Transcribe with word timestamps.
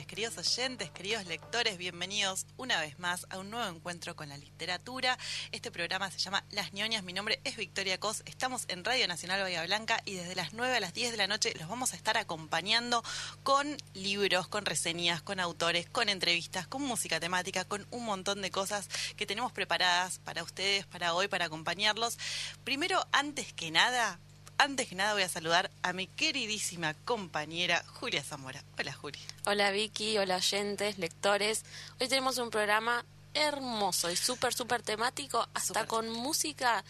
queridos 0.00 0.38
oyentes, 0.38 0.90
queridos 0.90 1.26
lectores, 1.26 1.76
bienvenidos 1.76 2.46
una 2.56 2.80
vez 2.80 2.98
más 2.98 3.26
a 3.28 3.38
un 3.38 3.50
nuevo 3.50 3.68
encuentro 3.76 4.16
con 4.16 4.30
la 4.30 4.38
literatura. 4.38 5.18
Este 5.50 5.70
programa 5.70 6.10
se 6.10 6.18
llama 6.18 6.44
Las 6.50 6.72
ñoñas, 6.72 7.04
mi 7.04 7.12
nombre 7.12 7.40
es 7.44 7.58
Victoria 7.58 8.00
Cos, 8.00 8.22
estamos 8.24 8.64
en 8.68 8.86
Radio 8.86 9.06
Nacional 9.06 9.42
Bahía 9.42 9.62
Blanca 9.66 10.00
y 10.06 10.14
desde 10.14 10.34
las 10.34 10.54
9 10.54 10.76
a 10.76 10.80
las 10.80 10.94
10 10.94 11.10
de 11.10 11.18
la 11.18 11.26
noche 11.26 11.52
los 11.58 11.68
vamos 11.68 11.92
a 11.92 11.96
estar 11.96 12.16
acompañando 12.16 13.04
con 13.42 13.76
libros, 13.92 14.48
con 14.48 14.64
reseñas, 14.64 15.20
con 15.20 15.40
autores, 15.40 15.86
con 15.90 16.08
entrevistas, 16.08 16.66
con 16.66 16.80
música 16.82 17.20
temática, 17.20 17.66
con 17.66 17.86
un 17.90 18.06
montón 18.06 18.40
de 18.40 18.50
cosas 18.50 18.88
que 19.16 19.26
tenemos 19.26 19.52
preparadas 19.52 20.20
para 20.20 20.42
ustedes, 20.42 20.86
para 20.86 21.12
hoy, 21.12 21.28
para 21.28 21.44
acompañarlos. 21.44 22.18
Primero, 22.64 23.06
antes 23.12 23.52
que 23.52 23.70
nada, 23.70 24.18
antes 24.58 24.88
que 24.88 24.94
nada 24.94 25.14
voy 25.14 25.22
a 25.22 25.28
saludar 25.28 25.70
a 25.82 25.92
mi 25.92 26.06
queridísima 26.06 26.94
compañera 27.04 27.84
Julia 27.86 28.22
Zamora. 28.22 28.62
Hola 28.78 28.92
Julia. 28.92 29.22
Hola 29.46 29.70
Vicky, 29.70 30.18
hola 30.18 30.36
oyentes, 30.36 30.98
lectores. 30.98 31.64
Hoy 32.00 32.08
tenemos 32.08 32.38
un 32.38 32.50
programa 32.50 33.04
hermoso 33.34 34.10
y 34.10 34.16
súper, 34.16 34.52
súper 34.52 34.82
temático, 34.82 35.48
hasta 35.54 35.86
con 35.86 36.10
música 36.10 36.84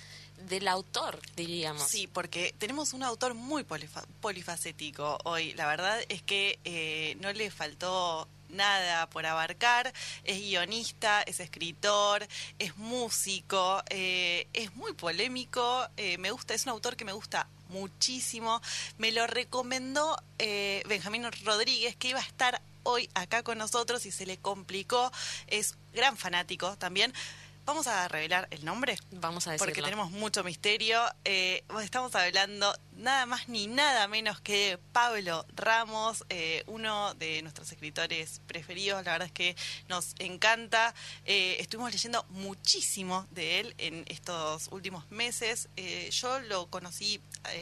del 0.48 0.68
autor, 0.68 1.20
diríamos. 1.36 1.86
Sí, 1.88 2.06
porque 2.06 2.54
tenemos 2.58 2.92
un 2.92 3.02
autor 3.02 3.34
muy 3.34 3.64
polifacético 3.64 5.18
hoy. 5.24 5.52
La 5.54 5.66
verdad 5.66 6.00
es 6.08 6.22
que 6.22 6.58
eh, 6.64 7.16
no 7.20 7.32
le 7.32 7.50
faltó 7.50 8.28
nada 8.52 9.08
por 9.10 9.26
abarcar. 9.26 9.92
Es 10.24 10.38
guionista, 10.38 11.22
es 11.22 11.40
escritor, 11.40 12.26
es 12.58 12.76
músico, 12.76 13.82
eh, 13.90 14.46
es 14.52 14.74
muy 14.74 14.92
polémico. 14.92 15.86
Eh, 15.96 16.18
me 16.18 16.30
gusta, 16.30 16.54
es 16.54 16.64
un 16.64 16.70
autor 16.70 16.96
que 16.96 17.04
me 17.04 17.12
gusta 17.12 17.48
muchísimo. 17.68 18.60
Me 18.98 19.10
lo 19.12 19.26
recomendó 19.26 20.16
eh, 20.38 20.82
Benjamín 20.86 21.24
Rodríguez, 21.44 21.96
que 21.96 22.08
iba 22.08 22.20
a 22.20 22.22
estar 22.22 22.62
hoy 22.84 23.08
acá 23.14 23.42
con 23.42 23.58
nosotros 23.58 24.06
y 24.06 24.10
se 24.10 24.26
le 24.26 24.38
complicó. 24.38 25.10
Es 25.46 25.76
gran 25.92 26.16
fanático 26.16 26.76
también. 26.76 27.12
Vamos 27.64 27.86
a 27.86 28.08
revelar 28.08 28.48
el 28.50 28.64
nombre. 28.64 28.98
Vamos 29.12 29.46
a 29.46 29.52
decirlo. 29.52 29.70
Porque 29.70 29.82
tenemos 29.82 30.10
mucho 30.10 30.42
misterio. 30.42 31.00
Eh, 31.24 31.62
estamos 31.82 32.12
hablando 32.16 32.74
nada 32.96 33.24
más 33.26 33.48
ni 33.48 33.68
nada 33.68 34.08
menos 34.08 34.40
que 34.40 34.80
Pablo 34.92 35.46
Ramos, 35.54 36.24
eh, 36.28 36.64
uno 36.66 37.14
de 37.14 37.40
nuestros 37.42 37.70
escritores 37.70 38.40
preferidos. 38.48 39.04
La 39.04 39.12
verdad 39.12 39.26
es 39.26 39.32
que 39.32 39.56
nos 39.88 40.14
encanta. 40.18 40.92
Eh, 41.24 41.56
estuvimos 41.60 41.92
leyendo 41.92 42.24
muchísimo 42.30 43.28
de 43.30 43.60
él 43.60 43.74
en 43.78 44.04
estos 44.08 44.68
últimos 44.72 45.08
meses. 45.10 45.68
yo 46.10 46.40
lo 46.40 46.66
conocí 46.66 47.20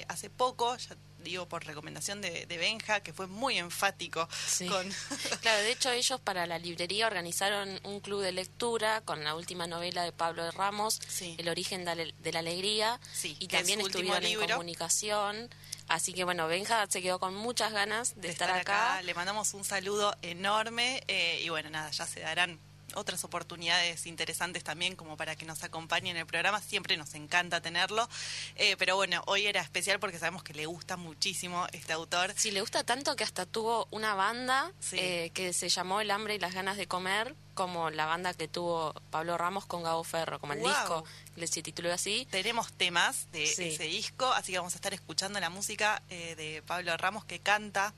hace 0.08 0.30
poco, 0.30 0.76
ya 0.76 0.96
digo 1.22 1.48
por 1.48 1.64
recomendación 1.64 2.20
de, 2.20 2.46
Benja, 2.46 3.00
que 3.00 3.12
fue 3.12 3.26
muy 3.26 3.58
enfático. 3.58 4.28
Con... 4.68 4.90
claro, 5.40 5.62
de 5.62 5.72
hecho 5.72 5.90
ellos 5.90 6.20
para 6.20 6.46
la 6.46 6.58
librería 6.58 7.06
organizaron 7.06 7.80
un 7.84 8.00
club 8.00 8.22
de 8.22 8.32
lectura 8.32 9.00
con 9.02 9.24
la 9.24 9.34
última 9.34 9.66
novela 9.66 10.02
de 10.04 10.12
Pablo 10.12 10.44
de 10.44 10.50
Ramos, 10.50 11.00
El 11.38 11.48
origen 11.48 11.84
de 11.84 12.32
la 12.32 12.38
alegría, 12.38 13.00
y 13.22 13.48
también 13.48 13.80
estuvieron 13.80 14.24
en 14.24 14.48
comunicación. 14.48 15.50
Así 15.88 16.12
que 16.12 16.22
bueno, 16.22 16.46
Benja 16.46 16.86
se 16.88 17.02
quedó 17.02 17.18
con 17.18 17.34
muchas 17.34 17.72
ganas 17.72 18.14
de, 18.20 18.28
estar, 18.28 18.48
acá. 18.50 19.02
Le 19.02 19.12
mandamos 19.12 19.54
un 19.54 19.64
saludo 19.64 20.16
enorme 20.22 21.02
eh, 21.08 21.40
y 21.42 21.48
bueno, 21.48 21.68
nada, 21.68 21.90
ya 21.90 22.06
se 22.06 22.20
darán 22.20 22.60
otras 22.94 23.24
oportunidades 23.24 24.06
interesantes 24.06 24.64
también 24.64 24.96
como 24.96 25.16
para 25.16 25.36
que 25.36 25.46
nos 25.46 25.62
acompañen 25.62 26.16
en 26.16 26.22
el 26.22 26.26
programa. 26.26 26.60
Siempre 26.60 26.96
nos 26.96 27.14
encanta 27.14 27.60
tenerlo. 27.60 28.08
Eh, 28.56 28.76
pero 28.78 28.96
bueno, 28.96 29.22
hoy 29.26 29.46
era 29.46 29.60
especial 29.60 30.00
porque 30.00 30.18
sabemos 30.18 30.42
que 30.42 30.54
le 30.54 30.66
gusta 30.66 30.96
muchísimo 30.96 31.66
este 31.72 31.92
autor. 31.92 32.32
Sí, 32.36 32.50
le 32.50 32.60
gusta 32.60 32.84
tanto 32.84 33.16
que 33.16 33.24
hasta 33.24 33.46
tuvo 33.46 33.86
una 33.90 34.14
banda 34.14 34.72
eh, 34.92 35.30
que 35.34 35.52
se 35.52 35.68
llamó 35.68 36.00
El 36.00 36.10
hambre 36.10 36.34
y 36.34 36.38
las 36.38 36.54
ganas 36.54 36.76
de 36.76 36.86
comer, 36.86 37.34
como 37.54 37.90
la 37.90 38.06
banda 38.06 38.34
que 38.34 38.48
tuvo 38.48 38.94
Pablo 39.10 39.36
Ramos 39.36 39.66
con 39.66 39.82
Gabo 39.82 40.04
Ferro, 40.04 40.38
como 40.38 40.54
el 40.54 40.62
disco 40.62 41.04
que 41.36 41.46
se 41.46 41.62
tituló 41.62 41.92
así. 41.92 42.26
Tenemos 42.30 42.72
temas 42.72 43.30
de 43.32 43.44
ese 43.44 43.84
disco, 43.84 44.26
así 44.32 44.52
que 44.52 44.58
vamos 44.58 44.74
a 44.74 44.76
estar 44.76 44.94
escuchando 44.94 45.40
la 45.40 45.50
música 45.50 46.02
eh, 46.08 46.34
de 46.36 46.62
Pablo 46.62 46.96
Ramos 46.96 47.24
que 47.24 47.38
canta, 47.38 47.94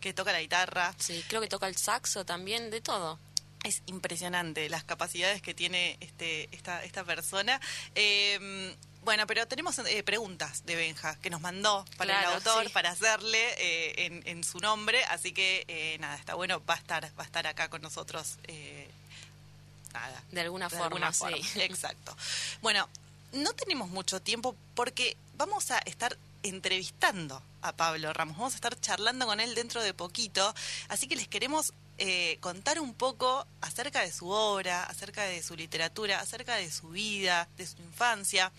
que 0.00 0.12
toca 0.12 0.32
la 0.32 0.40
guitarra. 0.40 0.94
Sí, 0.98 1.24
creo 1.28 1.40
que 1.40 1.48
toca 1.48 1.68
el 1.68 1.76
saxo 1.76 2.24
también, 2.24 2.70
de 2.70 2.80
todo 2.80 3.18
es 3.66 3.82
impresionante 3.86 4.68
las 4.68 4.84
capacidades 4.84 5.42
que 5.42 5.54
tiene 5.54 5.96
este, 6.00 6.48
esta, 6.52 6.84
esta 6.84 7.04
persona. 7.04 7.60
Em, 7.94 8.74
bueno, 9.04 9.26
pero 9.26 9.46
tenemos 9.46 9.78
eh, 9.78 10.02
preguntas 10.02 10.64
de 10.66 10.76
Benja 10.76 11.16
que 11.16 11.30
nos 11.30 11.40
mandó 11.40 11.84
para 11.96 12.20
el 12.20 12.26
autor, 12.34 12.70
para 12.72 12.90
hacerle 12.90 13.40
eh, 13.58 14.22
en, 14.24 14.44
su 14.44 14.58
nombre, 14.58 15.04
así 15.04 15.32
que 15.32 15.64
eh, 15.68 15.96
nada, 16.00 16.16
está 16.16 16.34
bueno, 16.34 16.62
va 16.68 16.74
a 16.74 16.78
estar, 16.78 17.04
va 17.18 17.22
a 17.22 17.26
estar 17.26 17.46
acá 17.46 17.68
con 17.68 17.82
nosotros. 17.82 18.38
nada. 19.92 20.22
De 20.30 20.40
alguna 20.40 20.68
forma, 20.70 21.12
sí. 21.12 21.24
Exacto. 21.60 22.16
Bueno, 22.62 22.88
no 23.32 23.52
tenemos 23.52 23.90
mucho 23.90 24.20
tiempo 24.20 24.56
porque 24.74 25.16
vamos 25.36 25.70
a 25.70 25.78
estar 25.78 26.16
entrevistando 26.42 27.42
a 27.62 27.72
Pablo 27.72 28.12
Ramos. 28.12 28.36
Vamos 28.36 28.54
a 28.54 28.56
estar 28.56 28.78
charlando 28.80 29.26
con 29.26 29.40
él 29.40 29.54
dentro 29.54 29.82
de 29.82 29.94
poquito. 29.94 30.54
Así 30.88 31.06
que 31.08 31.16
les 31.16 31.28
queremos 31.28 31.72
eh, 31.98 32.38
contar 32.40 32.80
un 32.80 32.94
poco 32.94 33.46
acerca 33.60 34.00
de 34.02 34.12
su 34.12 34.28
obra, 34.28 34.84
acerca 34.84 35.24
de 35.24 35.42
su 35.42 35.56
literatura, 35.56 36.20
acerca 36.20 36.56
de 36.56 36.70
su 36.70 36.90
vida, 36.90 37.48
de 37.56 37.66
su 37.66 37.78
infancia 37.82 38.52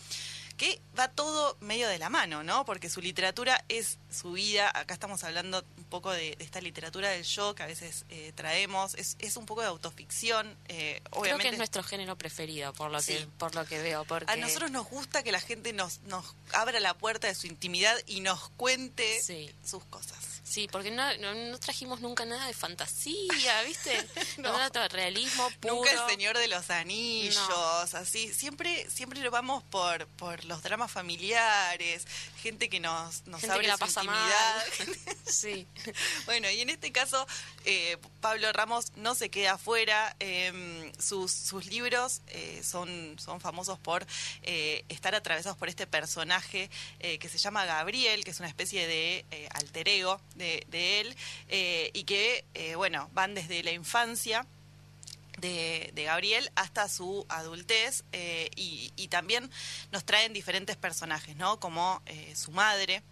que 0.58 0.82
va 0.98 1.08
todo 1.08 1.56
medio 1.62 1.88
de 1.88 2.00
la 2.00 2.10
mano, 2.10 2.44
¿no? 2.44 2.66
Porque 2.66 2.90
su 2.90 3.00
literatura 3.00 3.64
es 3.70 4.00
su 4.12 4.32
vida. 4.32 4.72
Acá 4.74 4.96
estamos 4.96 5.24
hablando 5.24 5.64
un 5.78 5.84
poco 5.86 6.12
de, 6.12 6.36
esta 6.40 6.60
literatura 6.60 7.10
del 7.12 7.24
yo 7.24 7.54
que 7.54 7.62
a 7.62 7.68
veces 7.68 8.06
eh, 8.10 8.34
traemos. 8.36 8.96
Es, 8.96 9.16
es, 9.20 9.38
un 9.38 9.46
poco 9.46 9.62
de 9.62 9.68
autoficción. 9.68 10.58
Eh, 10.68 11.00
obviamente. 11.12 11.22
Creo 11.22 11.38
que 11.38 11.50
es 11.50 11.58
nuestro 11.60 11.84
género 11.84 12.18
preferido, 12.18 12.74
por 12.74 12.92
lo, 12.92 13.00
que, 13.00 13.28
por 13.38 13.54
lo 13.54 13.66
que 13.66 13.80
veo. 13.82 14.04
Porque... 14.06 14.32
A 14.32 14.36
nosotros 14.36 14.72
nos 14.72 14.90
gusta 14.90 15.22
que 15.22 15.32
la 15.32 15.40
gente 15.40 15.74
nos, 15.74 16.02
nos 16.02 16.26
abra 16.54 16.80
la 16.80 16.96
puerta 16.96 17.28
de 17.28 17.36
su 17.36 17.46
intimidad 17.46 17.96
y 18.08 18.22
nos 18.22 18.50
cuente 18.50 19.22
sus 19.64 19.86
cosas. 19.86 20.37
Sí, 20.48 20.70
porque 20.72 20.92
no, 20.92 21.04
no, 21.18 21.60
trajimos 21.60 22.00
nunca 22.00 22.26
nada 22.26 22.48
de 22.48 22.54
fantasía, 22.54 23.62
¿viste? 23.68 24.08
no. 24.38 24.54
Nada 24.54 24.70
de 24.70 24.88
realismo 24.88 25.50
puro. 25.60 25.76
Nunca 25.76 25.92
el 25.92 26.10
Señor 26.10 26.38
de 26.38 26.48
los 26.48 26.70
Anillos, 26.70 27.94
así. 27.94 28.34
Siempre 28.34 28.90
siempre 28.90 29.20
lo 29.22 29.30
vamos 29.30 29.64
por, 29.64 30.08
por 30.08 30.46
los 30.46 30.64
dramas 30.64 30.92
familiares, 30.92 32.06
gente 32.42 32.70
que 32.70 32.80
nos, 32.80 33.26
nos 33.28 33.44
abre 33.44 33.68
la 33.68 33.78
su 33.78 33.86
intimidad. 33.86 34.64
sí. 35.26 35.68
bueno, 36.26 36.50
y 36.50 36.62
en 36.62 36.70
este 36.70 36.92
caso, 36.92 37.28
eh, 37.66 37.98
Pablo 38.22 38.52
Ramos 38.54 38.94
no 38.96 39.16
se 39.16 39.30
queda 39.30 39.54
afuera. 39.54 40.16
Em, 40.20 40.92
sus, 40.98 41.32
sus 41.32 41.66
libros 41.66 42.22
eh, 42.28 42.62
son, 42.64 43.18
son 43.20 43.42
famosos 43.42 43.80
por 43.80 44.06
eh, 44.44 44.86
estar 44.90 45.14
atravesados 45.14 45.58
por 45.58 45.70
este 45.70 45.88
personaje 45.88 46.70
que 47.00 47.30
se 47.30 47.38
llama 47.38 47.66
Gabriel, 47.66 48.24
que 48.24 48.32
es 48.32 48.40
una 48.40 48.50
especie 48.50 48.88
de 48.88 49.26
alter 49.54 49.88
ego 49.88 50.20
de, 50.38 50.66
de 50.70 51.02
él, 51.02 51.16
y 51.94 52.04
que, 52.04 52.46
bueno, 52.76 53.10
van 53.14 53.34
desde 53.34 53.64
la 53.64 53.72
infancia 53.72 54.46
de, 55.38 56.04
Gabriel 56.06 56.50
hasta 56.56 56.90
su 56.90 57.26
adultez 57.30 58.04
eh, 58.12 58.50
y, 58.56 59.08
también 59.08 59.50
nos 59.92 60.04
traen 60.04 60.34
diferentes 60.34 60.76
personajes, 60.76 61.38
¿no? 61.38 61.62
Como 61.62 62.02
eh, 62.06 62.36
su 62.36 62.52
madre, 62.52 63.04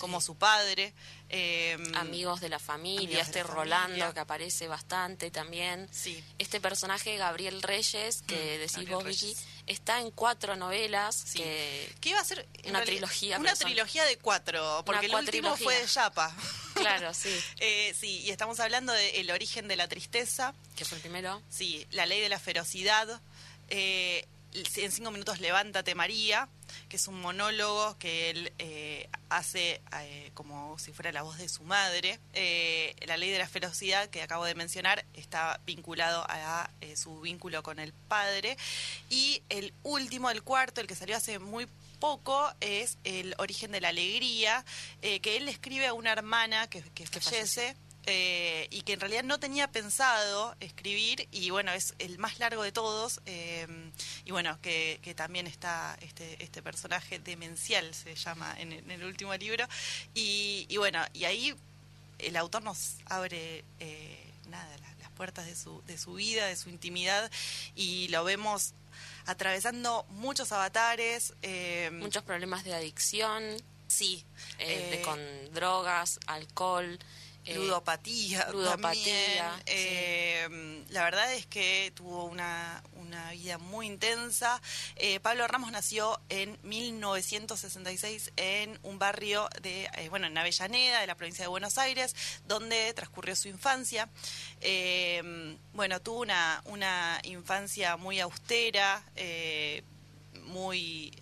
como 0.00 0.20
su 0.20 0.36
padre. 0.36 0.92
Em, 1.28 1.94
amigos 1.94 2.40
de 2.40 2.48
la 2.48 2.58
familia, 2.58 3.20
este 3.20 3.44
Rolando 3.44 4.12
que 4.12 4.20
aparece 4.20 4.66
bastante 4.66 5.30
también. 5.30 5.88
Sí. 5.92 6.22
Este 6.38 6.60
personaje, 6.60 7.16
Gabriel 7.16 7.62
Reyes, 7.62 8.22
que 8.22 8.34
mm, 8.34 8.60
decís 8.60 8.90
vos, 8.90 9.04
Vicky, 9.04 9.36
está 9.66 10.00
en 10.00 10.10
cuatro 10.10 10.56
novelas. 10.56 11.32
Que, 11.34 11.88
iba 12.04 12.20
a 12.20 12.24
ser 12.24 12.46
una 12.66 12.82
trilogía. 12.82 13.38
Una 13.38 13.54
trilogía 13.54 14.04
de 14.04 14.18
cuatro, 14.18 14.82
porque 14.84 15.06
el 15.06 15.14
último 15.14 15.56
fue 15.56 15.80
de 15.80 15.86
Yapa. 15.86 16.34
Claro, 16.74 17.14
sí. 17.14 17.30
Eh, 17.60 17.94
sí, 17.98 18.20
y 18.22 18.30
estamos 18.30 18.58
hablando 18.58 18.92
de 18.92 19.20
El 19.20 19.30
origen 19.30 19.68
de 19.68 19.76
la 19.76 19.86
tristeza. 19.86 20.54
Que 20.74 20.84
fue 20.84 20.96
el 20.96 21.02
primero. 21.02 21.40
Sí, 21.48 21.86
La 21.92 22.04
ley 22.04 22.20
de 22.20 22.28
la 22.28 22.40
ferocidad. 22.40 23.20
Eh, 23.68 24.26
en 24.54 24.92
cinco 24.92 25.10
minutos 25.10 25.40
Levántate 25.40 25.94
María, 25.94 26.48
que 26.88 26.96
es 26.96 27.08
un 27.08 27.20
monólogo 27.20 27.96
que 27.98 28.30
él 28.30 28.52
eh, 28.58 29.08
hace 29.28 29.80
eh, 30.00 30.30
como 30.34 30.78
si 30.78 30.92
fuera 30.92 31.12
la 31.12 31.22
voz 31.22 31.38
de 31.38 31.48
su 31.48 31.62
madre. 31.64 32.18
Eh, 32.32 32.94
la 33.06 33.16
ley 33.16 33.30
de 33.30 33.38
la 33.38 33.48
ferocidad 33.48 34.08
que 34.08 34.22
acabo 34.22 34.44
de 34.44 34.54
mencionar 34.54 35.04
está 35.14 35.60
vinculado 35.66 36.24
a 36.28 36.70
su 36.96 37.20
vínculo 37.20 37.62
con 37.62 37.78
el 37.78 37.92
padre. 37.92 38.56
Y 39.10 39.42
el 39.48 39.72
último, 39.82 40.30
el 40.30 40.42
cuarto, 40.42 40.80
el 40.80 40.86
que 40.86 40.94
salió 40.94 41.16
hace 41.16 41.38
muy 41.38 41.66
poco, 41.98 42.52
es 42.60 42.98
El 43.04 43.34
origen 43.38 43.70
de 43.72 43.80
la 43.80 43.88
alegría, 43.88 44.64
que 45.00 45.36
él 45.36 45.48
escribe 45.48 45.86
a 45.86 45.94
una 45.94 46.12
hermana 46.12 46.68
que, 46.68 46.82
que 46.94 47.06
fallece 47.06 47.74
eh, 48.06 48.68
y 48.70 48.82
que 48.82 48.94
en 48.94 49.00
realidad 49.00 49.24
no 49.24 49.40
tenía 49.40 49.68
pensado 49.68 50.54
escribir 50.60 51.26
y 51.30 51.48
bueno, 51.50 51.72
es 51.72 51.94
el 51.98 52.18
más 52.18 52.38
largo 52.38 52.62
de 52.62 52.70
todos 52.70 53.20
eh, 53.24 53.66
y 54.24 54.30
bueno, 54.30 54.58
que, 54.60 55.14
también 55.16 55.46
está 55.46 55.96
este, 56.00 56.42
este 56.42 56.60
personaje 56.60 57.18
demencial, 57.18 57.94
se 57.94 58.14
llama 58.14 58.54
en, 58.58 58.72
el 58.90 59.04
último 59.04 59.34
libro 59.36 59.66
y, 60.12 60.66
bueno, 60.76 61.00
y 61.12 61.24
ahí 61.24 61.54
el 62.18 62.36
autor 62.36 62.62
nos 62.62 62.96
abre... 63.06 63.64
Eh, 63.80 64.20
nada, 64.48 64.68
las, 64.78 64.94
puertas 65.14 65.46
de 65.46 65.54
su, 65.54 65.80
de 65.86 65.96
su 65.96 66.14
vida, 66.14 66.46
de 66.46 66.56
su 66.56 66.70
intimidad, 66.70 67.30
y 67.76 68.08
lo 68.08 68.24
vemos 68.24 68.74
atravesando 69.26 70.04
muchos 70.08 70.50
avatares. 70.50 71.34
Eh, 71.42 71.90
muchos 71.92 72.24
problemas 72.24 72.64
de 72.64 72.74
adicción. 72.74 73.56
Sí. 73.86 74.24
Con 75.04 75.20
drogas, 75.52 76.18
alcohol. 76.26 76.98
Eh, 77.44 77.56
ludopatía. 77.56 78.48
Ludopatía. 78.52 79.62
Eh, 79.66 80.84
la 80.90 81.04
verdad 81.04 81.32
es 81.34 81.46
que 81.46 81.92
tuvo 81.94 82.24
una, 82.24 82.82
una 82.96 83.32
vida 83.32 83.58
muy 83.58 83.86
intensa. 83.86 84.60
Eh, 84.96 85.20
Pablo 85.20 85.46
Ramos 85.46 85.70
nació 85.70 86.18
en 86.28 86.58
1966 86.62 88.32
en 88.36 88.78
un 88.82 88.98
barrio 88.98 89.48
de, 89.60 89.88
bueno, 90.10 90.26
en 90.26 90.38
Avellaneda, 90.38 91.00
de 91.00 91.06
la 91.06 91.16
provincia 91.16 91.44
de 91.44 91.48
Buenos 91.48 91.76
Aires, 91.76 92.14
donde 92.46 92.92
transcurrió 92.94 93.36
su 93.36 93.48
infancia. 93.48 94.08
bueno, 95.74 96.00
tuvo 96.00 96.20
una, 96.20 96.62
una 96.64 97.20
infancia 97.24 97.96
muy 97.96 98.20
austera, 98.20 99.02
muy 100.44 101.12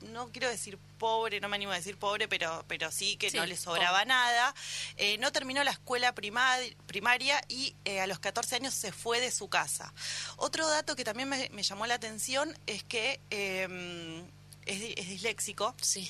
no 0.00 0.28
quiero 0.32 0.48
decir 0.48 0.78
pobre, 1.00 1.40
no 1.40 1.48
me 1.48 1.56
animo 1.56 1.72
a 1.72 1.76
decir 1.76 1.96
pobre, 1.96 2.28
pero, 2.28 2.62
pero 2.68 2.92
sí 2.92 3.16
que 3.16 3.30
no 3.32 3.46
le 3.46 3.56
sobraba 3.56 4.04
nada. 4.04 4.54
Eh, 4.98 5.16
no 5.18 5.32
terminó 5.32 5.64
la 5.64 5.70
escuela 5.72 6.14
primaria 6.14 7.40
y 7.48 7.74
eh, 7.86 8.00
a 8.00 8.06
los 8.06 8.20
14 8.20 8.56
años 8.56 8.74
se 8.74 8.92
fue 8.92 9.18
de 9.20 9.30
su 9.30 9.48
casa. 9.48 9.92
Otro 10.36 10.68
dato 10.68 10.94
que 10.94 11.02
también 11.02 11.28
me, 11.28 11.62
llamó 11.62 11.86
la 11.86 11.94
atención 11.94 12.54
es 12.66 12.84
que 12.84 13.18
em, 13.30 14.22
es, 14.66 14.80
disléxico. 15.08 15.74
Sí. 15.80 16.08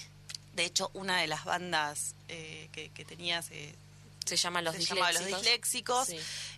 De 0.55 0.65
hecho, 0.65 0.91
una 0.93 1.21
de 1.21 1.29
las 1.29 1.45
bandas 1.45 2.17
eh, 2.29 2.69
que, 2.73 2.91
que 2.91 3.05
tenía 3.05 3.41
se 3.43 3.75
se 4.37 4.43
llama 4.43 4.63
Los 4.63 4.77
Disléxicos. 4.77 6.09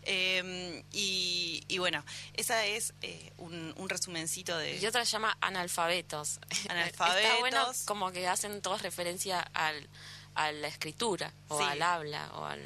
Em, 0.02 0.82
y, 0.92 1.78
bueno, 1.78 2.04
esa 2.34 2.64
es 2.66 2.94
eh, 3.02 3.32
un, 3.38 3.88
resumencito 3.88 4.56
de... 4.56 4.78
Y 4.78 4.86
otra 4.86 5.04
se 5.04 5.12
llama 5.12 5.36
Analfabetos. 5.40 6.40
Analfabetos. 6.68 7.22
Está 7.22 7.40
bueno 7.40 7.72
como 7.86 8.12
que 8.12 8.28
hacen 8.28 8.62
todos 8.62 8.82
referencia 8.82 9.40
al, 9.40 9.88
a 10.34 10.52
la 10.52 10.68
escritura, 10.68 11.32
o 11.48 11.60
al 11.60 11.82
habla, 11.82 12.30
o 12.34 12.44
al 12.44 12.60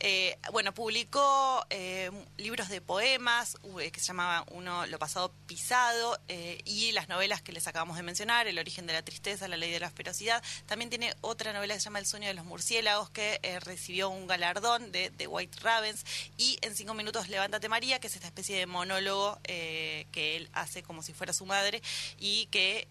eh, 0.00 0.36
bueno, 0.52 0.74
publicó 0.74 1.64
eh, 1.70 2.10
libros 2.36 2.68
de 2.68 2.80
poemas 2.80 3.56
eh, 3.80 3.90
que 3.90 4.00
se 4.00 4.06
llamaba 4.06 4.44
uno 4.50 4.86
Lo 4.86 4.98
pasado 4.98 5.32
pisado 5.46 6.18
y 6.64 6.92
las 6.92 7.08
novelas 7.08 7.42
que 7.42 7.52
les 7.52 7.66
acabamos 7.66 7.96
de 7.96 8.02
mencionar, 8.02 8.46
El 8.46 8.58
origen 8.58 8.86
de 8.86 8.92
la 8.92 9.02
tristeza, 9.02 9.48
La 9.48 9.56
ley 9.56 9.70
de 9.70 9.80
la 9.80 9.90
ferocidad. 9.90 10.42
También 10.66 10.90
tiene 10.90 11.14
otra 11.20 11.52
novela 11.52 11.74
que 11.74 11.80
se 11.80 11.84
llama 11.84 11.98
El 11.98 12.06
sueño 12.06 12.28
de 12.28 12.34
los 12.34 12.44
murciélagos 12.44 13.10
que 13.10 13.40
recibió 13.64 14.10
un 14.10 14.26
galardón 14.26 14.92
de, 14.92 15.10
de, 15.10 15.26
White 15.26 15.58
Ravens 15.60 16.04
y 16.36 16.58
en 16.62 16.74
cinco 16.74 16.94
minutos 16.94 17.28
Levántate 17.28 17.68
María, 17.68 17.98
que 17.98 18.08
es 18.08 18.14
esta 18.14 18.26
especie 18.26 18.58
de 18.58 18.66
monólogo 18.66 19.38
que 19.44 20.36
él 20.36 20.48
hace 20.52 20.82
como 20.82 21.02
si 21.02 21.12
fuera 21.12 21.32
su 21.32 21.46
madre 21.46 21.82
y 22.18 22.46
que 22.46 22.86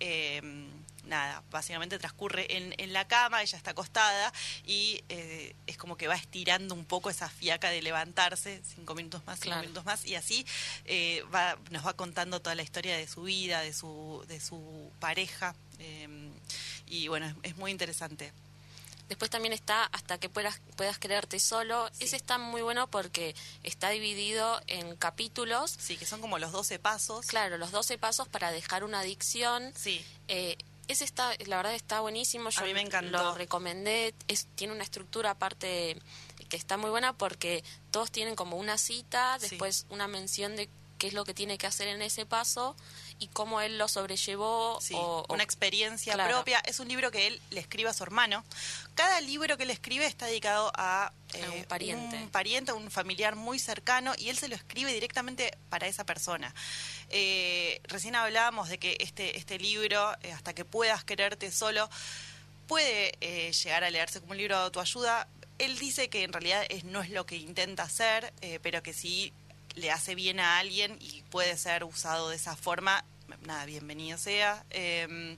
nada, 1.06 1.44
básicamente 1.52 2.00
transcurre 2.00 2.58
en, 2.58 2.74
en 2.78 2.94
la 2.94 3.08
cama, 3.08 3.42
ella 3.42 3.58
está 3.58 3.72
acostada 3.72 4.32
y 4.66 5.04
eh, 5.10 5.56
es 5.68 5.78
como 5.78 5.98
que 5.98 6.08
va 6.08 6.16
estirando 6.16 6.74
un 6.74 6.86
poco 6.86 7.10
esa 7.10 7.30
fiaca 7.30 7.70
de 7.70 7.82
levantarse, 7.82 8.62
cinco 8.76 8.96
minutos 8.96 9.26
más, 9.26 9.40
cinco 9.40 9.58
minutos 9.58 9.86
más, 9.86 10.06
y 10.06 10.16
así 10.16 10.46
eh, 10.86 11.24
va, 11.34 11.58
nos 11.72 11.86
va 11.86 11.94
contando 11.94 12.42
toda 12.42 12.56
la 12.56 12.64
historia 12.64 12.98
de 12.98 13.08
su 13.08 13.24
vida, 13.24 13.62
de 13.62 13.74
su, 13.74 14.24
de 14.28 14.40
su 14.40 14.92
pareja, 15.00 15.56
eh, 15.80 16.32
y 16.88 17.08
bueno, 17.08 17.34
es, 17.44 17.58
muy 17.58 17.72
interesante. 17.72 18.32
Después 19.10 19.30
también 19.30 19.54
está 19.54 19.84
Hasta 19.86 20.18
que 20.18 20.30
puedas, 20.30 20.60
puedas 20.76 20.98
creerte 20.98 21.40
solo. 21.40 21.90
Ese 22.00 22.16
está 22.16 22.38
muy 22.38 22.62
bueno 22.62 22.88
porque 22.88 23.36
está 23.64 23.90
dividido 23.90 24.62
en 24.68 24.96
capítulos. 24.96 25.76
Sí, 25.78 25.98
que 25.98 26.06
son 26.06 26.22
como 26.22 26.40
los 26.40 26.52
12 26.52 26.80
pasos. 26.80 27.26
Claro, 27.28 27.58
los 27.58 27.72
12 27.72 27.98
pasos 27.98 28.28
para 28.28 28.52
dejar 28.52 28.84
una 28.84 29.02
adicción. 29.02 29.74
Sí. 29.76 30.04
Ese 30.88 31.04
está, 31.06 31.32
la 31.46 31.58
verdad 31.58 31.74
está 31.74 32.02
buenísimo. 32.02 32.50
Yo 32.50 32.62
a 32.62 32.66
mí 32.66 32.74
me 32.74 32.82
encantó. 32.82 33.12
Lo 33.12 33.36
recomendé. 33.36 34.14
Es, 34.28 34.48
tiene 34.56 34.74
una 34.74 34.84
estructura 34.84 35.32
aparte 35.32 35.98
que 36.50 36.58
está 36.58 36.78
muy 36.78 36.90
buena 36.90 37.14
porque 37.14 37.64
todos 37.92 38.12
tienen 38.12 38.36
como 38.36 38.58
una 38.58 38.78
cita, 38.78 39.38
después 39.40 39.86
una 39.90 40.08
mención 40.08 40.56
de 40.56 40.70
qué 40.98 41.08
es 41.08 41.14
lo 41.14 41.26
que 41.26 41.34
tiene 41.34 41.58
que 41.58 41.68
hacer 41.68 41.88
en 41.88 42.02
ese 42.02 42.26
paso 42.26 42.76
y 43.24 43.28
cómo 43.28 43.62
él 43.62 43.78
lo 43.78 43.88
sobrellevó. 43.88 44.80
o, 44.94 45.26
una 45.30 45.44
experiencia 45.44 46.14
propia. 46.28 46.60
Es 46.60 46.80
un 46.80 46.90
libro 46.90 47.10
que 47.10 47.28
él 47.28 47.42
le 47.52 47.62
escribe 47.62 47.90
a 47.90 47.94
su 47.94 48.04
hermano. 48.04 48.44
Cada 48.96 49.22
libro 49.22 49.56
que 49.56 49.64
él 49.64 49.70
escribe 49.70 50.06
está 50.06 50.26
dedicado 50.26 50.72
a, 50.76 51.14
un 51.34 51.54
eh, 51.54 51.66
pariente. 51.68 52.18
Un 52.18 52.30
pariente, 52.30 52.74
un 52.74 52.92
familiar 52.92 53.36
muy 53.36 53.60
cercano 53.60 54.14
y 54.18 54.30
él 54.30 54.38
se 54.38 54.50
lo 54.50 54.56
escribe 54.56 54.94
directamente 54.94 55.58
para 55.70 55.88
esa 55.88 56.06
persona. 56.06 56.54
Eh, 57.10 57.82
recién 57.86 58.16
hablábamos 58.16 58.68
de 58.68 58.78
que 58.78 58.98
este, 59.00 59.38
este 59.38 59.58
libro, 59.58 60.14
eh, 60.22 60.34
Hasta 60.34 60.54
que 60.54 60.66
puedas 60.66 61.06
quererte 61.06 61.50
solo, 61.52 61.90
puede 62.68 63.12
llegar 63.52 63.86
a 63.86 63.90
leerse 63.90 64.20
como 64.20 64.34
un 64.34 64.38
libro 64.38 64.58
de 64.58 64.64
autoayuda. 64.64 65.30
Él 65.60 65.80
dice 65.80 66.10
que 66.10 66.24
en 66.24 66.34
realidad 66.34 66.66
es, 66.68 66.84
no 66.84 67.02
es 67.02 67.10
lo 67.10 67.26
que 67.26 67.38
intenta 67.38 67.84
hacer, 67.84 68.34
pero 68.62 68.84
que 68.84 68.94
sí 68.94 69.32
le 69.76 69.92
hace 69.92 70.16
bien 70.16 70.40
a 70.40 70.60
alguien 70.60 70.98
y 71.00 71.24
puede 71.30 71.58
ser 71.58 71.84
usado 71.84 72.30
de 72.30 72.36
esa 72.36 72.56
forma, 72.56 73.04
nada, 73.42 73.66
bienvenido 73.66 74.18
sea. 74.18 74.66
Em, 74.70 75.38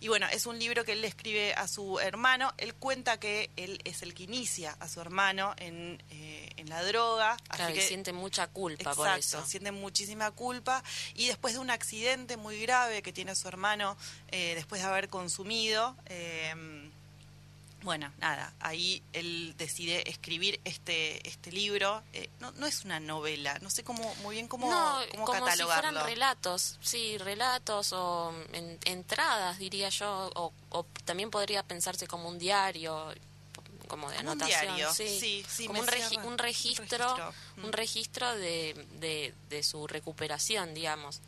y 0.00 0.08
bueno, 0.08 0.26
es 0.32 0.46
un 0.46 0.58
libro 0.58 0.84
que 0.84 0.92
él 0.92 1.00
le 1.00 1.08
escribe 1.08 1.54
a 1.54 1.68
su 1.68 2.00
hermano. 2.00 2.52
Él 2.58 2.74
cuenta 2.74 3.18
que 3.20 3.50
él 3.56 3.80
es 3.84 4.02
el 4.02 4.14
que 4.14 4.24
inicia 4.24 4.76
a 4.80 4.88
su 4.88 5.00
hermano 5.00 5.54
en, 5.58 6.02
eh, 6.10 6.50
en 6.56 6.68
la 6.68 6.82
droga. 6.82 7.36
Claro, 7.48 7.74
que, 7.74 7.80
siente 7.80 8.12
mucha 8.12 8.46
culpa 8.48 8.94
por 8.94 9.08
eso. 9.18 9.44
siente 9.46 9.72
muchísima 9.72 10.30
culpa. 10.30 10.82
Y 11.14 11.28
después 11.28 11.54
de 11.54 11.60
un 11.60 11.70
accidente 11.70 12.36
muy 12.36 12.60
grave 12.60 13.02
que 13.02 13.12
tiene 13.12 13.34
su 13.34 13.48
hermano 13.48 13.96
eh, 14.28 14.54
después 14.54 14.80
de 14.80 14.88
haber 14.88 15.08
consumido, 15.08 15.96
em, 16.06 16.81
bueno, 17.82 18.12
nada, 18.18 18.52
ahí 18.60 19.02
él 19.12 19.54
decide 19.58 20.08
escribir 20.08 20.60
este 20.64 21.26
este 21.28 21.50
libro. 21.52 22.02
Eh, 22.12 22.30
no, 22.40 22.52
no 22.52 22.66
es 22.66 22.84
una 22.84 23.00
novela, 23.00 23.58
no 23.60 23.70
sé 23.70 23.84
cómo 23.84 24.14
muy 24.16 24.36
bien 24.36 24.48
cómo, 24.48 24.70
no, 24.70 25.00
como 25.24 25.50
si 25.50 25.62
fueran 25.62 25.94
relatos, 26.04 26.78
sí, 26.80 27.18
relatos 27.18 27.92
o 27.92 28.32
entradas, 28.84 29.58
diría 29.58 29.88
yo, 29.88 30.30
o, 30.34 30.52
o 30.70 30.84
también 31.04 31.30
podría 31.30 31.62
pensarse 31.62 32.06
como 32.06 32.28
un 32.28 32.38
diario 32.38 33.12
como 33.92 34.10
de 34.10 34.16
anotación, 34.16 34.74
sí, 34.94 35.44
como 35.66 35.80
un, 35.80 35.86
un, 36.24 36.38
registro, 36.38 37.34
un 37.62 37.72
registro, 37.74 38.34
de, 38.36 39.34
de, 39.50 39.62
su 39.62 39.86
recuperación, 39.86 40.72
digamos. 40.72 41.20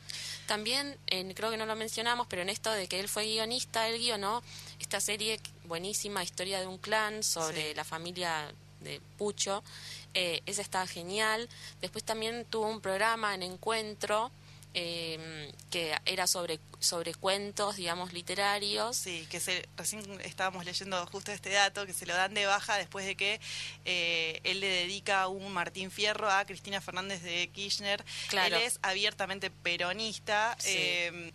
También, 0.47 0.97
creo 1.35 1.51
que 1.51 1.59
no 1.59 1.67
lo 1.67 1.77
mencionamos, 1.77 2.27
pero 2.27 2.41
en 2.41 2.49
esto 2.49 2.73
de 2.73 2.89
que 2.89 3.01
él 3.01 3.11
fue 3.11 3.27
guionista, 3.27 3.87
él 3.87 3.99
guionó 3.99 4.43
esta 4.81 4.99
serie 4.99 5.39
buenísima, 5.65 6.25
Historia 6.25 6.59
de 6.59 6.67
un 6.67 6.79
clan, 6.79 7.23
sobre 7.23 7.75
la 7.75 7.85
familia 7.85 8.51
de 8.81 8.99
Pucho. 9.19 9.63
Eh, 10.15 10.41
esa 10.47 10.63
está 10.63 10.87
genial. 10.87 11.51
Después 11.83 12.03
también 12.03 12.47
tuvo 12.47 12.69
un 12.69 12.81
programa 12.81 13.35
en 13.35 13.43
Encuentro, 13.43 14.31
eh, 14.75 15.53
que 15.71 15.97
era 16.05 16.27
sobre, 16.27 16.61
sobre 16.81 17.15
cuentos, 17.15 17.77
digamos, 17.77 18.13
literarios. 18.13 18.97
Sí, 18.97 19.27
que 19.31 19.41
se, 19.41 19.69
recién 19.77 20.21
estábamos 20.23 20.65
leyendo 20.65 21.05
justo 21.07 21.33
este 21.33 21.51
dato, 21.51 21.87
que 21.87 21.93
se 21.93 22.07
lo 22.07 22.15
dan 22.15 22.35
de 22.35 22.47
baja 22.47 22.77
después 22.77 23.07
de 23.07 23.17
que 23.17 23.41
eh, 23.85 24.41
él 24.45 24.61
le 24.61 24.69
dedica 24.69 25.29
un 25.29 25.53
Martín 25.53 25.91
Fierro 25.91 26.31
a 26.31 26.45
Cristina 26.45 26.81
Fernández 26.81 27.23
de 27.23 27.49
Kirchner. 27.49 28.05
Claro. 28.29 28.57
Él 28.57 28.63
es 28.63 28.79
abiertamente 28.83 29.51
peronista. 29.51 30.57
Eh, 30.65 31.33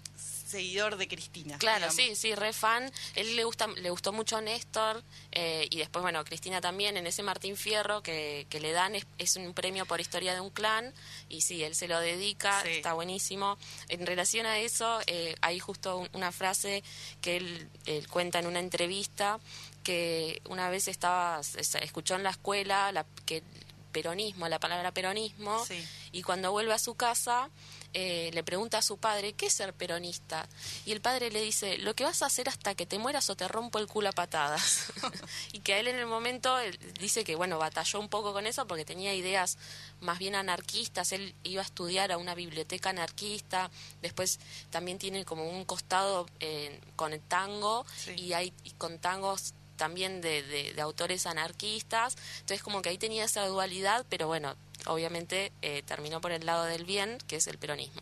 seguidor 0.49 0.97
de 0.97 1.07
Cristina. 1.07 1.57
Claro, 1.57 1.91
sí, 1.91 2.15
sí, 2.15 2.35
re 2.35 2.53
fan. 2.53 2.91
Él 3.15 3.35
le 3.35 3.43
gusta, 3.43 3.67
le 3.67 3.89
gustó 3.89 4.11
mucho 4.11 4.41
Néstor 4.41 5.03
eh, 5.31 5.67
y 5.69 5.77
después, 5.77 6.01
bueno, 6.01 6.23
Cristina 6.25 6.59
también 6.59 6.97
en 6.97 7.07
ese 7.07 7.23
Martín 7.23 7.55
Fierro 7.55 8.01
que, 8.01 8.47
que 8.49 8.59
le 8.59 8.71
dan 8.71 8.95
es, 8.95 9.35
un 9.35 9.53
premio 9.53 9.85
por 9.85 10.01
historia 10.01 10.33
de 10.33 10.41
un 10.41 10.49
clan 10.49 10.93
y 11.29 11.41
sí, 11.41 11.63
él 11.63 11.75
se 11.75 11.87
lo 11.87 11.99
dedica, 11.99 12.61
está 12.63 12.93
buenísimo. 12.93 13.57
En 13.87 14.05
relación 14.05 14.45
a 14.45 14.59
eso, 14.59 14.99
eh, 15.07 15.35
hay 15.41 15.59
justo 15.59 16.07
una 16.13 16.31
frase 16.31 16.83
que 17.21 17.37
él, 17.37 17.69
cuenta 18.09 18.39
en 18.39 18.47
una 18.47 18.59
entrevista 18.59 19.39
que 19.83 20.41
una 20.49 20.69
vez 20.69 20.87
estaba, 20.87 21.41
escuchó 21.81 22.15
en 22.15 22.23
la 22.23 22.31
escuela 22.31 22.91
la, 22.91 23.05
que 23.25 23.43
peronismo, 23.91 24.47
la 24.47 24.59
palabra 24.59 24.91
peronismo, 24.91 25.65
y 26.11 26.21
cuando 26.21 26.51
vuelve 26.51 26.73
a 26.73 26.79
su 26.79 26.95
casa 26.95 27.49
eh, 27.93 28.29
le 28.33 28.43
pregunta 28.43 28.77
a 28.77 28.81
su 28.81 28.97
padre, 28.97 29.33
¿qué 29.33 29.47
es 29.47 29.53
ser 29.53 29.73
peronista? 29.73 30.47
Y 30.85 30.91
el 30.91 31.01
padre 31.01 31.31
le 31.31 31.41
dice, 31.41 31.77
lo 31.79 31.95
que 31.95 32.03
vas 32.03 32.21
a 32.21 32.27
hacer 32.27 32.47
hasta 32.47 32.75
que 32.75 32.85
te 32.85 32.99
mueras 32.99 33.29
o 33.29 33.35
te 33.35 33.47
rompo 33.47 33.79
el 33.79 33.87
culo 33.87 34.09
a 34.09 34.11
patadas. 34.11 34.91
y 35.53 35.59
que 35.59 35.73
a 35.73 35.79
él 35.79 35.87
en 35.87 35.95
el 35.95 36.05
momento 36.05 36.55
dice 36.99 37.23
que, 37.23 37.35
bueno, 37.35 37.57
batalló 37.57 37.99
un 37.99 38.09
poco 38.09 38.33
con 38.33 38.45
eso 38.45 38.67
porque 38.67 38.85
tenía 38.85 39.13
ideas 39.13 39.57
más 40.01 40.19
bien 40.19 40.35
anarquistas, 40.35 41.11
él 41.11 41.35
iba 41.43 41.61
a 41.61 41.65
estudiar 41.65 42.11
a 42.11 42.17
una 42.17 42.35
biblioteca 42.35 42.89
anarquista, 42.91 43.71
después 44.01 44.39
también 44.69 44.97
tiene 44.97 45.25
como 45.25 45.49
un 45.49 45.65
costado 45.65 46.27
eh, 46.39 46.79
con 46.95 47.13
el 47.13 47.21
tango 47.21 47.85
y 48.15 48.33
hay 48.33 48.53
y 48.63 48.71
con 48.71 48.99
tangos 48.99 49.53
también 49.75 50.21
de, 50.21 50.43
de, 50.43 50.81
autores 50.81 51.25
anarquistas, 51.25 52.17
entonces 52.41 52.61
como 52.61 52.81
que 52.81 52.89
ahí 52.89 52.97
tenía 52.97 53.23
esa 53.23 53.47
dualidad, 53.47 54.05
pero 54.09 54.27
bueno, 54.27 54.57
obviamente 54.89 55.51
eh, 55.61 55.83
terminó 55.83 56.21
por 56.21 56.31
el 56.31 56.45
lado 56.45 56.65
del 56.65 56.85
bien, 56.85 57.17
que 57.27 57.37
es 57.37 57.47
el 57.47 57.57
peronismo. 57.57 58.01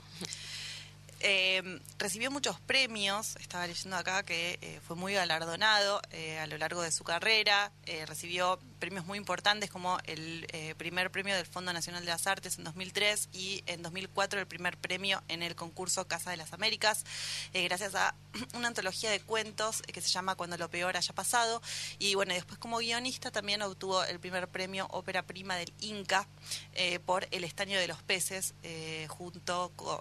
Eh, 1.19 1.79
recibió 1.97 2.29
muchos 2.29 2.59
premios, 2.59 3.37
estaba 3.37 3.65
leyendo 3.65 3.97
acá 3.97 4.23
que 4.23 4.59
eh, 4.61 4.79
fue 4.85 4.95
muy 4.95 5.13
galardonado 5.13 5.99
eh, 6.11 6.37
a 6.37 6.45
lo 6.45 6.57
largo 6.59 6.81
de 6.81 6.91
su 6.91 7.03
carrera, 7.03 7.71
recibió 8.05 8.59
premios 8.79 9.05
muy 9.05 9.17
importantes 9.17 9.71
como 9.71 9.97
el 10.03 10.45
primer 10.77 11.09
premio 11.09 11.35
del 11.35 11.45
Fondo 11.45 11.73
Nacional 11.73 12.05
de 12.05 12.11
las 12.11 12.27
Artes 12.27 12.57
en 12.57 12.65
2003 12.65 13.29
y 13.31 13.63
en 13.65 13.81
2004 13.81 14.39
el 14.39 14.45
primer 14.45 14.77
premio 14.77 15.23
en 15.29 15.41
el 15.41 15.55
concurso 15.55 16.07
Casa 16.07 16.31
de 16.31 16.37
las 16.37 16.53
Américas, 16.53 17.05
gracias 17.53 17.95
a 17.95 18.13
una 18.53 18.67
antología 18.67 19.09
de 19.09 19.19
cuentos 19.19 19.81
que 19.81 20.01
se 20.01 20.09
llama 20.09 20.35
Cuando 20.35 20.57
lo 20.57 20.69
peor 20.69 20.97
haya 20.97 21.15
pasado. 21.15 21.61
Y 21.97 22.15
bueno, 22.15 22.33
después 22.33 22.59
como 22.59 22.77
guionista 22.77 23.31
también 23.31 23.61
obtuvo 23.61 24.03
el 24.03 24.19
primer 24.19 24.47
premio 24.49 24.87
Ópera 24.91 25.23
Prima 25.23 25.55
del 25.55 25.73
Inca 25.79 26.27
por 27.05 27.27
El 27.31 27.45
Estaño 27.45 27.79
de 27.79 27.87
los 27.87 28.03
Peces 28.03 28.53
junto 29.07 29.71
con 29.75 29.99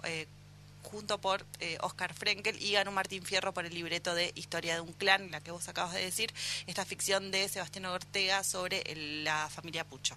junto 0.87 1.19
por 1.19 1.45
eh, 1.59 1.77
Oscar 1.81 2.13
Frenkel 2.13 2.61
y 2.61 2.71
ganó 2.71 2.91
Martín 2.91 3.23
Fierro 3.23 3.53
por 3.53 3.65
el 3.65 3.73
libreto 3.73 4.15
de 4.15 4.31
Historia 4.35 4.75
de 4.75 4.81
un 4.81 4.93
clan, 4.93 5.29
la 5.31 5.41
que 5.41 5.51
vos 5.51 5.67
acabas 5.67 5.93
de 5.93 6.01
decir, 6.01 6.33
esta 6.65 6.85
ficción 6.85 7.31
de 7.31 7.47
Sebastián 7.49 7.85
Ortega 7.85 8.43
sobre 8.43 8.83
la 9.23 9.49
familia 9.49 9.83
Pucho. 9.83 10.15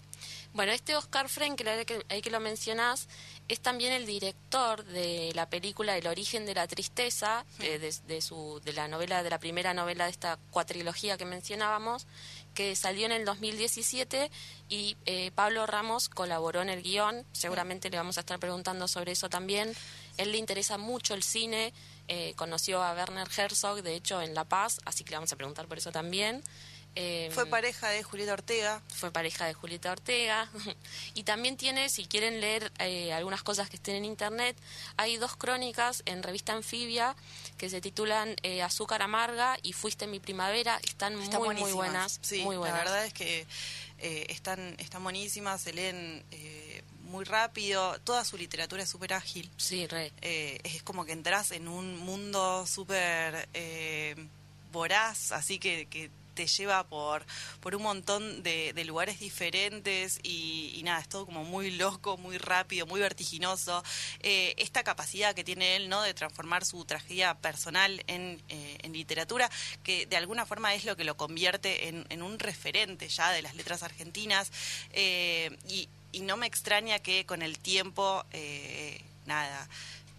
Bueno, 0.53 0.73
este 0.73 0.97
Oscar 0.97 1.29
Frenkel, 1.29 1.69
ahí 1.69 1.85
que, 1.85 2.23
que 2.23 2.31
lo 2.31 2.41
mencionás, 2.41 3.09
es 3.49 3.61
también 3.61 3.93
el 3.93 4.07
director 4.07 4.85
de 4.85 5.33
la 5.35 5.49
película 5.49 5.97
El 5.97 6.07
origen 6.07 6.47
de 6.47 6.55
la 6.55 6.67
tristeza, 6.69 7.45
eh, 7.61 7.79
de, 7.79 8.21
su, 8.21 8.61
de 8.65 8.73
la 8.73 8.89
novela, 8.89 9.23
de 9.23 9.31
la 9.31 9.39
primera 9.39 9.75
novela 9.75 10.05
de 10.05 10.11
esta 10.11 10.39
cuatrilogía 10.50 11.17
que 11.17 11.25
mencionábamos, 11.25 12.07
que 12.55 12.77
salió 12.77 13.07
en 13.07 13.12
el 13.12 13.25
2017 13.25 14.31
y 14.69 14.97
eh, 15.07 15.31
Pablo 15.35 15.67
Ramos 15.67 16.09
colaboró 16.09 16.62
en 16.62 16.69
el 16.69 16.83
guion, 16.83 17.25
seguramente 17.33 17.91
le 17.91 17.97
vamos 17.97 18.19
a 18.19 18.21
estar 18.21 18.39
preguntando 18.39 18.89
sobre 18.89 19.12
eso 19.12 19.29
también. 19.29 19.73
Él 20.21 20.33
le 20.33 20.39
interesa 20.39 20.77
mucho 20.77 21.15
el 21.15 21.23
cine, 21.23 21.73
eh, 22.07 22.35
conoció 22.37 22.83
a 22.83 22.93
Werner 22.93 23.27
Herzog, 23.35 23.83
de 23.83 23.95
hecho, 23.95 24.21
en 24.21 24.35
La 24.35 24.45
Paz, 24.45 24.79
así 24.85 25.03
que 25.03 25.12
le 25.12 25.17
vamos 25.17 25.33
a 25.33 25.37
preguntar 25.37 25.67
por 25.67 25.79
eso 25.79 25.91
también. 25.93 26.43
Em, 26.95 27.33
fue 27.33 27.47
pareja 27.47 27.89
de 27.89 28.03
Julieta 28.03 28.35
Ortega. 28.35 28.83
Fue 28.89 29.11
pareja 29.11 29.47
de 29.47 29.55
Julieta 29.55 29.93
Ortega. 29.93 30.50
y 31.15 31.23
también 31.23 31.57
tiene, 31.57 31.89
si 31.89 32.05
quieren 32.05 32.43
leer 32.43 32.71
eh, 32.81 33.15
algunas 33.15 33.43
cosas 33.43 33.71
que 33.71 33.77
estén 33.77 33.95
en 33.95 34.05
internet, 34.05 34.59
hay 34.99 35.17
dos 35.17 35.37
crónicas 35.37 36.03
en 36.05 36.23
revista 36.23 36.53
Anfibia 36.53 37.17
que 37.57 37.71
se 37.71 37.81
titulan 37.81 38.37
eh, 38.43 38.61
Azúcar 38.61 39.00
Amarga 39.00 39.57
y 39.62 39.73
Fuiste 39.73 40.07
mi 40.07 40.21
primavera. 40.21 40.81
Están, 40.83 41.17
muy, 41.17 41.57
muy 41.57 41.73
buenas. 41.73 42.19
Sí, 42.21 42.43
muy 42.43 42.59
buenas. 42.59 42.77
la 42.77 42.85
verdad 42.85 43.07
es 43.07 43.15
que 43.15 43.47
están, 44.29 44.75
están 44.79 45.03
buenísimas, 45.03 45.62
se 45.62 45.73
leen 45.73 46.25
muy 47.11 47.25
rápido, 47.25 47.99
toda 48.05 48.25
su 48.25 48.38
literatura 48.38 48.85
es 48.85 48.88
súper 48.88 49.12
ágil. 49.12 49.50
Sí, 49.57 49.87
re. 49.87 50.12
Eh, 50.23 50.61
es 50.64 50.83
como 50.83 51.05
que 51.05 51.12
entras 51.12 51.50
en 51.50 51.69
un 51.69 51.99
mundo 51.99 52.67
súper 52.67 53.49
eh, 53.52 54.14
voraz, 54.73 55.33
así 55.33 55.59
que, 55.59 55.87
que 55.87 56.11
te 56.35 56.47
lleva 56.47 56.85
por, 56.85 57.26
por 57.61 57.75
un 57.75 57.83
montón 57.83 58.43
de, 58.43 58.73
lugares 58.87 59.19
diferentes 59.19 60.21
y, 60.23 60.81
nada, 60.85 61.00
es 61.00 61.09
todo 61.09 61.26
como 61.26 61.45
muy 61.45 61.73
loco, 61.73 62.17
muy 62.17 62.38
rápido, 62.38 62.87
muy 62.87 63.00
vertiginoso. 63.00 63.83
Eh, 64.21 64.55
esta 64.57 64.83
capacidad 64.83 65.35
que 65.35 65.45
tiene 65.45 65.76
él, 65.76 65.88
¿no? 65.88 66.00
De 66.02 66.14
transformar 66.14 66.64
su 66.64 66.85
tragedia 66.85 67.35
personal 67.35 68.02
en, 68.07 68.40
en 68.49 68.93
literatura, 68.93 69.50
que 69.83 70.07
de 70.07 70.17
alguna 70.17 70.47
forma 70.47 70.73
es 70.75 70.85
lo 70.85 70.97
que 70.97 71.05
lo 71.05 71.17
convierte 71.17 71.88
en, 71.88 72.07
en 72.09 72.23
un 72.23 72.38
referente 72.38 73.09
ya 73.09 73.33
de 73.33 73.43
las 73.43 73.55
letras 73.55 73.83
argentinas. 73.83 74.50
y, 74.95 75.88
y 76.12 76.21
no 76.21 76.37
me 76.37 76.47
extraña 76.47 76.99
que 76.99 77.26
con 77.26 77.43
el 77.43 77.59
tiempo, 77.59 78.25
eh, 78.33 79.00
nada, 79.26 79.69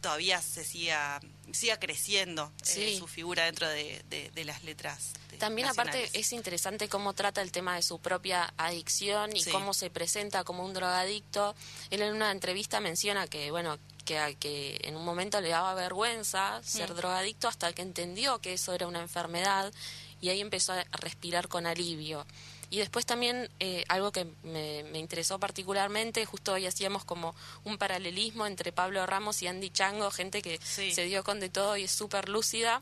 todavía 0.01 0.41
se 0.41 0.65
siga, 0.65 1.21
siga 1.51 1.79
creciendo 1.79 2.51
eh, 2.75 2.97
su 2.97 3.07
figura 3.07 3.45
dentro 3.45 3.69
de, 3.69 4.31
las 4.43 4.63
letras. 4.63 5.13
También 5.37 5.67
aparte 5.67 6.09
es 6.13 6.33
interesante 6.33 6.89
cómo 6.89 7.13
trata 7.13 7.41
el 7.41 7.51
tema 7.51 7.75
de 7.75 7.81
su 7.81 7.99
propia 7.99 8.53
adicción 8.57 9.35
y 9.35 9.43
cómo 9.45 9.73
se 9.73 9.89
presenta 9.89 10.43
como 10.43 10.65
un 10.65 10.73
drogadicto. 10.73 11.55
Él 11.89 12.01
en 12.01 12.13
una 12.13 12.31
entrevista 12.31 12.79
menciona 12.79 13.27
que, 13.27 13.51
bueno, 13.51 13.77
que, 14.05 14.37
que 14.39 14.79
en 14.83 14.95
un 14.95 15.05
momento 15.05 15.39
le 15.41 15.49
daba 15.49 15.73
vergüenza 15.73 16.61
ser 16.63 16.91
mm. 16.91 16.95
drogadicto 16.95 17.47
hasta 17.47 17.71
que 17.73 17.81
entendió 17.81 18.39
que 18.39 18.53
eso 18.53 18.73
era 18.73 18.87
una 18.87 19.01
enfermedad 19.01 19.71
y 20.19 20.29
ahí 20.29 20.41
empezó 20.41 20.73
a 20.73 20.83
respirar 20.91 21.47
con 21.47 21.65
alivio. 21.65 22.25
Y 22.71 22.77
después 22.77 23.05
también 23.05 23.49
eh, 23.59 23.83
algo 23.89 24.13
que 24.13 24.25
me, 24.43 24.97
interesó 24.97 25.39
particularmente, 25.39 26.25
justo 26.25 26.53
hoy 26.53 26.65
hacíamos 26.65 27.03
como 27.03 27.35
un 27.65 27.77
paralelismo 27.77 28.47
entre 28.47 28.71
Pablo 28.71 29.05
Ramos 29.05 29.41
y 29.41 29.47
Andy 29.47 29.69
Chango, 29.71 30.09
gente 30.09 30.41
que 30.41 30.57
se 30.63 31.03
dio 31.03 31.25
con 31.25 31.41
de 31.41 31.49
todo 31.49 31.75
y 31.75 31.83
es 31.83 31.91
súper 31.91 32.29
lúcida. 32.29 32.81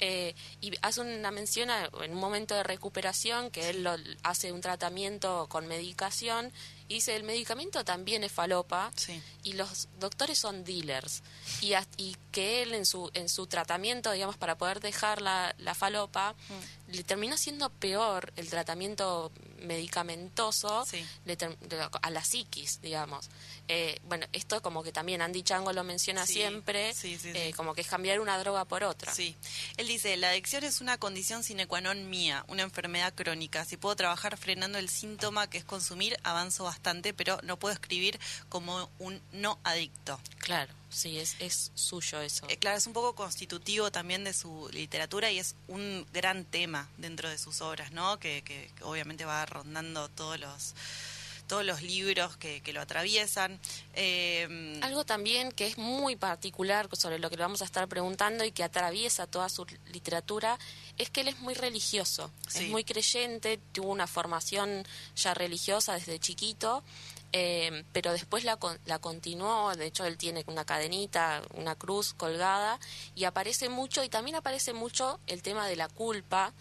Eh, 0.00 0.34
y 0.60 0.72
hace 0.82 1.00
una 1.00 1.30
mención 1.30 1.70
en 1.70 2.12
un 2.12 2.20
momento 2.20 2.54
de 2.54 2.62
recuperación 2.62 3.50
que 3.50 3.70
él 3.70 3.82
lo, 3.82 3.96
hace 4.22 4.52
un 4.52 4.60
tratamiento 4.60 5.46
con 5.48 5.66
medicación 5.66 6.52
y 6.92 6.96
dice, 6.96 7.16
el 7.16 7.22
medicamento 7.22 7.86
también 7.86 8.22
es 8.22 8.32
falopa 8.32 8.92
y 9.42 9.54
los 9.54 9.88
doctores 9.98 10.38
son 10.38 10.62
dealers. 10.62 11.22
Y, 11.62 11.72
y 11.96 12.18
que 12.32 12.62
él 12.62 12.74
en 12.74 12.84
su, 12.84 13.10
en 13.14 13.30
su 13.30 13.46
tratamiento, 13.46 14.12
digamos, 14.12 14.36
para 14.36 14.58
poder 14.58 14.80
dejar 14.80 15.22
la, 15.22 15.54
la 15.56 15.74
falopa, 15.74 16.34
mm. 16.34 16.81
Le 16.92 17.02
terminó 17.04 17.36
siendo 17.36 17.70
peor 17.70 18.32
el 18.36 18.48
tratamiento 18.48 19.32
medicamentoso 19.62 20.84
a 22.02 22.10
la 22.10 22.24
psiquis, 22.24 22.80
digamos. 22.80 23.28
Eh, 23.68 24.00
bueno, 24.08 24.26
esto 24.32 24.60
como 24.60 24.82
que 24.82 24.92
también 24.92 25.22
Andy 25.22 25.42
Chango 25.42 25.72
lo 25.72 25.84
menciona 25.84 26.26
siempre, 26.26 26.92
eh, 27.02 27.52
como 27.56 27.74
que 27.74 27.80
es 27.80 27.86
cambiar 27.86 28.20
una 28.20 28.38
droga 28.38 28.64
por 28.64 28.84
otra. 28.84 29.12
Sí, 29.14 29.36
él 29.76 29.86
dice, 29.86 30.16
la 30.16 30.30
adicción 30.30 30.64
es 30.64 30.80
una 30.80 30.98
condición 30.98 31.44
sine 31.44 31.66
qua 31.66 31.80
non 31.80 32.10
mía, 32.10 32.44
una 32.48 32.62
enfermedad 32.62 33.14
crónica. 33.14 33.64
Si 33.64 33.76
puedo 33.76 33.96
trabajar 33.96 34.36
frenando 34.36 34.78
el 34.78 34.88
síntoma 34.88 35.48
que 35.48 35.58
es 35.58 35.64
consumir, 35.64 36.18
avanzo 36.24 36.64
bastante, 36.64 37.14
pero 37.14 37.38
no 37.42 37.58
puedo 37.58 37.72
escribir 37.72 38.18
como 38.48 38.90
un 38.98 39.20
no 39.32 39.58
adicto. 39.64 40.20
Claro. 40.38 40.81
Sí, 40.92 41.18
es, 41.18 41.36
es 41.38 41.72
suyo 41.74 42.20
eso. 42.20 42.46
Eh, 42.48 42.58
claro, 42.58 42.76
es 42.76 42.86
un 42.86 42.92
poco 42.92 43.14
constitutivo 43.14 43.90
también 43.90 44.24
de 44.24 44.34
su 44.34 44.68
literatura 44.72 45.30
y 45.30 45.38
es 45.38 45.56
un 45.66 46.06
gran 46.12 46.44
tema 46.44 46.88
dentro 46.98 47.30
de 47.30 47.38
sus 47.38 47.62
obras, 47.62 47.92
¿no? 47.92 48.18
Que, 48.18 48.42
que, 48.42 48.70
obviamente 48.82 49.24
va 49.24 49.46
rondando 49.46 50.08
todos 50.10 50.38
los 50.38 50.74
todos 51.48 51.66
los 51.66 51.82
libros 51.82 52.36
que, 52.38 52.62
que 52.62 52.72
lo 52.72 52.80
atraviesan. 52.80 53.60
Eh, 53.94 54.78
Algo 54.80 55.04
también 55.04 55.52
que 55.52 55.66
es 55.66 55.76
muy 55.76 56.16
particular 56.16 56.88
sobre 56.96 57.18
lo 57.18 57.28
que 57.28 57.36
le 57.36 57.42
vamos 57.42 57.60
a 57.60 57.66
estar 57.66 57.86
preguntando 57.88 58.44
y 58.44 58.52
que 58.52 58.64
atraviesa 58.64 59.26
toda 59.26 59.50
su 59.50 59.66
literatura 59.92 60.58
es 60.96 61.10
que 61.10 61.20
él 61.22 61.28
es 61.28 61.40
muy 61.40 61.52
religioso, 61.52 62.30
es 62.54 62.68
muy 62.68 62.84
creyente, 62.84 63.58
tuvo 63.72 63.90
una 63.90 64.06
formación 64.06 64.86
ya 65.14 65.34
religiosa 65.34 65.94
desde 65.94 66.18
chiquito 66.18 66.82
eh, 67.32 67.84
pero 67.92 68.12
después 68.12 68.44
la, 68.44 68.58
la 68.86 68.98
continuó, 68.98 69.74
de 69.74 69.86
hecho 69.86 70.04
él 70.04 70.16
tiene 70.16 70.44
una 70.46 70.64
cadenita, 70.64 71.42
una 71.54 71.74
cruz 71.74 72.14
colgada, 72.14 72.78
y 73.14 73.24
aparece 73.24 73.68
mucho, 73.68 74.04
y 74.04 74.08
también 74.08 74.36
aparece 74.36 74.72
mucho 74.72 75.18
el 75.26 75.42
tema 75.42 75.66
de 75.66 75.76
la 75.76 75.88
culpa, 75.88 76.52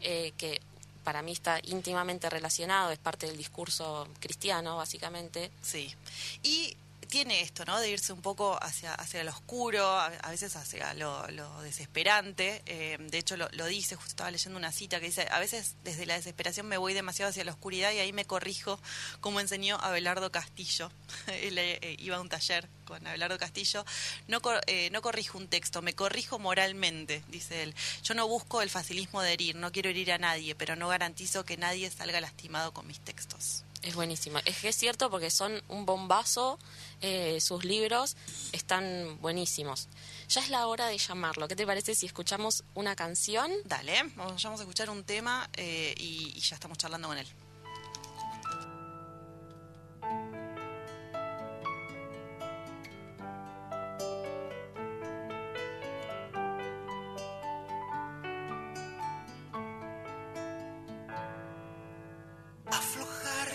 eh, 0.00 0.32
que 0.36 0.60
para 1.04 1.22
mí 1.22 1.32
está 1.32 1.60
íntimamente 1.62 2.28
relacionado, 2.28 2.90
es 2.90 2.98
parte 2.98 3.26
del 3.26 3.36
discurso 3.36 4.06
cristiano, 4.20 4.76
básicamente. 4.76 5.50
Sí. 5.62 5.94
Y 6.42 6.76
tiene 7.08 7.40
esto, 7.40 7.64
¿no? 7.64 7.80
De 7.80 7.90
irse 7.90 8.12
un 8.12 8.22
poco 8.22 8.58
hacia, 8.62 8.94
hacia 8.94 9.24
lo 9.24 9.30
oscuro, 9.30 9.84
a, 9.84 10.30
veces 10.30 10.54
hacia 10.56 10.94
lo, 10.94 11.26
desesperante. 11.62 12.62
Eh, 12.66 12.98
de 13.00 13.18
hecho, 13.18 13.36
lo, 13.36 13.66
dice, 13.66 13.96
justo 13.96 14.10
estaba 14.10 14.30
leyendo 14.30 14.58
una 14.58 14.72
cita 14.72 15.00
que 15.00 15.06
dice, 15.06 15.26
a 15.30 15.38
veces 15.38 15.76
desde 15.84 16.06
la 16.06 16.14
desesperación 16.14 16.66
me 16.66 16.76
voy 16.76 16.94
demasiado 16.94 17.30
hacia 17.30 17.44
la 17.44 17.52
oscuridad 17.52 17.92
y 17.92 17.98
ahí 17.98 18.12
me 18.12 18.24
corrijo, 18.24 18.80
como 19.20 19.40
enseñó 19.40 19.76
Abelardo 19.80 20.30
Castillo. 20.30 20.90
Él 21.26 21.58
eh, 21.58 21.96
iba 21.98 22.16
a 22.16 22.20
un 22.20 22.28
taller 22.28 22.68
con 22.84 23.06
Abelardo 23.06 23.38
Castillo. 23.38 23.84
No, 24.26 24.40
eh, 24.66 24.90
no 24.90 25.02
corrijo 25.02 25.38
un 25.38 25.48
texto, 25.48 25.82
me 25.82 25.94
corrijo 25.94 26.38
moralmente, 26.38 27.22
dice 27.28 27.62
él. 27.62 27.74
Yo 28.02 28.14
no 28.14 28.26
busco 28.26 28.62
el 28.62 28.70
facilismo 28.70 29.22
de 29.22 29.32
herir, 29.34 29.56
no 29.56 29.72
quiero 29.72 29.90
herir 29.90 30.12
a 30.12 30.18
nadie, 30.18 30.54
pero 30.54 30.76
no 30.76 30.88
garantizo 30.88 31.44
que 31.44 31.56
nadie 31.56 31.90
salga 31.90 32.20
lastimado 32.20 32.72
con 32.72 32.86
mis 32.86 33.00
textos. 33.00 33.64
Es 33.82 33.94
buenísima. 33.94 34.40
Es 34.44 34.58
que 34.58 34.68
es 34.68 34.76
cierto 34.76 35.08
porque 35.10 35.30
son 35.30 35.62
un 35.68 35.86
bombazo, 35.86 36.58
eh, 37.00 37.40
sus 37.40 37.64
libros 37.64 38.16
están 38.52 39.18
buenísimos. 39.20 39.88
Ya 40.28 40.40
es 40.40 40.50
la 40.50 40.66
hora 40.66 40.88
de 40.88 40.98
llamarlo. 40.98 41.46
¿Qué 41.48 41.56
te 41.56 41.66
parece 41.66 41.94
si 41.94 42.06
escuchamos 42.06 42.64
una 42.74 42.96
canción? 42.96 43.50
Dale, 43.64 44.02
vamos, 44.16 44.44
a 44.44 44.54
escuchar 44.54 44.90
un 44.90 45.04
tema 45.04 45.48
eh, 45.56 45.94
y 45.96 46.38
ya 46.40 46.56
estamos 46.56 46.76
charlando 46.76 47.08
con 47.08 47.18
él. 47.18 47.26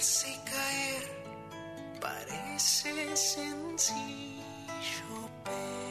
Y 0.04 0.36
caer, 0.50 1.04
Parece 2.02 3.16
sencillo, 3.16 4.44
pero 5.46 5.83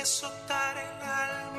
que 0.00 0.04
azotar 0.04 0.76
el 0.78 1.02
alma, 1.02 1.49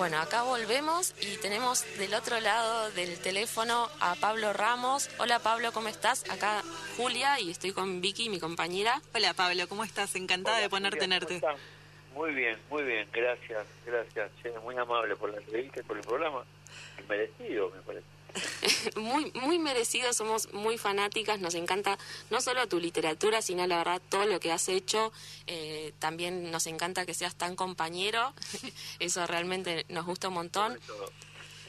Bueno, 0.00 0.16
acá 0.16 0.44
volvemos 0.44 1.14
y 1.20 1.36
tenemos 1.42 1.84
del 1.98 2.14
otro 2.14 2.40
lado 2.40 2.90
del 2.92 3.20
teléfono 3.20 3.90
a 4.00 4.14
Pablo 4.14 4.54
Ramos. 4.54 5.10
Hola 5.18 5.40
Pablo, 5.40 5.72
¿cómo 5.72 5.88
estás? 5.88 6.24
Acá 6.30 6.62
Julia 6.96 7.38
y 7.38 7.50
estoy 7.50 7.72
con 7.72 8.00
Vicky, 8.00 8.30
mi 8.30 8.40
compañera. 8.40 9.02
Hola 9.14 9.34
Pablo, 9.34 9.68
¿cómo 9.68 9.84
estás? 9.84 10.16
Encantada 10.16 10.56
Hola, 10.56 10.62
de 10.62 10.70
poder 10.70 10.96
tenerte. 10.96 11.38
¿cómo 11.38 11.52
están? 11.52 11.66
Muy 12.14 12.32
bien, 12.32 12.56
muy 12.70 12.82
bien, 12.84 13.06
gracias, 13.12 13.66
gracias. 13.84 14.30
Muy 14.64 14.74
amable 14.78 15.16
por 15.16 15.32
la 15.32 15.36
entrevista 15.36 15.80
y 15.80 15.82
por 15.82 15.98
el 15.98 16.02
programa. 16.02 16.46
Merecido, 17.06 17.70
me 17.70 17.82
parece. 17.82 18.06
muy, 18.96 19.30
muy 19.34 19.58
merecido, 19.58 20.12
somos 20.12 20.52
muy 20.52 20.78
fanáticas, 20.78 21.40
nos 21.40 21.54
encanta 21.54 21.98
no 22.30 22.40
solo 22.40 22.68
tu 22.68 22.78
literatura, 22.78 23.42
sino 23.42 23.66
la 23.66 23.78
verdad 23.78 24.02
todo 24.08 24.26
lo 24.26 24.40
que 24.40 24.52
has 24.52 24.68
hecho. 24.68 25.12
Eh, 25.46 25.92
también 25.98 26.50
nos 26.50 26.66
encanta 26.66 27.06
que 27.06 27.14
seas 27.14 27.34
tan 27.34 27.56
compañero, 27.56 28.32
eso 28.98 29.26
realmente 29.26 29.86
nos 29.88 30.06
gusta 30.06 30.28
un 30.28 30.34
montón. 30.34 30.78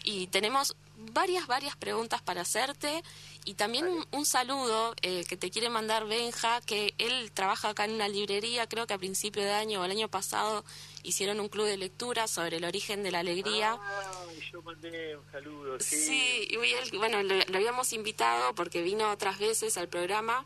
Y 0.04 0.28
tenemos 0.28 0.76
varias, 1.14 1.48
varias 1.48 1.76
preguntas 1.76 2.22
para 2.22 2.42
hacerte 2.42 3.04
y 3.46 3.56
también 3.56 3.88
un, 3.88 4.06
un 4.12 4.26
saludo 4.26 4.96
eh, 5.02 5.26
que 5.28 5.38
te 5.38 5.50
quiere 5.50 5.70
mandar 5.70 6.06
Benja, 6.06 6.62
que 6.62 6.94
él 6.98 7.32
trabaja 7.34 7.70
acá 7.70 7.86
en 7.86 7.92
una 7.94 8.08
librería, 8.08 8.68
creo 8.68 8.88
que 8.88 8.94
a 8.94 8.98
principio 8.98 9.44
de 9.44 9.52
año 9.52 9.82
o 9.82 9.86
el 9.86 9.92
año 9.92 10.08
pasado 10.08 10.64
hicieron 11.04 11.40
un 11.40 11.50
club 11.50 11.66
de 11.66 11.78
lectura 11.78 12.28
sobre 12.28 12.58
el 12.58 12.64
origen 12.64 13.04
de 13.04 13.12
la 13.12 13.20
alegría. 13.20 13.78
Ah, 13.80 14.04
yo 14.52 14.62
mandé 14.62 15.18
un 15.18 15.32
saludo, 15.32 15.80
sí. 15.80 15.98
Sí, 15.98 16.48
y 16.50 16.56
él, 16.56 16.98
bueno, 16.98 17.24
lo, 17.24 17.36
lo 17.36 17.58
habíamos 17.58 17.94
invitado 17.94 18.54
porque 18.56 18.82
vino 18.82 19.10
otras 19.12 19.40
veces 19.40 19.78
al 19.78 19.88
programa. 19.88 20.46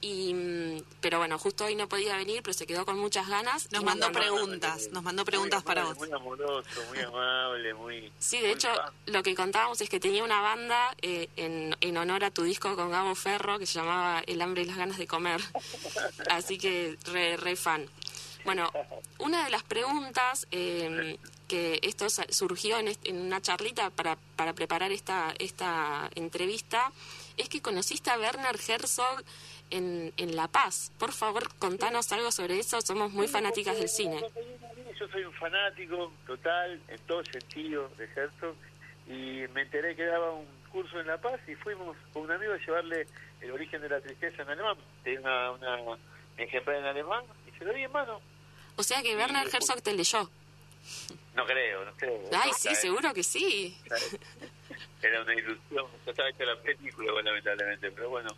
Y, 0.00 0.34
mm, 0.34 0.82
pero 1.00 1.18
bueno, 1.18 1.38
justo 1.38 1.64
hoy 1.64 1.74
no 1.74 1.88
podía 1.88 2.16
venir, 2.16 2.42
pero 2.42 2.52
se 2.52 2.66
quedó 2.66 2.84
con 2.84 2.98
muchas 2.98 3.28
ganas. 3.28 3.70
Nos 3.72 3.82
mandó 3.82 4.12
preguntas, 4.12 4.88
nos 4.92 5.02
mandó 5.02 5.24
preguntas 5.24 5.64
muy 5.64 5.66
para 5.66 5.84
vos. 5.84 5.96
Muy 5.96 6.12
amoroso, 6.12 6.84
muy 6.88 6.98
amable, 6.98 7.74
muy... 7.74 8.12
Sí, 8.18 8.36
de 8.36 8.48
muy 8.48 8.52
hecho, 8.52 8.68
fan. 8.74 8.92
lo 9.06 9.22
que 9.22 9.34
contábamos 9.34 9.80
es 9.80 9.88
que 9.88 9.98
tenía 9.98 10.22
una 10.22 10.40
banda 10.42 10.94
eh, 11.00 11.28
en, 11.36 11.74
en 11.80 11.96
honor 11.96 12.24
a 12.24 12.30
tu 12.30 12.42
disco 12.42 12.76
con 12.76 12.90
Gabo 12.90 13.14
Ferro 13.14 13.58
que 13.58 13.66
se 13.66 13.78
llamaba 13.78 14.22
El 14.26 14.42
hambre 14.42 14.62
y 14.62 14.66
las 14.66 14.76
ganas 14.76 14.98
de 14.98 15.06
comer. 15.06 15.40
Así 16.30 16.58
que 16.58 16.98
re, 17.06 17.36
re 17.36 17.56
fan. 17.56 17.88
Bueno, 18.46 18.70
una 19.18 19.44
de 19.44 19.50
las 19.50 19.64
preguntas 19.64 20.46
eh, 20.52 21.18
que 21.48 21.80
esto 21.82 22.06
surgió 22.08 22.78
en 22.78 23.20
una 23.20 23.42
charlita 23.42 23.90
para, 23.90 24.16
para 24.36 24.52
preparar 24.52 24.92
esta, 24.92 25.34
esta 25.40 26.08
entrevista 26.14 26.92
es 27.36 27.48
que 27.48 27.60
conociste 27.60 28.08
a 28.08 28.16
Werner 28.16 28.56
Herzog 28.56 29.24
en, 29.70 30.12
en 30.16 30.36
La 30.36 30.46
Paz. 30.46 30.92
Por 30.96 31.12
favor, 31.12 31.52
contanos 31.58 32.12
algo 32.12 32.30
sobre 32.30 32.60
eso. 32.60 32.80
Somos 32.82 33.10
muy 33.10 33.26
fanáticas 33.26 33.76
del 33.78 33.88
cine. 33.88 34.22
Yo 34.96 35.08
soy 35.08 35.24
un 35.24 35.34
fanático 35.34 36.12
total, 36.24 36.80
en 36.86 36.98
todo 37.00 37.24
sentido, 37.24 37.90
de 37.98 38.04
Herzog, 38.04 38.54
y 39.08 39.44
me 39.54 39.62
enteré 39.62 39.96
que 39.96 40.04
daba 40.04 40.30
un 40.32 40.46
curso 40.70 41.00
en 41.00 41.08
La 41.08 41.20
Paz 41.20 41.40
y 41.48 41.56
fuimos 41.56 41.96
con 42.12 42.22
un 42.22 42.30
amigo 42.30 42.52
a 42.52 42.58
llevarle 42.58 43.08
el 43.40 43.50
origen 43.50 43.82
de 43.82 43.88
la 43.88 44.00
tristeza 44.00 44.42
en 44.42 44.50
alemán. 44.50 44.76
Tenía 45.02 45.50
una, 45.50 45.80
una 45.82 45.98
ejemplar 46.36 46.76
en 46.76 46.84
alemán 46.84 47.24
y 47.48 47.58
se 47.58 47.64
lo 47.64 47.72
di 47.72 47.82
en 47.82 47.90
mano. 47.90 48.20
O 48.76 48.82
sea 48.82 49.02
que 49.02 49.16
Werner 49.16 49.48
Herzog 49.52 49.82
te 49.82 49.92
leyó. 49.94 50.28
No 51.34 51.44
creo, 51.46 51.84
no 51.84 51.92
creo. 51.96 52.20
Ay, 52.32 52.50
sí, 52.56 52.74
seguro 52.74 53.12
que 53.12 53.22
sí. 53.22 53.76
Era 55.02 55.22
una 55.22 55.34
ilusión, 55.34 55.86
ya 56.04 56.10
estaba 56.10 56.28
hecha 56.30 56.44
la 56.44 56.56
película, 56.60 57.12
bueno, 57.12 57.30
lamentablemente, 57.30 57.90
pero 57.92 58.10
bueno, 58.10 58.30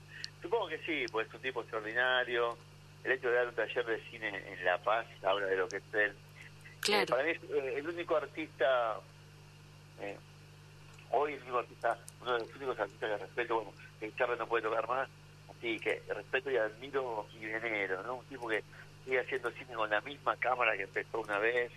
supongo 0.43 0.69
que 0.69 0.79
sí, 0.85 1.07
pues 1.11 1.27
es 1.29 1.35
un 1.35 1.41
tipo 1.41 1.61
extraordinario. 1.61 2.57
El 3.05 3.13
hecho 3.13 3.29
de 3.29 3.35
dar 3.37 3.49
un 3.49 3.55
taller 3.55 3.87
de 3.87 4.01
cine 4.11 4.29
en 4.53 4.65
La 4.65 4.77
Paz 4.79 5.07
habla 5.23 5.47
de 5.47 5.57
lo 5.57 5.69
que 5.69 5.77
es 5.79 5.83
él. 5.95 6.11
Eh, 6.11 6.15
Claro. 6.81 7.07
para 7.07 7.23
mí 7.25 7.31
es 7.31 7.43
eh, 7.43 7.75
el 7.77 7.89
único 7.89 8.17
artista, 8.17 9.01
eh, 10.01 10.17
hoy 11.11 11.35
el 11.35 11.43
único 11.43 11.59
artista, 11.59 11.99
uno 12.23 12.33
de 12.35 12.39
los 12.41 12.55
únicos 12.57 12.79
artistas 12.79 13.11
que 13.11 13.25
respeto, 13.25 13.55
bueno, 13.57 13.73
que 13.99 14.07
el 14.07 14.17
Charlie 14.17 14.37
no 14.37 14.47
puede 14.47 14.63
tocar 14.65 14.87
más, 14.89 15.09
así 15.57 15.79
que 15.81 16.03
respeto 16.09 16.51
y 16.51 16.57
admiro 16.57 17.27
y 17.35 17.47
venero, 17.47 18.03
¿no? 18.05 18.17
Un 18.17 18.25
tipo 18.27 18.49
que 18.49 18.63
sigue 19.09 19.21
haciendo 19.21 19.51
cine 19.53 19.75
con 19.75 19.89
la 19.89 20.01
misma 20.03 20.37
cámara 20.37 20.77
que 20.77 20.83
empezó 20.83 21.21
una 21.21 21.39
vez, 21.39 21.73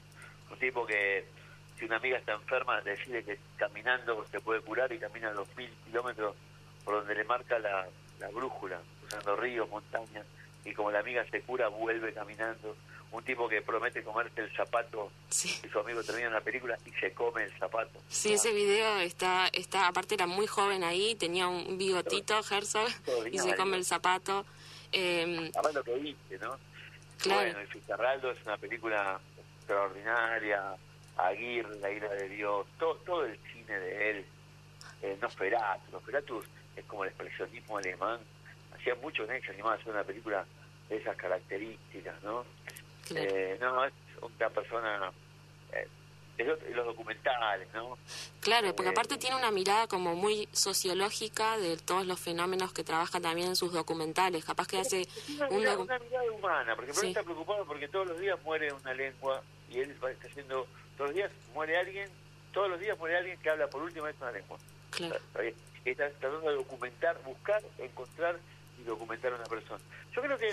un 0.51 0.59
tipo 0.59 0.85
que 0.85 1.23
si 1.79 1.85
una 1.85 1.95
amiga 1.95 2.17
está 2.17 2.33
enferma 2.33 2.81
decide 2.81 3.23
que 3.23 3.39
caminando 3.55 4.25
se 4.29 4.41
puede 4.41 4.59
curar 4.61 4.91
y 4.91 4.99
camina 4.99 5.31
los 5.31 5.47
mil 5.55 5.69
kilómetros 5.85 6.35
por 6.83 6.95
donde 6.95 7.15
le 7.15 7.23
marca 7.23 7.57
la, 7.59 7.87
la 8.19 8.27
brújula, 8.29 8.81
usando 9.05 9.35
ríos, 9.37 9.69
montañas, 9.69 10.25
y 10.65 10.73
como 10.73 10.91
la 10.91 10.99
amiga 10.99 11.25
se 11.31 11.41
cura 11.41 11.69
vuelve 11.69 12.13
caminando. 12.13 12.75
Un 13.11 13.23
tipo 13.25 13.47
que 13.49 13.61
promete 13.61 14.03
comerse 14.03 14.39
el 14.39 14.55
zapato 14.55 15.11
y 15.29 15.67
su 15.67 15.79
amigo 15.79 16.01
termina 16.01 16.29
la 16.29 16.39
película 16.39 16.77
y 16.85 16.91
se 16.91 17.13
come 17.13 17.43
el 17.43 17.51
zapato. 17.57 17.99
Sí, 18.07 18.33
ese 18.33 18.53
video 18.53 18.99
está, 18.99 19.47
está, 19.51 19.87
aparte 19.87 20.15
era 20.15 20.27
muy 20.27 20.47
joven 20.47 20.85
ahí, 20.85 21.15
tenía 21.15 21.47
un 21.47 21.77
bigotito, 21.77 22.39
Herzog, 22.39 22.87
y 23.29 23.37
se 23.37 23.55
come 23.55 23.75
el 23.75 23.83
zapato. 23.83 24.45
Eh, 24.93 25.51
Además 25.55 25.73
lo 25.73 25.83
que 25.83 25.95
viste, 25.95 26.37
¿no? 26.39 26.57
Claro. 27.21 27.41
Bueno, 27.41 27.61
y 27.61 27.67
Fitzgeraldo 27.67 28.31
es 28.31 28.41
una 28.45 28.57
película 28.57 29.19
extraordinaria, 29.59 30.75
Aguirre, 31.17 31.79
La 31.79 31.91
ira 31.91 32.09
de 32.09 32.29
Dios, 32.29 32.65
todo, 32.79 32.95
todo 32.97 33.25
el 33.25 33.37
cine 33.53 33.79
de 33.79 34.09
él, 34.09 34.25
eh, 35.01 35.17
Nosferatu, 35.21 35.91
Nosferatu 35.91 36.43
es 36.75 36.85
como 36.85 37.03
el 37.03 37.09
expresionismo 37.09 37.77
alemán, 37.77 38.19
hacía 38.75 38.95
mucho 38.95 39.23
en 39.31 39.41
se 39.41 39.51
animaba 39.51 39.75
a 39.75 39.77
hacer 39.77 39.93
una 39.93 40.03
película 40.03 40.45
de 40.89 40.97
esas 40.97 41.15
características, 41.15 42.21
¿no? 42.23 42.45
Eh, 43.15 43.57
no, 43.59 43.85
es 43.85 43.93
una 44.21 44.49
persona... 44.49 45.11
Eh, 45.73 45.87
los 46.43 46.85
documentales, 46.85 47.67
¿no? 47.73 47.97
Claro, 48.39 48.75
porque 48.75 48.89
aparte 48.89 49.17
tiene 49.17 49.35
una 49.35 49.51
mirada 49.51 49.87
como 49.87 50.15
muy 50.15 50.47
sociológica 50.51 51.57
de 51.57 51.77
todos 51.77 52.05
los 52.05 52.19
fenómenos 52.19 52.73
que 52.73 52.83
trabaja 52.83 53.19
también 53.19 53.49
en 53.49 53.55
sus 53.55 53.73
documentales. 53.73 54.45
Capaz 54.45 54.67
que 54.67 54.79
hace 54.79 55.07
una, 55.29 55.49
mirada, 55.49 55.77
una 55.77 55.99
mirada 55.99 56.31
humana, 56.31 56.75
porque 56.75 56.93
sí. 56.93 57.07
está 57.07 57.23
preocupado 57.23 57.65
porque 57.65 57.87
todos 57.87 58.07
los 58.07 58.19
días 58.19 58.39
muere 58.43 58.71
una 58.73 58.93
lengua 58.93 59.41
y 59.69 59.79
él 59.79 59.91
está 59.91 60.27
haciendo 60.27 60.67
todos 60.97 61.09
los 61.09 61.15
días 61.15 61.31
muere 61.53 61.77
alguien, 61.77 62.09
todos 62.53 62.69
los 62.69 62.79
días 62.79 62.97
muere 62.97 63.17
alguien 63.17 63.39
que 63.39 63.49
habla 63.49 63.67
por 63.67 63.81
última 63.81 64.07
vez 64.07 64.15
una 64.21 64.31
lengua. 64.31 64.57
Claro. 64.91 65.15
Está 65.83 66.09
tratando 66.11 66.49
de 66.49 66.55
documentar, 66.55 67.17
buscar, 67.23 67.61
encontrar 67.79 68.37
y 68.79 68.83
documentar 68.83 69.33
a 69.33 69.37
una 69.37 69.45
persona. 69.45 69.81
Yo 70.13 70.21
creo 70.21 70.37
que 70.37 70.51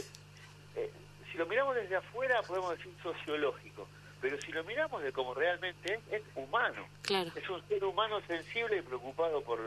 eh, 0.76 0.90
si 1.30 1.36
lo 1.36 1.46
miramos 1.46 1.74
desde 1.74 1.96
afuera 1.96 2.40
podemos 2.42 2.76
decir 2.78 2.92
sociológico, 3.02 3.86
pero 4.20 4.40
si 4.40 4.52
lo 4.52 4.64
miramos 4.64 5.02
de 5.02 5.12
como 5.12 5.34
realmente 5.34 5.94
es, 5.94 6.00
es 6.12 6.22
humano. 6.34 6.86
Claro. 7.02 7.30
Es 7.34 7.48
un 7.48 7.66
ser 7.68 7.84
humano 7.84 8.20
sensible 8.26 8.78
y 8.78 8.82
preocupado 8.82 9.42
por, 9.42 9.60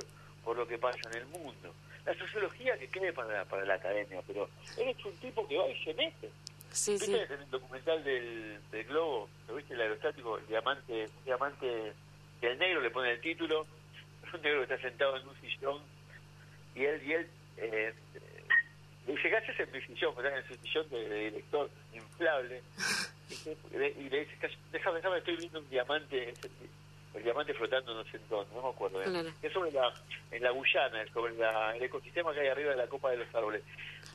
por 0.43 0.57
lo 0.57 0.67
que 0.67 0.77
pasa 0.77 0.99
en 1.11 1.19
el 1.19 1.25
mundo. 1.27 1.73
La 2.05 2.13
sociología 2.15 2.77
que 2.77 2.87
quede 2.87 3.13
para, 3.13 3.45
para 3.45 3.65
la 3.65 3.75
academia, 3.75 4.21
pero 4.25 4.49
él 4.77 4.89
es 4.89 5.05
un 5.05 5.15
tipo 5.17 5.47
que 5.47 5.57
va 5.57 5.67
y 5.67 5.83
se 5.83 5.93
mete. 5.93 6.29
Sí, 6.71 6.93
¿Viste 6.93 7.05
sí. 7.05 7.33
en 7.33 7.41
el 7.41 7.49
documental 7.49 8.03
del, 8.03 8.59
del 8.71 8.83
globo? 8.85 9.29
¿Lo 9.47 9.55
viste 9.55 9.73
el 9.73 9.81
aerostático? 9.81 10.37
El 10.37 10.47
diamante, 10.47 11.05
un 11.17 11.25
diamante 11.25 11.93
que 12.39 12.47
el 12.47 12.57
negro 12.57 12.81
le 12.81 12.89
pone 12.89 13.11
el 13.11 13.21
título. 13.21 13.65
Es 14.25 14.33
un 14.33 14.41
negro 14.41 14.65
que 14.65 14.73
está 14.73 14.89
sentado 14.89 15.17
en 15.17 15.27
un 15.27 15.35
sillón 15.41 15.81
y 16.75 16.85
él, 16.85 17.01
y 17.05 17.13
él 17.13 17.27
eh, 17.57 17.93
le 19.05 19.13
dice, 19.13 19.29
¿qué 19.29 19.37
haces 19.37 19.59
en 19.59 19.71
mi 19.71 19.81
sillón? 19.81 20.13
Está 20.17 20.37
en 20.37 20.47
su 20.47 20.55
sillón 20.55 20.89
de, 20.89 21.09
de 21.09 21.19
director 21.31 21.69
inflable. 21.93 22.61
Y, 23.73 23.77
le, 23.77 23.87
y 23.89 24.03
dice, 24.09 24.27
déjame, 24.71 24.97
déjame, 24.97 25.17
estoy 25.19 25.37
viendo 25.37 25.59
un 25.59 25.69
diamante, 25.69 26.33
el 27.13 27.23
diamante 27.23 27.53
flotando 27.53 27.93
no 27.93 28.03
sé 28.05 28.17
en 28.17 28.29
dónde, 28.29 28.53
no 28.55 28.61
me 28.63 28.69
acuerdo. 28.69 29.01
Claro. 29.03 29.29
Es 29.41 29.53
sobre 29.53 29.71
la, 29.71 29.93
en 30.31 30.43
la 30.43 30.51
Guyana, 30.51 31.05
sobre 31.13 31.33
la, 31.35 31.75
el 31.75 31.83
ecosistema 31.83 32.33
que 32.33 32.41
hay 32.41 32.47
arriba 32.47 32.71
de 32.71 32.77
la 32.77 32.87
copa 32.87 33.11
de 33.11 33.17
los 33.17 33.35
árboles. 33.35 33.63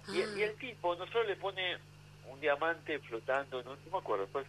Y, 0.09 0.20
Ah. 0.22 0.26
y 0.37 0.42
el 0.42 0.55
tipo 0.57 0.94
no 0.96 1.07
solo 1.09 1.24
le 1.24 1.37
pone 1.37 1.79
un 2.29 2.40
diamante 2.40 2.98
flotando, 3.00 3.62
no, 3.62 3.74
no 3.76 3.90
me 3.92 3.98
acuerdo, 3.98 4.24
después, 4.24 4.46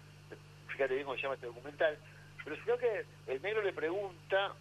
fíjate 0.70 0.94
bien 0.94 1.06
cómo 1.06 1.16
se 1.16 1.24
llama 1.24 1.36
este 1.36 1.48
documental, 1.48 1.98
pero 2.44 2.56
sino 2.64 2.78
que 2.78 3.06
el 3.28 3.42
negro 3.42 3.62
le 3.62 3.74
pregunta 3.74 4.54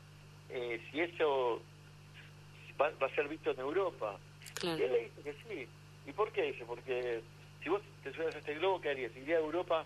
eh, 0.51 0.81
si 0.91 1.01
eso 1.01 1.63
va, 2.81 2.91
va 3.03 3.07
a 3.07 3.15
ser 3.15 3.29
visto 3.29 3.51
en 3.51 3.61
Europa. 3.61 4.19
Claro. 4.55 4.79
Y 4.79 4.83
él 4.83 4.93
le 4.93 4.99
dice 5.01 5.23
que 5.23 5.33
sí. 5.49 5.69
¿Y 6.07 6.13
por 6.13 6.31
qué? 6.33 6.43
Dice, 6.43 6.65
porque 6.67 7.21
si 7.67 7.71
vos 7.71 7.83
te 8.05 8.13
subieras 8.13 8.37
a 8.37 8.39
este 8.39 8.55
globo, 8.55 8.81
¿qué 8.81 8.91
harías? 8.91 9.11
Iría 9.17 9.39
a 9.39 9.41
Europa 9.41 9.85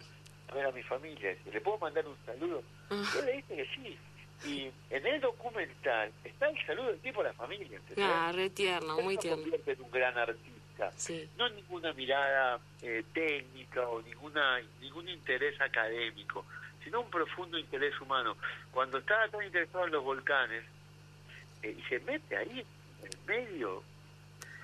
a 0.48 0.54
ver 0.54 0.66
a 0.66 0.70
mi 0.70 0.82
familia. 0.82 1.34
¿Le 1.50 1.60
puedo 1.62 1.78
mandar 1.78 2.06
un 2.06 2.16
saludo? 2.26 2.62
Ah. 2.90 3.02
Y 3.14 3.18
él 3.20 3.24
le 3.24 3.32
dice 3.36 3.56
que 3.56 3.66
sí. 3.74 3.98
Y 4.44 4.70
en 4.90 5.06
el 5.06 5.18
documental 5.18 6.12
está 6.22 6.50
el 6.50 6.66
saludo 6.66 6.88
del 6.88 7.00
tipo 7.00 7.22
a 7.22 7.24
la 7.24 7.32
familia. 7.32 7.78
¿entendés? 7.78 8.04
Ah, 8.06 8.32
re 8.34 8.50
tierno, 8.50 9.00
muy 9.00 9.14
se 9.14 9.22
tierno. 9.22 9.40
convierte 9.40 9.72
en 9.72 9.80
un 9.80 9.90
gran 9.90 10.18
artista. 10.18 10.92
Sí. 10.94 11.26
No 11.38 11.48
ninguna 11.48 11.94
mirada 11.94 12.60
eh, 12.82 13.02
técnica 13.14 13.88
o 13.88 14.02
ninguna 14.02 14.60
ningún 14.82 15.08
interés 15.08 15.58
académico, 15.58 16.44
sino 16.84 17.00
un 17.00 17.08
profundo 17.08 17.56
interés 17.58 17.98
humano. 17.98 18.36
Cuando 18.72 18.98
estaba 18.98 19.26
tan 19.28 19.42
interesado 19.42 19.86
en 19.86 19.92
los 19.92 20.04
volcanes 20.04 20.64
eh, 21.62 21.74
y 21.78 21.82
se 21.88 21.98
mete 22.00 22.36
ahí 22.36 22.62
en 23.02 23.06
el 23.06 23.18
medio, 23.26 23.82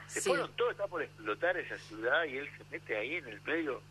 se 0.09 0.21
Sí. 0.21 0.29
fueron 0.31 0.51
todos, 0.57 0.73
está 0.73 0.87
por 0.87 1.03
explotar 1.03 1.57
esa 1.57 1.77
ciudad 1.79 2.25
y 2.25 2.37
él 2.39 2.49
se 2.57 2.65
mete 2.71 2.97
ahí 2.97 3.15
en 3.17 3.29
el 3.29 3.41
medio. 3.43 3.83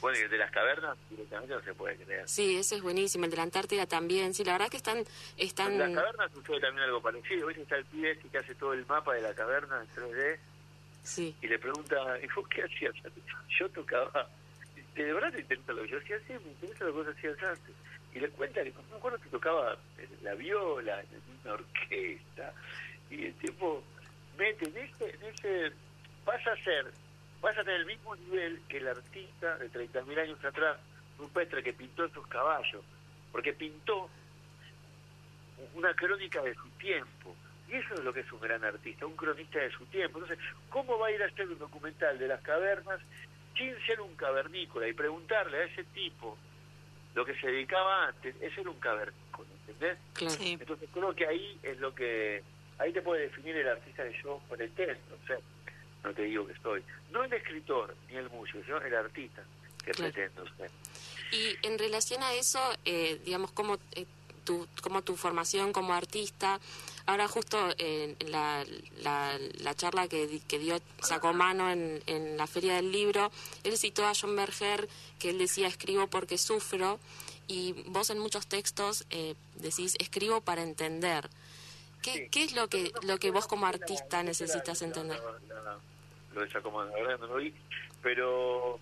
Bueno, 0.00 0.18
y 0.18 0.22
el 0.22 0.30
de 0.30 0.38
las 0.38 0.50
cavernas 0.50 0.98
directamente 1.10 1.54
no 1.54 1.60
se 1.62 1.74
puede 1.74 1.96
creer. 1.96 2.28
Sí, 2.28 2.56
ese 2.56 2.74
es 2.76 2.82
buenísimo. 2.82 3.24
El 3.24 3.30
de 3.30 3.36
la 3.36 3.44
Antártida 3.44 3.86
también. 3.86 4.34
Sí, 4.34 4.42
la 4.42 4.52
verdad 4.54 4.68
que 4.68 4.76
están... 4.78 5.04
están... 5.36 5.72
En 5.74 5.78
las 5.94 6.02
cavernas 6.02 6.32
sucede 6.32 6.60
también 6.60 6.84
algo 6.84 7.00
parecido. 7.00 7.46
¿Viste? 7.46 7.62
Está 7.62 7.76
el 7.76 7.84
pibe 7.84 8.10
ese 8.10 8.28
que 8.28 8.38
hace 8.38 8.54
todo 8.56 8.72
el 8.72 8.84
mapa 8.86 9.14
de 9.14 9.20
la 9.22 9.32
caverna 9.34 9.80
en 9.80 9.88
3D 9.94 10.38
Sí. 11.04 11.34
y 11.40 11.46
le 11.48 11.58
pregunta, 11.58 11.96
¿y 12.20 12.26
vos 12.34 12.46
qué 12.48 12.62
hacías 12.64 12.94
antes? 13.04 13.22
Yo 13.58 13.68
tocaba, 13.70 14.28
¿de 14.96 15.12
verdad 15.12 15.32
te 15.32 15.40
interesa 15.40 15.72
lo 15.72 15.82
que 15.82 15.88
yo 15.88 15.98
hacía? 15.98 16.18
Sí, 16.26 16.32
me 16.32 16.50
interesa 16.50 16.84
lo 16.84 16.92
que 16.92 16.98
vos 16.98 17.06
hacías 17.16 17.42
antes. 17.42 17.74
Y 18.14 18.18
le 18.20 18.28
cuenta 18.30 18.62
que 18.64 18.70
no 18.70 18.82
me 18.90 18.96
acuerdo 18.96 19.18
que 19.20 19.28
tocaba 19.28 19.76
la 20.22 20.34
viola 20.34 21.00
en 21.00 21.22
una 21.44 21.52
orquesta. 21.54 22.52
Y 23.10 23.26
el 23.26 23.34
tipo 23.34 23.82
mete 24.38 24.68
en 24.68 24.76
ese, 24.76 25.10
en 25.10 25.22
ese 25.34 25.72
vas 26.24 26.46
a 26.46 26.56
ser, 26.62 26.92
vas 27.40 27.56
a 27.56 27.64
tener 27.64 27.80
el 27.80 27.86
mismo 27.86 28.14
nivel 28.16 28.60
que 28.68 28.78
el 28.78 28.88
artista 28.88 29.56
de 29.58 29.70
30.000 29.70 30.18
años 30.20 30.44
atrás, 30.44 30.78
rupestre, 31.18 31.62
que 31.62 31.72
pintó 31.72 32.04
esos 32.04 32.26
caballos. 32.26 32.82
Porque 33.30 33.52
pintó 33.52 34.10
una 35.74 35.94
crónica 35.94 36.42
de 36.42 36.54
su 36.54 36.68
tiempo. 36.78 37.34
Y 37.68 37.74
eso 37.76 37.94
es 37.94 38.00
lo 38.00 38.12
que 38.12 38.20
es 38.20 38.32
un 38.32 38.40
gran 38.40 38.62
artista, 38.64 39.06
un 39.06 39.16
cronista 39.16 39.58
de 39.58 39.70
su 39.70 39.86
tiempo. 39.86 40.18
Entonces, 40.18 40.44
¿cómo 40.68 40.98
va 40.98 41.06
a 41.06 41.10
ir 41.10 41.22
a 41.22 41.26
hacer 41.26 41.48
un 41.48 41.58
documental 41.58 42.18
de 42.18 42.28
las 42.28 42.40
cavernas 42.42 43.00
sin 43.56 43.74
ser 43.86 44.00
un 44.00 44.14
cavernícola 44.16 44.88
y 44.88 44.92
preguntarle 44.92 45.58
a 45.58 45.64
ese 45.64 45.84
tipo 45.84 46.36
lo 47.14 47.24
que 47.24 47.34
se 47.40 47.46
dedicaba 47.46 48.08
antes? 48.08 48.34
Ese 48.40 48.60
era 48.60 48.70
un 48.70 48.78
cavernícola, 48.78 49.48
¿entendés? 49.66 49.98
Claro. 50.12 50.34
Sí. 50.34 50.58
Entonces, 50.60 50.88
creo 50.92 51.14
que 51.14 51.26
ahí 51.26 51.58
es 51.62 51.78
lo 51.78 51.94
que. 51.94 52.42
Ahí 52.82 52.92
te 52.92 53.00
puede 53.02 53.22
definir 53.22 53.56
el 53.56 53.68
artista 53.68 54.02
que 54.02 54.20
yo 54.22 54.40
pretendo. 54.48 55.14
O 55.22 55.26
sea, 55.26 55.36
no 56.02 56.12
te 56.12 56.22
digo 56.22 56.46
que 56.46 56.54
soy. 56.62 56.82
No 57.12 57.22
el 57.22 57.32
escritor 57.32 57.94
ni 58.10 58.16
el 58.16 58.28
músico, 58.30 58.58
sino 58.64 58.78
el 58.78 58.94
artista 58.94 59.42
que 59.84 59.92
Claro. 59.92 60.12
pretendo 60.12 60.56
ser. 60.56 60.70
Y 61.30 61.56
en 61.62 61.78
relación 61.78 62.22
a 62.22 62.32
eso, 62.34 62.60
eh, 62.84 63.20
digamos, 63.24 63.52
como, 63.52 63.78
eh, 63.94 64.04
tu, 64.44 64.66
como 64.82 65.02
tu 65.02 65.16
formación 65.16 65.72
como 65.72 65.92
artista, 65.94 66.58
ahora 67.06 67.28
justo 67.28 67.56
eh, 67.78 68.16
la, 68.26 68.64
la, 69.02 69.38
la 69.60 69.74
charla 69.74 70.08
que, 70.08 70.40
que 70.48 70.58
dio, 70.58 70.80
sacó 71.00 71.32
mano 71.32 71.70
en, 71.70 72.02
en 72.06 72.36
la 72.36 72.46
Feria 72.48 72.74
del 72.74 72.90
Libro, 72.90 73.30
él 73.62 73.78
citó 73.78 74.04
a 74.06 74.12
John 74.20 74.34
Berger, 74.34 74.88
que 75.20 75.30
él 75.30 75.38
decía, 75.38 75.68
escribo 75.68 76.08
porque 76.08 76.36
sufro, 76.36 76.98
y 77.46 77.72
vos 77.86 78.10
en 78.10 78.18
muchos 78.18 78.46
textos 78.46 79.04
eh, 79.10 79.34
decís, 79.56 79.94
escribo 80.00 80.40
para 80.40 80.62
entender. 80.62 81.28
¿Qué, 82.02 82.12
Sí. 82.12 82.28
¿Qué 82.30 82.44
es 82.44 82.52
lo 82.54 82.68
que, 82.68 82.92
lo 83.04 83.18
que 83.18 83.30
vos 83.30 83.46
como 83.46 83.66
artista 83.66 84.22
necesitas 84.22 84.82
entender? 84.82 85.18
la- 85.48 85.62
la- 85.62 85.78
Lo 86.34 86.40
de 86.40 86.48
Giacomo, 86.48 86.82
la 86.84 86.90
verdad 86.94 87.18
no 87.20 87.26
lo 87.26 87.36
vi, 87.36 87.54
pero 88.02 88.78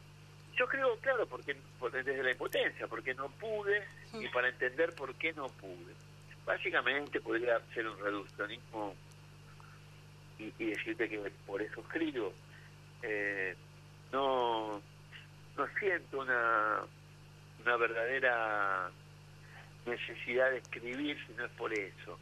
yo 0.57 0.67
creo, 0.69 0.97
claro, 0.99 1.27
porque 1.27 1.57
por- 1.81 1.91
desde 1.91 2.23
la 2.23 2.31
impotencia, 2.31 2.87
porque 2.87 3.13
no 3.15 3.29
pude 3.29 3.83
y 4.15 4.29
para 4.29 4.49
entender 4.49 4.95
por 4.95 5.15
qué 5.17 5.33
no 5.33 5.49
pude. 5.49 5.93
Básicamente 6.47 7.21
podría 7.21 7.61
ser 7.75 7.89
un 7.89 7.99
reduccionismo 7.99 8.95
y, 10.39 10.53
y 10.59 10.67
decirte 10.67 11.09
que 11.09 11.19
por 11.47 11.61
eso 11.61 11.81
escribo. 11.81 12.33
Eh, 13.03 13.55
no, 14.13 14.81
no 15.57 15.67
siento 15.79 16.21
una, 16.21 16.81
una 17.65 17.77
verdadera 17.77 18.91
necesidad 19.87 20.51
de 20.51 20.59
escribir 20.59 21.19
si 21.27 21.33
no 21.35 21.45
es 21.47 21.53
por 21.53 21.73
eso. 21.73 22.19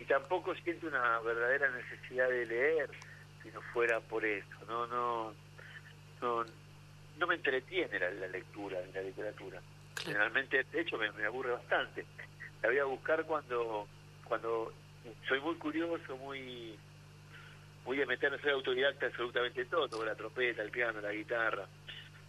Y 0.00 0.04
tampoco 0.06 0.54
siento 0.56 0.88
una 0.88 1.20
verdadera 1.20 1.70
necesidad 1.70 2.28
de 2.28 2.46
leer 2.46 2.90
si 3.42 3.50
no 3.50 3.60
fuera 3.72 4.00
por 4.00 4.24
eso. 4.24 4.48
No, 4.66 4.86
no, 4.86 5.34
no, 6.20 6.44
no 7.18 7.26
me 7.26 7.34
entretiene 7.34 7.98
la, 7.98 8.10
la 8.10 8.28
lectura 8.28 8.78
la 8.92 9.02
literatura. 9.02 9.60
Generalmente, 10.02 10.64
de 10.64 10.80
hecho, 10.80 10.96
me, 10.96 11.12
me 11.12 11.26
aburre 11.26 11.52
bastante. 11.52 12.04
La 12.62 12.68
voy 12.68 12.78
a 12.78 12.84
buscar 12.84 13.24
cuando, 13.24 13.86
cuando 14.24 14.72
soy 15.28 15.40
muy 15.40 15.54
curioso, 15.56 16.16
muy 16.16 16.78
muy 17.84 17.96
de 17.96 18.06
meterme, 18.06 18.38
soy 18.38 18.50
autodidacta 18.50 19.06
absolutamente 19.06 19.64
todo, 19.64 20.04
la 20.04 20.14
trompeta, 20.14 20.62
el 20.62 20.70
piano, 20.70 21.00
la 21.00 21.12
guitarra. 21.12 21.64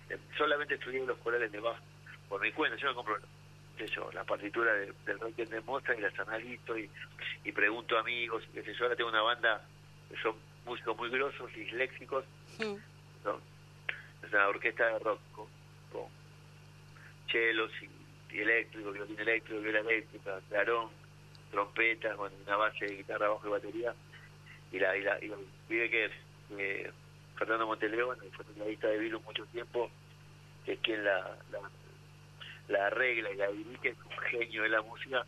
Eh, 0.09 0.17
solamente 0.37 0.75
estudié 0.75 1.05
los 1.05 1.17
corales 1.19 1.51
de 1.51 1.59
Bach 1.59 1.77
por 2.29 2.41
mi 2.41 2.51
cuenta, 2.53 2.77
yo 2.77 2.87
no 2.87 2.95
compro 2.95 3.17
qué 3.81 3.87
sé 3.87 3.95
yo, 3.95 4.11
la 4.11 4.23
partitura 4.23 4.73
de- 4.73 4.93
del 5.05 5.19
Requiem 5.19 5.49
de 5.49 5.61
Mozart 5.61 5.97
y 5.97 6.01
las 6.03 6.19
analizo 6.19 6.77
y, 6.77 6.87
y 7.43 7.51
pregunto 7.51 7.97
a 7.97 8.01
amigos, 8.01 8.43
qué 8.53 8.61
sé 8.63 8.73
yo, 8.75 8.83
ahora 8.85 8.95
tengo 8.95 9.09
una 9.09 9.21
banda 9.23 9.61
que 10.09 10.17
son 10.21 10.35
músicos 10.65 10.95
muy 10.97 11.09
grosos, 11.09 11.51
disléxicos, 11.53 12.23
Mm. 12.59 12.75
¿no? 13.25 13.39
una 14.27 14.47
orquesta 14.49 14.85
de 14.87 14.99
rock 14.99 15.19
con, 15.31 15.47
con 15.91 16.03
chelos 17.27 17.71
y, 17.81 18.35
y 18.35 18.39
eléctrico, 18.41 18.91
violín 18.91 19.19
eléctrico, 19.19 19.61
viola 19.61 19.79
eléctrica, 19.79 20.39
clarón, 20.49 20.89
trompetas, 21.49 22.15
con 22.17 22.31
una 22.45 22.55
base 22.57 22.85
de 22.85 22.95
guitarra, 22.97 23.29
bajo 23.29 23.47
y 23.47 23.51
batería. 23.51 23.93
Y 24.71 24.79
la, 24.79 24.95
y 24.95 25.01
la, 25.01 25.19
y 25.23 25.31
vive 25.69 25.89
que 25.89 26.09
eh, 26.57 26.91
Fernando 27.35 27.65
Monteleón, 27.67 28.17
fue 28.33 28.45
tecladista 28.45 28.87
de 28.89 28.99
Virus 28.99 29.23
mucho 29.23 29.45
tiempo, 29.47 29.89
que 30.65 30.73
es 30.73 30.79
quien 30.81 31.03
la, 31.03 31.35
la, 31.51 31.59
la 32.71 32.87
arregla 32.87 33.31
y 33.31 33.35
la 33.35 33.47
dirige, 33.47 33.89
es 33.89 33.97
un 33.97 34.17
genio 34.29 34.63
de 34.63 34.69
la 34.69 34.81
música, 34.81 35.25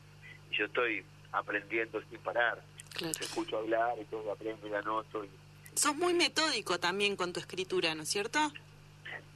y 0.49 0.55
yo 0.55 0.65
estoy 0.65 1.03
aprendiendo 1.31 2.01
sin 2.09 2.19
parar. 2.19 2.61
Claro. 2.93 3.13
Te 3.13 3.25
escucho 3.25 3.57
hablar 3.57 3.95
y 3.99 4.05
todo, 4.05 4.31
aprendo 4.31 4.67
y 4.67 4.69
la 4.69 4.81
noto. 4.81 5.23
Y, 5.23 5.29
Sos 5.75 5.95
muy 5.95 6.13
metódico 6.13 6.79
también 6.79 7.15
con 7.15 7.33
tu 7.33 7.39
escritura, 7.39 7.95
¿no 7.95 8.03
es 8.03 8.09
cierto? 8.09 8.39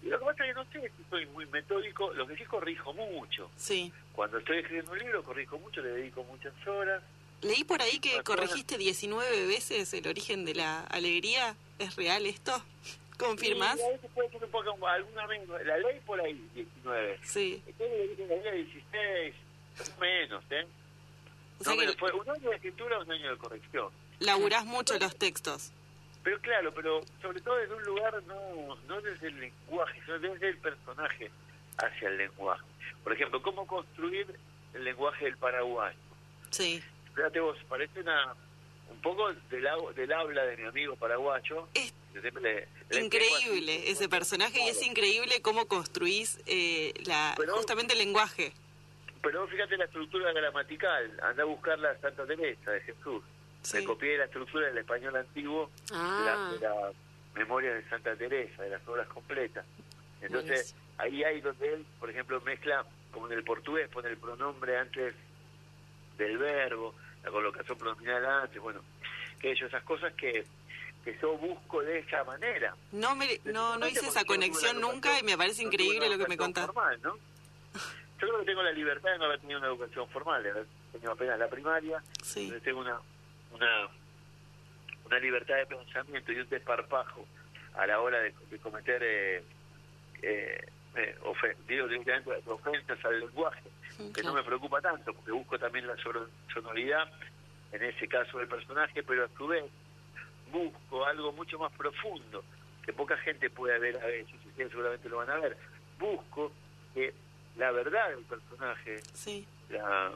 y 0.04 0.10
lo 0.10 0.20
que 0.20 0.26
pasa 0.26 0.46
es 0.46 0.50
que 0.50 0.54
no 0.54 0.72
sé 0.72 0.92
si 0.96 1.10
soy 1.10 1.26
muy 1.28 1.46
metódico, 1.48 2.14
lo 2.14 2.28
que 2.28 2.38
sí 2.38 2.46
corrijo 2.46 2.94
mucho. 2.94 3.50
Sí. 3.58 3.92
Cuando 4.14 4.38
estoy 4.38 4.60
escribiendo 4.60 4.92
un 4.92 5.00
libro 5.00 5.24
corrijo 5.24 5.58
mucho, 5.58 5.82
le 5.82 5.90
dedico 5.90 6.24
muchas 6.24 6.54
horas. 6.68 7.02
Leí 7.42 7.64
por 7.64 7.82
ahí 7.82 8.00
que 8.00 8.24
corregiste 8.24 8.78
19 8.78 9.46
veces 9.48 9.94
el 9.94 10.08
origen 10.08 10.46
de 10.46 10.56
la 10.56 10.82
alegría. 10.82 11.56
¿Es 11.78 11.96
real 11.96 12.26
esto? 12.26 12.64
Puede 13.18 14.30
ser 14.30 14.44
un 14.44 14.52
poco, 14.52 14.88
alguna 14.88 15.26
vez, 15.28 15.48
la 15.66 15.78
ley 15.78 16.00
por 16.06 16.20
ahí, 16.22 16.34
19. 16.54 17.20
Sí. 17.24 17.64
Dije 17.66 18.28
la 18.28 18.52
ley 18.52 18.64
16, 18.64 19.36
menos, 20.00 20.44
¿eh? 20.52 20.68
O 21.60 21.64
sea 21.64 21.76
no, 21.76 21.82
que 21.82 21.98
fue 21.98 22.12
un 22.12 22.30
año 22.30 22.50
de 22.50 22.56
escritura, 22.56 23.00
un 23.00 23.12
año 23.12 23.32
de 23.32 23.38
corrección. 23.38 23.90
laburás 24.20 24.66
mucho 24.66 24.98
los 25.00 25.16
textos. 25.16 25.72
Pero 26.24 26.40
claro, 26.42 26.74
pero 26.74 27.02
sobre 27.22 27.42
todo 27.42 27.56
desde 27.56 27.74
un 27.74 27.84
lugar 27.84 28.22
no, 28.24 28.76
no 28.88 29.02
desde 29.02 29.28
el 29.28 29.40
lenguaje, 29.40 30.02
sino 30.06 30.20
desde 30.20 30.50
el 30.50 30.58
personaje 30.58 31.32
hacia 31.78 32.10
el 32.10 32.18
lenguaje. 32.18 32.66
Por 33.04 33.14
ejemplo, 33.14 33.42
¿cómo 33.42 33.66
construir 33.66 34.28
el 34.74 34.84
lenguaje 34.84 35.26
del 35.26 35.38
paraguayo? 35.38 35.98
Sí. 36.50 36.84
Fíjate 37.16 37.40
vos, 37.40 37.58
parece 37.70 38.02
una 38.02 38.36
un 38.90 39.02
poco 39.02 39.32
del, 39.50 39.64
del 39.96 40.14
habla 40.14 40.46
de 40.46 40.58
mi 40.58 40.64
amigo 40.66 40.96
paraguayo. 40.96 41.68
Es 41.74 41.94
le- 42.42 42.68
le 42.90 43.04
increíble 43.04 43.76
así, 43.78 43.92
ese 43.92 44.10
personaje 44.10 44.60
y 44.60 44.70
es 44.70 44.82
increíble 44.82 45.42
cómo 45.42 45.68
construís 45.68 46.40
eh, 46.48 46.94
la, 47.06 47.34
Pero- 47.38 47.56
justamente 47.58 47.94
el 47.94 48.00
lenguaje. 48.00 48.54
Pero 49.22 49.48
fíjate 49.48 49.78
la 49.78 49.86
estructura 49.86 50.32
gramatical, 50.32 51.20
anda 51.24 51.44
a 51.44 51.46
buscarla 51.46 51.92
a 51.92 51.98
Santa 52.00 52.26
Teresa 52.26 52.72
de 52.72 52.82
Jesús. 52.82 53.24
Sí. 53.62 53.78
Me 53.78 53.84
copié 53.84 54.18
la 54.18 54.26
estructura 54.26 54.68
del 54.68 54.78
español 54.78 55.16
antiguo 55.16 55.70
Ah, 55.92 56.52
de, 56.54 56.60
la, 56.60 56.72
de 56.72 56.82
la 56.82 56.92
memoria 57.36 57.74
de 57.74 57.84
Santa 57.90 58.16
Teresa, 58.16 58.64
de 58.64 58.70
las 58.70 58.88
obras 58.88 59.08
completas. 59.10 59.66
Entonces, 60.22 60.74
ahí 60.98 61.24
hay 61.24 61.42
donde 61.42 61.74
él, 61.74 61.86
por 62.00 62.10
ejemplo, 62.10 62.40
mezcla, 62.42 62.86
como 63.12 63.28
en 63.28 63.34
el 63.34 63.44
portugués, 63.44 63.90
pone 63.90 64.10
el 64.10 64.18
pronombre 64.18 64.78
antes 64.78 65.14
del 66.18 66.38
verbo, 66.38 66.96
la 67.28 67.32
colocación 67.32 67.78
pronominal 67.78 68.26
antes, 68.26 68.62
bueno, 68.62 68.82
que 69.40 69.54
yo 69.56 69.68
esas 69.68 69.84
cosas 69.84 70.14
que, 70.14 70.46
que 71.04 71.18
yo 71.22 71.38
busco 71.38 71.82
de 71.84 72.00
esa 72.00 72.24
manera. 72.24 72.74
No, 72.94 73.16
me, 73.16 73.40
no, 73.46 73.78
no 73.78 73.88
hice 73.88 74.08
esa 74.08 74.24
conexión 74.24 74.80
nunca 74.80 75.20
y 75.20 75.24
me 75.24 75.38
parece 75.38 75.64
increíble 75.64 76.10
lo 76.10 76.18
que 76.18 76.28
me 76.28 76.38
contás. 76.38 76.66
Formal, 76.68 77.00
¿no? 77.04 77.16
Yo 78.20 78.28
creo 78.28 78.40
que 78.40 78.46
tengo 78.46 78.64
la 78.64 78.72
libertad 78.72 79.12
de 79.12 79.18
no 79.20 79.26
haber 79.26 79.40
tenido 79.42 79.60
una 79.60 79.68
educación 79.68 80.08
formal, 80.10 80.42
de 80.42 80.50
haber 80.52 80.66
tenido 80.92 81.12
apenas 81.12 81.38
la 81.38 81.48
primaria, 81.50 82.02
Sí. 82.24 82.44
entonces 82.44 82.64
tengo 82.64 82.80
una, 82.80 83.00
una, 83.52 83.88
una 85.06 85.20
libertad 85.20 85.56
de 85.56 85.66
pensamiento 85.68 86.32
y 86.32 86.40
un 86.40 86.50
desparpajo 86.50 87.28
a 87.76 87.86
la 87.86 88.00
hora 88.00 88.20
de, 88.20 88.34
de 88.50 88.58
cometer 88.60 89.02
eh, 89.04 89.44
eh, 90.24 90.66
eh, 90.96 91.16
ofe- 91.26 91.56
digo, 91.68 91.88
directamente 91.88 92.50
ofensas 92.50 93.04
al 93.06 93.20
lenguaje, 93.20 93.62
que 94.14 94.24
no 94.24 94.34
me 94.34 94.44
preocupa 94.44 94.82
tanto, 94.82 95.14
porque 95.14 95.32
busco 95.32 95.58
también 95.60 95.88
la 95.88 95.96
sonoridad, 96.54 97.10
en 97.72 97.84
ese 97.84 98.08
caso 98.08 98.38
del 98.40 98.48
personaje, 98.48 99.04
pero 99.04 99.26
a 99.26 99.30
su 99.38 99.48
vez 99.48 99.66
busco 100.52 101.06
algo 101.06 101.32
mucho 101.34 101.60
más 101.60 101.72
profundo, 101.74 102.44
que 102.86 102.94
poca 102.94 103.18
gente 103.18 103.50
puede 103.50 103.78
ver 103.80 103.98
a 103.98 104.06
veces, 104.06 104.34
y 104.46 104.48
ustedes 104.48 104.70
seguramente 104.72 105.10
lo 105.10 105.18
van 105.18 105.30
a 105.30 105.36
ver. 105.38 105.58
Busco 106.00 106.52
que 106.94 107.14
la 107.58 107.72
verdad 107.72 108.10
del 108.10 108.24
personaje, 108.24 109.00
Sí. 109.14 109.46
la, 109.70 110.12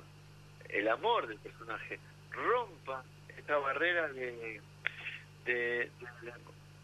el 0.69 0.87
amor 0.87 1.27
del 1.27 1.37
personaje, 1.39 1.99
rompa 2.31 3.03
esa 3.37 3.57
barrera 3.57 4.07
de, 4.09 4.61
de, 5.45 5.53
de- 5.91 5.91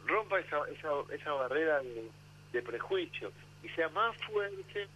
rompa 0.06 0.40
esa, 0.40 0.58
esa, 0.70 0.90
esa 1.14 1.32
barrera 1.34 1.80
de, 1.80 2.10
de 2.52 2.62
prejuicio 2.62 3.32
y 3.64 3.70
sea 3.70 3.88
más 3.90 4.16
fuerte, 4.24 4.88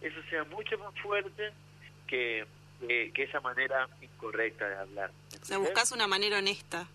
eso 0.00 0.20
sea 0.30 0.44
mucho 0.44 0.78
más 0.78 0.94
fuerte 1.00 1.52
que, 2.06 2.46
que, 2.86 3.10
que 3.12 3.22
esa 3.24 3.40
manera 3.40 3.88
incorrecta 4.00 4.68
de 4.68 4.76
hablar. 4.76 5.10
O 5.40 5.44
una 5.92 6.06
manera 6.06 6.38
honesta, 6.38 6.86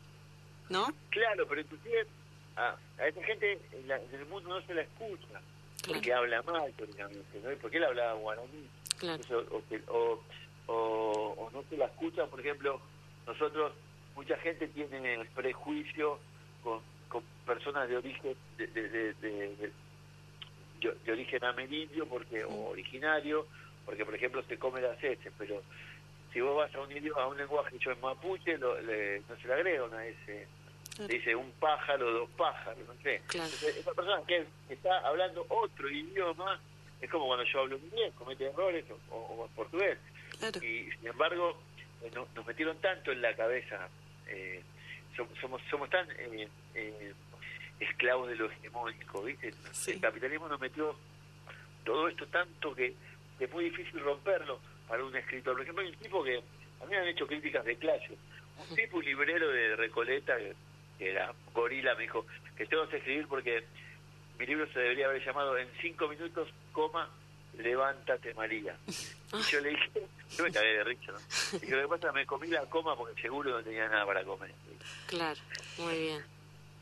¿no? 0.70 0.88
Claro, 1.10 1.48
pero 1.48 1.62
inclusive 1.62 2.06
a, 2.58 2.76
a 2.98 3.08
esa 3.08 3.24
gente 3.24 3.60
en, 3.72 3.88
la- 3.88 3.98
en 4.02 4.14
el 4.16 4.26
mundo 4.26 4.50
no 4.50 4.62
se 4.66 4.74
la 4.74 4.82
escucha, 4.82 5.40
porque 5.86 6.02
Claro. 6.02 6.22
habla 6.22 6.42
mal, 6.44 6.74
teóricamente, 6.74 7.40
¿no? 7.44 7.52
¿Y 7.52 7.56
por 7.58 7.70
qué 7.72 7.78
él 7.78 7.84
hablaba 7.86 8.14
guaraní? 8.14 8.68
claro. 8.98 9.22
O, 9.30 9.62
o, 9.94 10.24
o- 10.68 11.36
o 11.38 11.52
no 11.52 11.64
se 11.70 11.78
la 11.78 11.86
escucha, 11.86 12.26
por 12.28 12.40
ejemplo, 12.40 12.80
nosotros, 13.28 13.74
mucha 14.16 14.38
gente 14.38 14.68
tiene 14.70 15.24
prejuicio 15.36 16.18
con, 16.64 16.80
con 17.10 17.24
personas 17.46 17.88
de 17.90 17.98
origen 17.98 18.36
de, 18.58 18.68
de, 18.68 18.90
de, 18.90 19.14
de- 19.14 19.72
de- 20.82 21.12
origen 21.12 21.44
amerindio 21.44 22.06
porque 22.08 22.44
o 22.44 22.70
originario, 22.70 23.48
porque 23.86 24.06
por 24.06 24.16
ejemplo 24.16 24.44
se 24.44 24.58
come 24.58 24.82
las 24.82 25.02
heces, 25.04 25.32
pero 25.38 25.62
si 26.34 26.42
vos 26.42 26.56
vas 26.58 26.74
a 26.76 26.82
un 26.82 26.92
idioma, 26.92 27.22
a 27.24 27.28
un 27.28 27.38
lenguaje 27.38 27.76
hecho 27.76 27.92
en 27.92 28.02
mapuche, 28.02 28.58
lo- 28.58 28.80
le- 28.82 29.22
no 29.30 29.36
se 29.38 29.48
le 29.48 29.54
agrega 29.54 29.84
una 29.86 30.06
S, 30.06 30.48
Claro. 30.96 31.08
dice 31.14 31.36
un 31.36 31.52
pájaro, 31.60 32.10
dos 32.12 32.30
pájaros, 32.38 32.80
no 32.88 32.94
sé. 33.04 33.22
Claro. 33.28 33.46
Entonces, 33.46 33.78
esa 33.78 33.94
persona 33.94 34.22
que 34.28 34.46
está 34.70 35.00
hablando 35.08 35.46
otro 35.50 35.90
idioma, 35.90 36.60
es 37.02 37.10
como 37.10 37.28
cuando 37.28 37.44
yo 37.46 37.60
hablo 37.60 37.78
inglés, 37.78 38.14
comete 38.18 38.46
errores, 38.46 38.86
o, 39.10 39.16
o- 39.16 39.50
portugués. 39.56 39.98
Claro. 40.40 40.64
Y 40.64 40.90
sin 40.92 41.08
embargo, 41.08 41.58
eh, 42.02 42.12
no- 42.16 42.28
nos 42.36 42.46
metieron 42.48 42.78
tanto 42.80 43.12
en 43.12 43.22
la 43.22 43.36
cabeza, 43.36 43.90
eh, 44.28 44.62
som- 45.18 45.28
somos, 45.42 45.62
somos 45.70 45.90
tan 45.90 46.08
eh, 46.12 46.48
eh, 46.76 47.14
esclavos 47.80 48.30
de 48.30 48.36
lo 48.36 48.50
hegemónico, 48.50 49.24
¿viste? 49.24 49.54
Sí. 49.72 49.92
El 49.92 50.02
capitalismo 50.02 50.48
nos 50.48 50.60
metió 50.60 50.96
todo 51.84 52.08
esto 52.08 52.26
tanto 52.28 52.74
que, 52.76 52.94
es 53.40 53.52
muy 53.52 53.66
difícil 53.66 54.00
romperlo 54.00 54.60
para 54.88 55.04
un 55.04 55.16
escritor. 55.16 55.54
Por 55.54 55.62
ejemplo, 55.62 55.84
hay 55.84 55.90
un 55.90 55.98
tipo 55.98 56.24
que 56.24 56.38
a 56.38 56.86
mí 56.86 56.92
me 56.92 56.98
han 56.98 57.08
hecho 57.08 57.28
críticas 57.28 57.66
de 57.66 57.78
clase, 57.78 58.18
un 58.58 58.76
tipo, 58.76 58.98
un 58.98 59.06
librero 59.06 59.50
de 59.50 59.76
Recoleta, 59.76 60.38
que, 60.38 60.56
era 60.98 61.34
gorila, 61.54 61.94
me 61.96 62.04
dijo 62.04 62.26
que 62.56 62.66
tengo 62.66 62.88
que 62.88 62.98
escribir 62.98 63.28
porque 63.28 63.66
mi 64.40 64.46
libro 64.46 64.66
se 64.72 64.80
debería 64.80 65.08
haber 65.08 65.24
llamado 65.26 65.58
En 65.58 65.68
cinco 65.82 66.08
minutos, 66.08 66.48
coma, 66.72 67.10
levántate 67.58 68.34
María. 68.34 68.78
Y 68.88 69.52
yo 69.52 69.60
le 69.60 69.70
dije, 69.72 70.08
yo 70.38 70.44
me 70.46 70.52
cagué 70.52 70.78
de 70.78 70.84
risa, 70.86 71.12
¿no? 71.12 71.20
Y 71.62 71.70
lo 71.70 71.82
que 71.82 71.88
pasa 71.88 72.12
me 72.14 72.26
comí 72.26 72.48
la 72.48 72.66
coma 72.68 72.96
porque 72.96 73.22
seguro 73.22 73.52
no 73.52 73.64
tenía 73.64 73.90
nada 73.90 74.06
para 74.06 74.24
comer. 74.24 74.54
Claro, 75.08 75.40
muy 75.78 75.98
bien. 76.00 76.35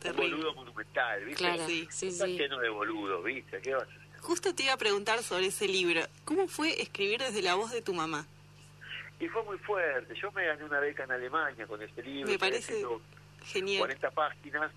Un 0.03 0.15
Terrible. 0.15 0.35
boludo 0.35 0.53
monumental, 0.55 1.25
¿viste? 1.25 1.43
Claro, 1.43 1.65
Sí. 1.65 1.87
sí, 1.91 2.07
Está 2.07 2.25
sí. 2.25 2.37
lleno 2.37 2.59
de 2.59 2.69
boludos, 2.69 3.23
¿viste? 3.23 3.61
¿Qué 3.61 3.73
vas 3.73 3.83
a 3.83 3.85
hacer? 3.85 4.01
Justo 4.21 4.55
te 4.55 4.63
iba 4.63 4.73
a 4.73 4.77
preguntar 4.77 5.21
sobre 5.23 5.47
ese 5.47 5.67
libro. 5.67 6.01
¿Cómo 6.25 6.47
fue 6.47 6.81
escribir 6.81 7.19
desde 7.19 7.41
la 7.41 7.55
voz 7.55 7.71
de 7.71 7.81
tu 7.81 7.93
mamá? 7.93 8.25
Y 9.19 9.27
fue 9.27 9.43
muy 9.43 9.57
fuerte. 9.59 10.13
Yo 10.15 10.31
me 10.31 10.45
gané 10.45 10.63
una 10.63 10.79
beca 10.79 11.03
en 11.03 11.11
Alemania 11.11 11.65
con 11.67 11.81
este 11.81 12.01
libro. 12.03 12.29
Me 12.31 12.37
parece 12.39 12.85
Genial. 13.45 13.79
40 13.79 14.11
páginas. 14.11 14.71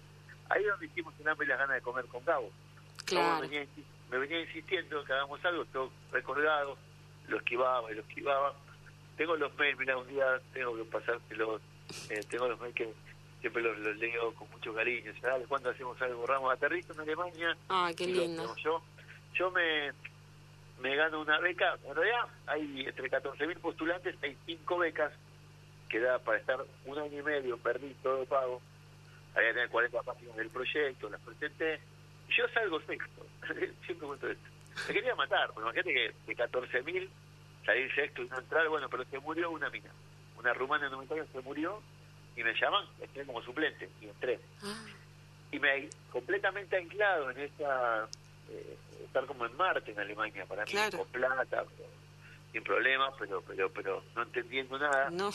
Ahí 0.48 0.62
es 0.62 0.68
donde 0.68 0.86
hicimos 0.86 1.14
el 1.20 1.28
hambre 1.28 1.46
y 1.46 1.48
las 1.48 1.58
ganas 1.58 1.74
de 1.76 1.82
comer 1.82 2.04
con 2.06 2.24
Gabo. 2.24 2.50
Claro. 3.04 3.40
venía 3.42 3.66
me 4.10 4.18
venía 4.18 4.40
insistiendo 4.40 5.04
que 5.04 5.12
hagamos 5.12 5.44
algo, 5.44 5.64
todo 5.66 5.90
recolgado, 6.12 6.76
lo 7.28 7.38
esquivaba 7.38 7.90
y 7.90 7.96
lo 7.96 8.02
esquivaba. 8.02 8.54
Tengo 9.16 9.34
los 9.36 9.52
mails, 9.56 9.78
mira, 9.80 9.96
un 9.96 10.06
día 10.06 10.40
tengo 10.52 10.76
que 10.76 10.84
pasártelos, 10.84 11.60
eh, 12.10 12.20
tengo 12.30 12.46
los 12.48 12.60
mails 12.60 12.74
que 12.76 12.92
siempre 13.46 13.62
los, 13.62 13.78
los 13.78 13.96
leo 13.98 14.34
con 14.34 14.50
mucho 14.50 14.74
cariño. 14.74 15.12
O 15.16 15.20
sea, 15.20 15.30
dale, 15.30 15.44
¿cuándo 15.44 15.70
hacemos 15.70 16.00
algo? 16.02 16.26
Ramos, 16.26 16.52
aterrizo 16.52 16.92
en 16.94 17.00
Alemania. 17.00 17.56
Ay, 17.68 17.94
qué 17.94 18.06
lindo. 18.06 18.56
Yo, 18.56 18.82
yo 19.34 19.50
me, 19.52 19.92
me 20.80 20.96
gano 20.96 21.20
una 21.20 21.38
beca. 21.38 21.78
En 21.86 21.94
realidad, 21.94 22.26
hay 22.46 22.84
entre 22.86 23.08
14.000 23.08 23.60
postulantes, 23.60 24.16
hay 24.22 24.36
5 24.46 24.78
becas 24.78 25.12
que 25.88 26.00
da 26.00 26.18
para 26.18 26.38
estar 26.38 26.58
un 26.86 26.98
año 26.98 27.20
y 27.20 27.22
medio 27.22 27.54
en 27.54 27.62
Berlín, 27.62 27.96
todo 28.02 28.24
pago. 28.24 28.60
Había 29.36 29.50
que 29.50 29.54
tener 29.54 29.68
40 29.68 30.02
páginas 30.02 30.36
del 30.36 30.50
proyecto, 30.50 31.08
las 31.08 31.20
presenté. 31.20 31.80
Yo 32.30 32.48
salgo 32.48 32.80
sexto. 32.80 33.26
Siempre 33.86 34.08
cuento 34.08 34.28
esto. 34.28 34.48
Me 34.88 34.94
quería 34.94 35.14
matar, 35.14 35.52
porque 35.52 35.70
imagínate 35.70 35.94
que 35.94 36.34
de 36.34 36.36
14.000 36.36 37.08
salir 37.64 37.94
sexto 37.94 38.22
y 38.22 38.28
no 38.28 38.38
entrar, 38.38 38.68
bueno, 38.68 38.88
pero 38.88 39.04
se 39.04 39.20
murió 39.20 39.50
una 39.52 39.70
mina. 39.70 39.90
Una 40.36 40.52
rumana 40.52 40.86
de 40.86 40.90
90 40.90 41.14
años 41.14 41.28
se 41.32 41.40
murió 41.42 41.80
y 42.36 42.44
me 42.44 42.54
llaman, 42.54 42.84
entré 43.00 43.24
como 43.24 43.42
suplente 43.42 43.88
y 44.00 44.06
entré 44.06 44.38
Ah, 44.62 44.84
y 45.52 45.58
me 45.58 45.88
completamente 46.10 46.76
aislado 46.76 47.30
en 47.30 47.40
esa 47.40 48.08
eh, 48.50 48.76
estar 49.04 49.24
como 49.26 49.46
en 49.46 49.56
Marte 49.56 49.92
en 49.92 49.98
Alemania 50.00 50.44
para 50.46 50.64
mí, 50.64 50.72
con 50.96 51.06
plata, 51.08 51.64
sin 52.52 52.62
problemas, 52.62 53.14
pero, 53.18 53.42
pero, 53.46 53.70
pero 53.70 54.02
no 54.14 54.22
entendiendo 54.22 54.78
nada. 54.78 55.10
No. 55.10 55.30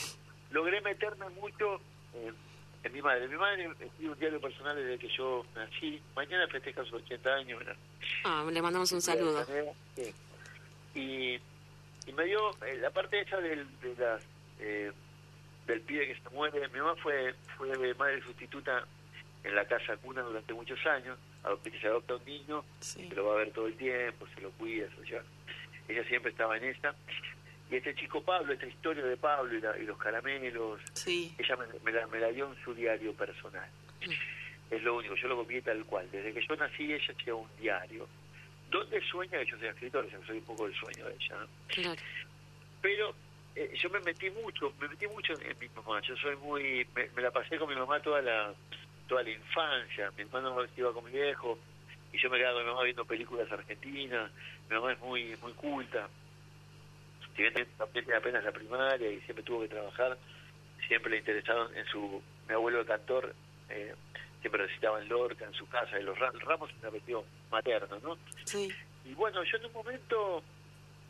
Logré 0.51 0.81
meterme 0.81 1.29
mucho 1.29 1.79
en 2.83 2.93
mi 2.93 3.01
madre. 3.01 3.27
Mi 3.27 3.37
madre 3.37 3.69
escribe 3.79 4.11
un 4.11 4.19
diario 4.19 4.41
personal 4.41 4.75
desde 4.75 4.97
que 4.97 5.07
yo 5.15 5.45
nací. 5.55 6.01
Mañana 6.15 6.47
festeja 6.47 6.83
sus 6.83 6.93
80 6.93 7.33
años. 7.33 7.63
Ah, 8.23 8.45
le 8.51 8.61
mandamos 8.61 8.91
un 8.91 9.01
saludo. 9.01 9.45
Y, 10.93 11.35
y 12.05 12.11
me 12.13 12.25
dio 12.25 12.51
eh, 12.65 12.77
la 12.81 12.89
parte 12.89 13.21
esa 13.21 13.37
del, 13.37 13.65
de 13.79 13.95
las, 13.95 14.21
eh, 14.59 14.91
del 15.67 15.81
pibe 15.81 16.07
que 16.07 16.21
se 16.21 16.29
muere. 16.29 16.67
Mi 16.69 16.79
mamá 16.79 16.95
fue, 16.95 17.33
fue 17.57 17.95
madre 17.95 18.21
sustituta 18.23 18.85
en 19.43 19.55
la 19.55 19.65
casa 19.65 19.97
cuna 19.97 20.21
durante 20.21 20.53
muchos 20.53 20.83
años. 20.85 21.17
Se 21.81 21.87
adopta 21.87 22.15
un 22.15 22.25
niño, 22.25 22.63
se 22.79 23.07
lo 23.15 23.25
va 23.25 23.33
a 23.33 23.37
ver 23.37 23.51
todo 23.51 23.67
el 23.67 23.75
tiempo, 23.75 24.27
se 24.35 24.41
lo 24.41 24.51
cuida, 24.51 24.85
eso 24.85 25.23
Ella 25.87 26.03
siempre 26.03 26.31
estaba 26.31 26.57
en 26.57 26.65
esa. 26.65 26.93
Y 27.71 27.77
este 27.77 27.95
chico 27.95 28.21
Pablo, 28.21 28.53
esta 28.53 28.67
historia 28.67 29.03
de 29.03 29.17
Pablo 29.17 29.57
y, 29.57 29.85
los 29.85 29.97
caramelos, 29.97 30.81
ella 31.07 31.57
me, 31.83 31.91
la, 31.91 32.07
me, 32.07 32.19
la, 32.19 32.27
dio 32.27 32.51
en 32.51 32.63
su 32.63 32.75
diario 32.75 33.13
personal. 33.13 33.67
Mm. 34.05 34.73
Es 34.75 34.83
lo 34.83 34.97
único, 34.97 35.15
yo 35.15 35.27
lo 35.29 35.37
copié 35.37 35.61
tal 35.61 35.83
cual. 35.85 36.07
Desde 36.11 36.33
que 36.33 36.45
yo 36.45 36.55
nací, 36.57 36.93
ella 36.93 37.13
hacía 37.17 37.33
un 37.33 37.47
diario. 37.59 38.07
¿Dónde 38.69 39.01
sueña 39.01 39.39
que 39.39 39.45
yo 39.45 39.57
sea 39.57 39.71
escritor? 39.71 40.09
Yo 40.09 40.19
soy 40.25 40.37
un 40.37 40.45
poco 40.45 40.67
el 40.67 40.75
sueño 40.75 41.05
de 41.05 41.13
ella. 41.13 41.95
Pero 42.81 43.15
eh, 43.55 43.71
yo 43.75 43.89
me 43.89 43.99
metí 43.99 44.29
mucho, 44.29 44.73
me 44.79 44.87
metí 44.87 45.07
mucho 45.07 45.33
en, 45.33 45.57
mi 45.59 45.67
mamá. 45.69 46.01
Yo 46.01 46.15
soy 46.17 46.35
muy, 46.37 46.87
me, 46.95 47.21
la 47.21 47.31
pasé 47.31 47.57
con 47.57 47.69
mi 47.69 47.75
mamá 47.75 47.99
toda 47.99 48.21
la 48.21 48.53
toda 49.07 49.23
la 49.23 49.29
infancia. 49.29 50.11
Mi 50.15 50.23
hermano 50.23 50.55
iba 50.77 50.93
con 50.93 51.03
mi 51.05 51.11
viejo 51.11 51.57
y 52.13 52.17
yo 52.17 52.29
me 52.29 52.37
quedaba 52.37 52.55
con 52.55 52.63
mi 52.63 52.69
mamá 52.69 52.83
viendo 52.83 53.05
películas 53.05 53.51
argentinas. 53.51 54.31
Mi 54.69 54.75
mamá 54.75 54.93
es 54.93 54.99
muy 54.99 55.35
muy 55.41 55.53
culta 55.53 56.07
si 57.35 57.41
bien 57.43 57.67
también 57.77 58.13
apenas 58.13 58.43
la 58.43 58.51
primaria 58.51 59.09
y 59.09 59.21
siempre 59.21 59.43
tuvo 59.43 59.61
que 59.61 59.69
trabajar, 59.69 60.17
siempre 60.87 61.11
le 61.11 61.17
interesaron 61.17 61.75
en 61.75 61.85
su... 61.85 62.21
Mi 62.47 62.55
abuelo 62.55 62.79
de 62.79 62.85
cantor 62.85 63.33
eh, 63.69 63.95
siempre 64.41 64.65
recitaba 64.65 65.01
en 65.01 65.07
Lorca, 65.07 65.45
en 65.45 65.53
su 65.53 65.67
casa, 65.69 65.99
y 65.99 66.03
los 66.03 66.17
Ramos 66.19 66.69
se 66.79 66.87
apellido 66.87 67.23
materno, 67.49 67.97
¿no? 68.03 68.17
Sí. 68.43 68.69
Y 69.05 69.13
bueno, 69.13 69.41
yo 69.43 69.57
en 69.57 69.65
un 69.65 69.73
momento 69.73 70.43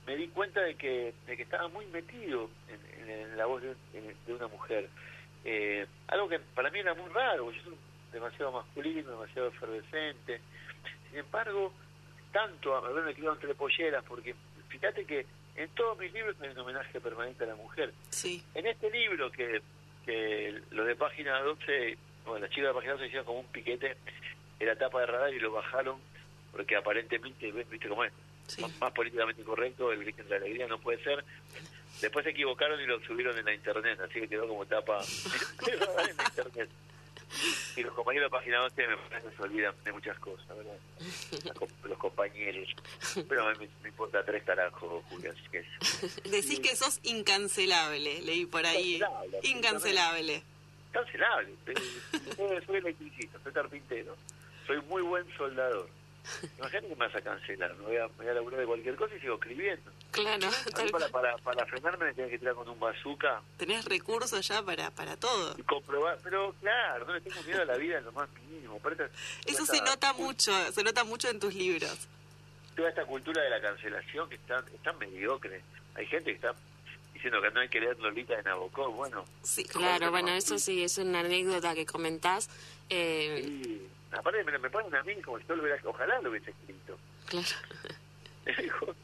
me 0.05 0.15
di 0.15 0.27
cuenta 0.29 0.61
de 0.61 0.75
que, 0.75 1.13
de 1.25 1.37
que 1.37 1.43
estaba 1.43 1.67
muy 1.67 1.85
metido 1.87 2.49
en, 2.67 3.37
la 3.37 3.45
voz 3.45 3.61
de, 3.61 3.75
una 4.27 4.47
mujer. 4.47 4.89
Eh, 5.43 5.85
algo 6.07 6.29
que 6.29 6.39
para 6.39 6.69
mí 6.69 6.79
era 6.79 6.93
muy 6.93 7.09
raro, 7.09 7.51
yo 7.51 7.61
soy 7.63 7.75
demasiado 8.11 8.51
masculino, 8.51 9.11
demasiado 9.11 9.47
efervescente. 9.47 10.41
Sin 11.09 11.19
embargo, 11.19 11.73
tanto 12.31 12.75
a 12.75 12.87
haberme 12.87 13.13
criado 13.13 13.33
entre 13.33 13.55
polleras, 13.55 14.03
porque 14.07 14.35
fíjate 14.69 15.05
que 15.05 15.25
en 15.55 15.69
todos 15.69 15.97
mis 15.97 16.11
libros 16.13 16.35
hay 16.41 16.49
un 16.49 16.59
homenaje 16.59 16.99
permanente 16.99 17.43
a 17.43 17.47
la 17.47 17.55
mujer. 17.55 17.93
Sí. 18.09 18.43
En 18.53 18.65
este 18.67 18.89
libro 18.89 19.31
que, 19.31 19.61
que 20.05 20.61
los 20.71 20.85
de 20.85 20.95
página 20.95 21.39
12, 21.41 21.97
bueno, 22.25 22.45
las 22.45 22.49
chicas 22.51 22.69
de 22.69 22.73
página 22.73 22.93
12 22.93 23.05
hicieron 23.07 23.25
como 23.25 23.39
un 23.39 23.47
piquete 23.47 23.97
en 24.59 24.67
la 24.67 24.75
tapa 24.75 24.99
de 25.01 25.05
radar 25.07 25.33
y 25.33 25.39
lo 25.39 25.51
bajaron 25.51 25.99
porque 26.51 26.75
aparentemente, 26.75 27.51
viste 27.51 27.87
cómo 27.87 28.03
es, 28.03 28.11
más, 28.79 28.91
políticamente 28.93 29.43
correcto, 29.43 29.91
el 29.91 29.99
Virgen 29.99 30.25
de 30.25 30.31
la 30.31 30.35
Alegría 30.37 30.67
no 30.67 30.79
puede 30.79 31.03
ser. 31.03 31.23
Después 32.01 32.23
se 32.23 32.31
equivocaron 32.31 32.81
y 32.81 32.85
lo 32.85 32.99
subieron 33.01 33.37
en 33.37 33.45
la 33.45 33.53
internet, 33.53 33.99
así 34.01 34.21
que 34.21 34.27
quedó 34.27 34.47
como 34.47 34.65
tapa 34.65 35.03
en 35.67 35.79
la 35.79 36.25
internet. 36.25 36.69
Y 37.77 37.83
los 37.83 37.93
compañeros 37.93 38.29
de 38.29 38.37
página 38.37 38.63
11 38.63 38.87
me 38.87 38.97
parece 38.97 39.29
que 39.29 39.35
se 39.35 39.41
olvidan 39.41 39.73
de 39.83 39.91
muchas 39.93 40.19
cosas, 40.19 40.47
¿verdad? 40.49 40.77
Los 41.83 41.97
compañeros. 41.97 42.67
Pero 43.29 43.47
a 43.47 43.53
mí 43.53 43.67
me, 43.81 43.89
importa 43.89 44.23
tres 44.25 44.43
carajos, 44.43 45.03
Julio, 45.09 45.31
así 45.31 45.49
que... 45.49 46.29
Decís 46.29 46.59
que 46.59 46.75
sos 46.75 46.99
incancelable, 47.03 48.21
leí 48.21 48.45
por 48.45 48.65
ahí. 48.65 49.01
Incancelable. 49.43 50.43
Cancelable. 50.91 51.55
Soy 52.65 52.75
electricista, 52.75 53.39
soy 53.41 53.53
carpintero. 53.53 54.15
Soy 54.67 54.81
muy 54.81 55.01
buen 55.01 55.25
soldador. 55.37 55.87
Imagínate 56.57 56.87
que 56.87 56.95
me 56.95 57.07
vas 57.07 57.15
a 57.15 57.21
cancelar, 57.21 57.75
me 57.75 57.85
voy 57.85 57.97
a, 57.97 58.07
me 58.07 58.13
voy 58.17 58.27
a 58.27 58.33
laburar 58.33 58.59
de 58.59 58.65
cualquier 58.65 58.95
cosa 58.95 59.15
y 59.15 59.19
sigo 59.19 59.35
escribiendo. 59.35 59.91
Claro. 60.11 60.49
Para, 60.91 61.09
para, 61.09 61.37
para, 61.37 61.65
frenarme 61.65 62.05
me 62.05 62.13
tenés 62.13 62.31
que 62.31 62.39
tirar 62.39 62.55
con 62.55 62.67
un 62.69 62.79
bazooka. 62.79 63.41
Tenés 63.57 63.85
recursos 63.85 64.47
ya 64.47 64.61
para, 64.63 64.91
para 64.91 65.17
todo. 65.17 65.55
Y 65.57 65.63
comprobar, 65.63 66.17
pero 66.23 66.53
claro, 66.61 67.05
no 67.05 67.13
le 67.13 67.21
tengo 67.21 67.41
miedo 67.43 67.61
a 67.61 67.65
la 67.65 67.77
vida 67.77 67.97
en 67.97 68.05
lo 68.05 68.11
más 68.11 68.29
mínimo. 68.49 68.79
Eso 69.45 69.65
se 69.65 69.81
nota 69.81 70.13
mucho, 70.13 70.51
se 70.71 70.83
nota 70.83 71.03
mucho 71.03 71.29
en 71.29 71.39
tus 71.39 71.53
libros. 71.53 72.07
Toda 72.75 72.89
esta 72.89 73.05
cultura 73.05 73.41
de 73.41 73.49
la 73.49 73.61
cancelación 73.61 74.29
que 74.29 74.35
está, 74.35 74.63
está 74.73 74.93
mediocre. 74.93 75.61
Hay 75.95 76.05
gente 76.07 76.31
que 76.31 76.35
está 76.35 76.55
diciendo 77.13 77.41
que 77.41 77.51
no 77.51 77.59
hay 77.59 77.69
que 77.69 77.79
leer 77.79 77.99
Lolita 77.99 78.35
de 78.35 78.43
Nabokov, 78.43 78.95
bueno. 78.95 79.25
Sí, 79.43 79.63
claro, 79.63 80.09
bueno, 80.09 80.29
eso 80.29 80.57
sí, 80.57 80.83
es 80.83 80.97
una 80.97 81.19
anécdota 81.19 81.75
que 81.75 81.85
comentás. 81.85 82.49
Eh... 82.89 83.41
Sí 83.43 83.87
Aparte 84.11 84.43
me, 84.43 84.57
me 84.57 84.69
ponen 84.69 84.93
a 84.93 85.03
mí 85.03 85.15
como 85.21 85.39
si 85.39 85.45
yo 85.47 85.55
lo 85.55 85.63
hubiera, 85.63 85.79
ojalá 85.85 86.19
lo 86.21 86.29
hubiese 86.29 86.51
escrito. 86.51 86.97
Claro. 87.27 87.45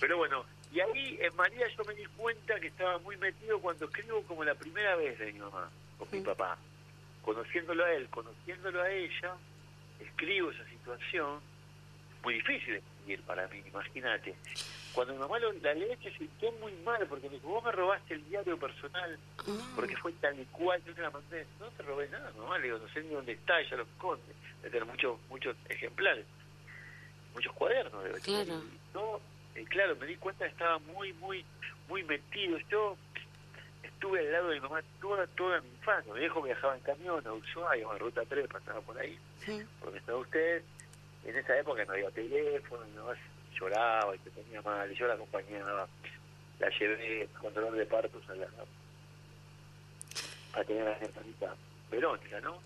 Pero 0.00 0.16
bueno, 0.16 0.44
y 0.72 0.80
ahí 0.80 1.18
en 1.20 1.34
María 1.36 1.66
yo 1.76 1.84
me 1.84 1.94
di 1.94 2.04
cuenta 2.16 2.58
que 2.60 2.68
estaba 2.68 2.98
muy 2.98 3.16
metido 3.16 3.60
cuando 3.60 3.86
escribo 3.86 4.22
como 4.22 4.44
la 4.44 4.54
primera 4.54 4.96
vez 4.96 5.18
de 5.18 5.32
mi 5.32 5.38
mamá, 5.38 5.70
con 5.98 6.08
mi 6.12 6.20
papá. 6.20 6.56
Conociéndolo 7.22 7.84
a 7.84 7.92
él, 7.92 8.08
conociéndolo 8.08 8.82
a 8.82 8.90
ella, 8.90 9.34
escribo 9.98 10.50
esa 10.50 10.64
situación, 10.68 11.40
muy 12.22 12.34
difícil 12.34 12.72
de 12.74 12.78
escribir 12.78 13.22
para 13.22 13.46
mí, 13.48 13.62
imagínate. 13.66 14.34
Cuando 14.94 15.14
mi 15.14 15.20
mamá 15.20 15.38
lo, 15.38 15.52
la 15.52 15.74
lee 15.74 15.96
se 16.02 16.10
sintió 16.12 16.50
muy 16.52 16.72
mal 16.84 17.06
porque 17.06 17.28
me 17.28 17.36
dijo, 17.36 17.48
vos 17.48 17.64
me 17.64 17.72
robaste 17.72 18.14
el 18.14 18.28
diario 18.28 18.58
personal 18.58 19.18
ah. 19.38 19.72
porque 19.76 19.96
fue 19.96 20.12
tal 20.14 20.38
y 20.38 20.44
cual, 20.46 20.82
yo 20.84 20.94
te 20.94 21.02
la 21.02 21.10
mandé. 21.10 21.46
No 21.58 21.66
te 21.68 21.82
robé 21.82 22.08
nada, 22.08 22.32
mamá, 22.36 22.58
le 22.58 22.64
digo, 22.64 22.78
no 22.78 22.88
sé 22.88 23.02
ni 23.02 23.14
dónde 23.14 23.32
está, 23.32 23.60
ella 23.60 23.76
lo 23.76 23.82
esconde. 23.84 24.34
De 24.62 24.68
tener 24.68 24.84
muchos 24.84 25.18
muchos 25.28 25.56
ejemplares, 25.68 26.26
muchos 27.34 27.52
cuadernos. 27.54 28.04
De 28.04 28.20
claro. 28.20 28.62
No, 28.92 29.20
eh, 29.54 29.64
claro, 29.68 29.96
me 29.96 30.06
di 30.06 30.16
cuenta 30.16 30.44
que 30.44 30.50
estaba 30.50 30.78
muy, 30.78 31.12
muy, 31.14 31.44
muy 31.88 32.02
metido. 32.02 32.58
Yo 32.68 32.96
estuve 33.82 34.20
al 34.20 34.32
lado 34.32 34.48
de 34.48 34.54
mi 34.56 34.60
mamá 34.60 34.82
toda, 35.00 35.26
toda 35.28 35.60
mi 35.60 35.68
infancia. 35.68 36.12
Mi 36.12 36.20
viejo 36.20 36.42
viajaba 36.42 36.74
en 36.74 36.82
camión 36.82 37.26
a 37.26 37.32
Ushuaia, 37.32 37.86
en 37.92 37.98
Ruta 37.98 38.22
3, 38.28 38.48
pasaba 38.48 38.80
por 38.80 38.98
ahí, 38.98 39.18
sí. 39.44 39.62
por 39.78 39.86
donde 39.86 40.00
estaba 40.00 40.18
usted. 40.18 40.62
En 41.24 41.36
esa 41.36 41.58
época 41.58 41.84
no 41.84 41.92
había 41.92 42.10
teléfono, 42.10 42.82
no 42.94 43.10
lloraba 43.58 44.14
y 44.14 44.18
se 44.18 44.30
tenía 44.30 44.62
mal, 44.62 44.90
y 44.90 44.94
yo 44.94 45.06
la 45.06 45.14
acompañaba, 45.14 45.88
la 46.58 46.68
llevé 46.78 47.28
con 47.40 47.52
dolor 47.54 47.72
de 47.72 47.86
partos 47.86 48.22
a 48.28 48.34
la 48.34 48.46
a 50.52 50.64
tener 50.64 50.84
la 50.84 50.96
hermanita 50.98 51.54
Verónica, 51.90 52.40
¿no? 52.40 52.60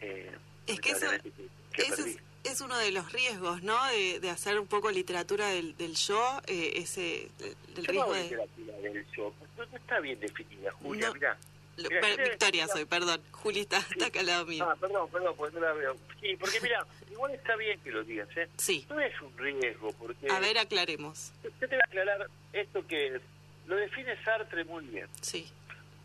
Eh, 0.00 0.30
es 0.66 0.80
que 0.80 0.90
eso, 0.90 1.06
es, 1.12 2.18
es, 2.44 2.60
uno 2.62 2.76
de 2.78 2.90
los 2.90 3.12
riesgos, 3.12 3.62
¿no? 3.62 3.84
De, 3.88 4.18
de 4.20 4.30
hacer 4.30 4.58
un 4.58 4.66
poco 4.66 4.90
literatura 4.90 5.48
del, 5.48 5.76
del 5.76 5.94
yo, 5.94 6.40
eh, 6.46 6.72
ese, 6.76 7.28
del 7.74 7.84
riesgo 7.86 8.14
de... 8.14 8.22
literatura 8.22 8.76
del 8.78 9.06
yo, 9.12 9.34
no, 9.58 9.76
está 9.76 10.00
bien 10.00 10.18
definida, 10.20 10.72
Julia, 10.72 11.12
mira 11.12 11.38
Victoria 11.76 12.68
soy, 12.68 12.84
perdón. 12.84 13.22
Juli 13.32 13.60
está, 13.60 13.78
acá 13.78 14.20
al 14.20 14.26
lado 14.26 14.46
mío. 14.46 14.66
Ah, 14.68 14.76
perdón, 14.80 15.08
perdón, 15.10 15.34
porque 15.36 15.54
no 15.54 15.60
la 15.60 15.72
veo. 15.72 15.96
Sí, 16.20 16.36
porque 16.36 16.60
mira, 16.60 16.86
igual 17.10 17.32
está 17.34 17.56
bien 17.56 17.78
que 17.80 17.90
lo 17.90 18.02
digas, 18.04 18.28
¿eh? 18.36 18.48
Sí. 18.56 18.86
No 18.88 18.98
es 19.00 19.20
un 19.20 19.36
riesgo, 19.36 19.92
porque... 19.92 20.30
A 20.30 20.40
ver, 20.40 20.58
aclaremos. 20.58 21.32
Yo 21.42 21.50
te 21.50 21.66
voy 21.66 21.76
a 21.76 21.84
aclarar 21.86 22.26
esto 22.52 22.86
que 22.86 23.20
lo 23.66 23.76
define 23.76 24.16
Sartre 24.24 24.64
muy 24.64 24.84
bien. 24.86 25.08
Sí. 25.20 25.50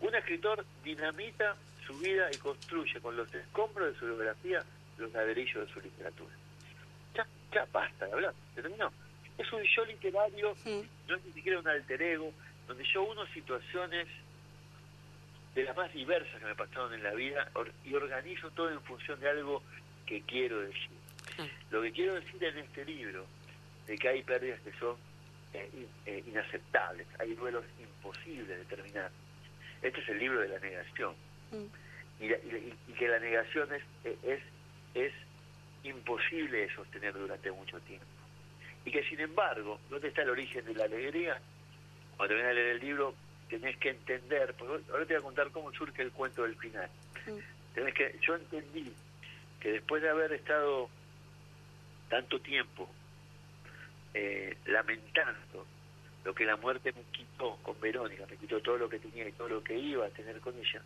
Un 0.01 0.15
escritor 0.15 0.65
dinamita 0.83 1.55
su 1.85 1.97
vida 1.99 2.29
y 2.31 2.37
construye 2.37 2.99
con 2.99 3.15
los 3.15 3.33
escombros 3.33 3.93
de 3.93 3.99
su 3.99 4.05
biografía 4.05 4.63
los 4.97 5.11
ladrillos 5.13 5.67
de 5.67 5.73
su 5.73 5.81
literatura. 5.81 6.31
Ya, 7.15 7.27
ya 7.53 7.67
basta 7.71 8.05
de 8.05 8.13
hablar, 8.13 8.33
se 8.55 8.61
terminó. 8.61 8.91
Es 9.37 9.51
un 9.51 9.63
yo 9.63 9.85
literario, 9.85 10.55
mm. 10.65 10.81
no 11.07 11.15
es 11.15 11.25
ni 11.25 11.33
siquiera 11.33 11.59
un 11.59 11.67
alter 11.67 12.01
ego, 12.01 12.31
donde 12.67 12.83
yo 12.93 13.03
uno 13.03 13.25
situaciones 13.27 14.07
de 15.55 15.63
las 15.63 15.75
más 15.75 15.91
diversas 15.93 16.39
que 16.39 16.45
me 16.45 16.55
pasaron 16.55 16.93
en 16.93 17.03
la 17.03 17.13
vida 17.13 17.49
y 17.83 17.93
organizo 17.93 18.49
todo 18.51 18.69
en 18.69 18.81
función 18.81 19.19
de 19.19 19.29
algo 19.29 19.61
que 20.05 20.21
quiero 20.21 20.61
decir. 20.61 20.89
Lo 21.71 21.81
que 21.81 21.91
quiero 21.91 22.15
decir 22.15 22.43
en 22.43 22.57
este 22.59 22.85
libro, 22.85 23.25
de 23.87 23.97
que 23.97 24.07
hay 24.07 24.23
pérdidas 24.23 24.59
que 24.61 24.71
son 24.73 24.95
eh, 25.53 25.87
eh, 26.05 26.23
inaceptables, 26.27 27.07
hay 27.19 27.33
duelos 27.33 27.63
imposibles 27.79 28.57
de 28.57 28.65
terminar. 28.65 29.09
Este 29.81 29.99
es 29.99 30.09
el 30.09 30.19
libro 30.19 30.39
de 30.39 30.49
la 30.49 30.59
negación. 30.59 31.15
Mm. 31.51 31.65
Y, 32.23 32.93
que 32.93 33.07
la 33.07 33.19
negación 33.19 33.73
es, 33.73 33.81
eh, 34.03 34.17
es, 34.23 34.41
es 34.93 35.13
imposible 35.83 36.59
de 36.59 36.75
sostener 36.75 37.13
durante 37.13 37.51
mucho 37.51 37.79
tiempo. 37.81 38.05
Y 38.85 38.91
que 38.91 39.03
sin 39.03 39.19
embargo, 39.19 39.79
¿dónde 39.89 40.09
está 40.09 40.21
el 40.21 40.29
origen 40.29 40.63
de 40.65 40.75
la 40.75 40.85
alegría? 40.85 41.39
Cuando 42.17 42.35
terminas 42.35 42.51
a 42.51 42.53
leer 42.53 42.67
el 42.75 42.79
libro, 42.79 43.15
tenés 43.51 43.75
que 43.77 43.89
entender, 43.89 44.53
porque 44.57 44.81
ahora 44.91 45.05
te 45.05 45.13
voy 45.13 45.21
a 45.21 45.25
contar 45.25 45.51
cómo 45.51 45.73
surge 45.73 46.01
el 46.01 46.11
cuento 46.11 46.43
del 46.43 46.55
final. 46.55 46.89
Tenés 47.75 47.93
que, 47.93 48.15
yo 48.21 48.35
entendí 48.35 48.93
que 49.59 49.73
después 49.73 50.01
de 50.01 50.09
haber 50.09 50.31
estado 50.31 50.89
tanto 52.09 52.39
tiempo 52.39 52.89
eh, 54.13 54.55
lamentando 54.65 55.65
lo 56.23 56.33
que 56.33 56.45
la 56.45 56.55
muerte 56.55 56.93
me 56.93 57.03
quitó 57.11 57.57
con 57.57 57.79
Verónica, 57.81 58.25
me 58.29 58.37
quitó 58.37 58.61
todo 58.61 58.77
lo 58.77 58.89
que 58.89 58.99
tenía 58.99 59.27
y 59.27 59.33
todo 59.33 59.49
lo 59.49 59.63
que 59.63 59.77
iba 59.77 60.05
a 60.05 60.09
tener 60.09 60.39
con 60.39 60.57
ella, 60.57 60.81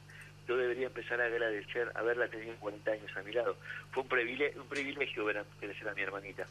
yo 0.47 0.57
debería 0.57 0.87
empezar 0.87 1.21
a 1.21 1.25
agradecer 1.25 1.91
haberla 1.93 2.27
tenido 2.27 2.55
40 2.57 2.91
años 2.91 3.15
a 3.15 3.21
mi 3.21 3.31
lado. 3.31 3.57
Fue 3.91 4.03
un 4.03 4.09
privilegio, 4.09 4.61
un 4.61 4.67
privilegio 4.67 5.25
ver 5.25 5.37
a 5.39 5.45
crecer 5.59 5.87
a 5.87 5.93
mi 5.93 6.01
hermanita, 6.01 6.47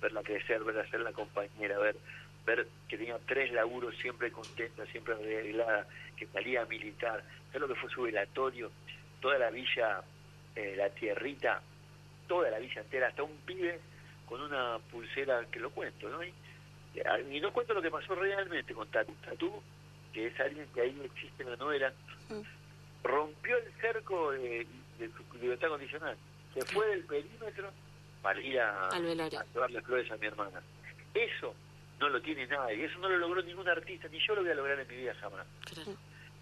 verla 0.00 0.22
crecer, 0.22 0.62
verla 0.64 0.88
ser 0.88 1.00
la 1.00 1.12
compañera, 1.12 1.78
ver 1.78 1.96
ver 2.44 2.66
que 2.88 2.98
tenía 2.98 3.18
tres 3.26 3.52
laburos 3.52 3.96
siempre 3.96 4.30
contenta, 4.30 4.84
siempre 4.86 5.14
arreglada, 5.14 5.86
que 6.16 6.26
salía 6.26 6.62
a 6.62 6.66
militar, 6.66 7.22
¿sabes 7.46 7.60
lo 7.60 7.68
que 7.68 7.80
fue 7.80 7.90
su 7.90 8.02
velatorio? 8.02 8.70
Toda 9.20 9.38
la 9.38 9.50
villa, 9.50 10.02
eh, 10.56 10.74
la 10.76 10.90
tierrita, 10.90 11.62
toda 12.26 12.50
la 12.50 12.58
villa 12.58 12.80
entera, 12.80 13.08
hasta 13.08 13.22
un 13.22 13.36
pibe 13.46 13.78
con 14.26 14.40
una 14.40 14.78
pulsera 14.90 15.44
que 15.50 15.60
lo 15.60 15.70
cuento, 15.70 16.08
¿no? 16.08 16.22
Y, 16.24 16.32
y 17.30 17.40
no 17.40 17.52
cuento 17.52 17.74
lo 17.74 17.82
que 17.82 17.90
pasó 17.90 18.14
realmente 18.14 18.74
con 18.74 18.88
Tatu. 18.88 19.14
Tatu, 19.24 19.62
que 20.12 20.26
es 20.26 20.40
alguien 20.40 20.66
que 20.74 20.82
ahí 20.82 21.00
existe 21.04 21.42
en 21.42 21.50
la 21.50 21.56
novela, 21.56 21.92
rompió 23.02 23.56
el 23.56 23.72
cerco 23.80 24.32
de, 24.32 24.66
su 24.98 25.38
libertad 25.38 25.68
condicional. 25.68 26.16
Se 26.54 26.64
fue 26.66 26.86
del 26.88 27.04
perímetro 27.04 27.70
para 28.20 28.40
ir 28.40 28.60
a, 28.60 28.88
a 28.88 28.98
llevar 28.98 29.70
las 29.70 29.84
flores 29.84 30.10
a 30.10 30.16
mi 30.16 30.26
hermana. 30.26 30.62
Eso 31.14 31.54
no 32.00 32.08
lo 32.08 32.20
tiene 32.20 32.46
nadie, 32.46 32.84
eso 32.84 32.98
no 32.98 33.08
lo 33.08 33.18
logró 33.18 33.42
ningún 33.42 33.68
artista, 33.68 34.08
ni 34.08 34.18
yo 34.18 34.34
lo 34.34 34.42
voy 34.42 34.50
a 34.50 34.54
lograr 34.54 34.80
en 34.80 34.88
mi 34.88 34.96
vida 34.96 35.14
jamás. 35.20 35.46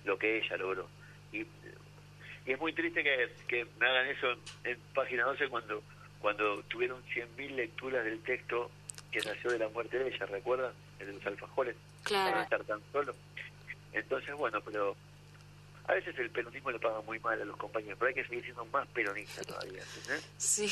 Lo 0.04 0.18
que 0.18 0.38
ella 0.38 0.56
logró. 0.56 0.88
Y, 1.32 1.40
y 1.40 2.52
es 2.52 2.58
muy 2.58 2.72
triste 2.72 3.02
que, 3.04 3.30
que, 3.46 3.66
me 3.78 3.86
hagan 3.86 4.06
eso 4.06 4.32
en, 4.64 4.78
página 4.94 5.24
12 5.24 5.48
cuando 5.48 5.82
cuando 6.20 6.62
tuvieron 6.64 7.02
100.000 7.04 7.54
lecturas 7.54 8.04
del 8.04 8.20
texto 8.20 8.70
que 9.10 9.20
nació 9.20 9.50
de 9.50 9.58
la 9.58 9.68
muerte 9.68 9.98
de 9.98 10.08
ella, 10.08 10.26
¿recuerdan? 10.26 10.72
El 10.98 11.06
de 11.06 11.12
los 11.14 11.26
alfajores. 11.26 11.76
Claro. 12.04 12.32
Para 12.32 12.42
estar 12.44 12.64
tan 12.64 12.80
solo. 12.92 13.14
Entonces, 13.92 14.34
bueno, 14.34 14.60
pero 14.60 14.94
a 15.86 15.94
veces 15.94 16.16
el 16.18 16.30
peronismo 16.30 16.70
le 16.70 16.78
paga 16.78 17.00
muy 17.02 17.18
mal 17.20 17.40
a 17.40 17.44
los 17.44 17.56
compañeros, 17.56 17.98
pero 17.98 18.08
hay 18.08 18.14
que 18.14 18.24
seguir 18.24 18.44
siendo 18.44 18.64
más 18.66 18.86
peronista 18.88 19.42
todavía. 19.42 19.82
Sí. 20.36 20.70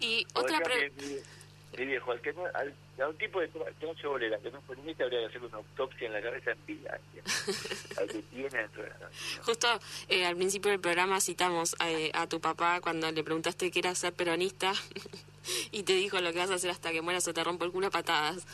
Y 0.00 0.26
otra 0.34 0.60
pregunta. 0.60 1.04
Mi, 1.76 1.84
viejo, 1.84 2.12
al 2.12 2.20
que 2.20 2.32
no, 2.32 2.44
al, 2.54 2.74
a 3.02 3.08
un 3.08 3.16
tipo 3.18 3.40
de 3.40 3.48
trocho 3.48 4.10
bolera 4.10 4.38
que 4.38 4.50
no 4.50 4.58
es 4.58 4.64
peronista 4.64 5.04
habría 5.04 5.20
que 5.20 5.26
hacer 5.26 5.42
una 5.42 5.56
autopsia 5.58 6.06
en 6.06 6.12
la 6.12 6.22
cabeza 6.22 6.52
en 6.52 6.66
vida. 6.66 6.98
al 7.98 8.08
que 8.08 8.22
tiene 8.22 8.48
dentro 8.48 8.82
de 8.82 8.88
la 8.88 8.98
cabeza. 8.98 9.42
Justo 9.42 9.80
eh, 10.08 10.24
al 10.24 10.36
principio 10.36 10.70
del 10.70 10.80
programa 10.80 11.20
citamos 11.20 11.76
eh, 11.84 12.10
a 12.14 12.26
tu 12.26 12.40
papá 12.40 12.80
cuando 12.80 13.10
le 13.10 13.22
preguntaste 13.22 13.70
qué 13.70 13.80
era 13.80 13.94
ser 13.94 14.12
peronista. 14.12 14.72
y 15.70 15.82
te 15.82 15.94
dijo 15.94 16.20
lo 16.20 16.32
que 16.32 16.38
vas 16.38 16.50
a 16.50 16.54
hacer 16.54 16.70
hasta 16.70 16.92
que 16.92 17.02
mueras 17.02 17.26
o 17.28 17.34
te 17.34 17.42
rompo 17.42 17.64
el 17.64 17.72
culo 17.72 17.88
a 17.88 17.90
patadas. 17.90 18.46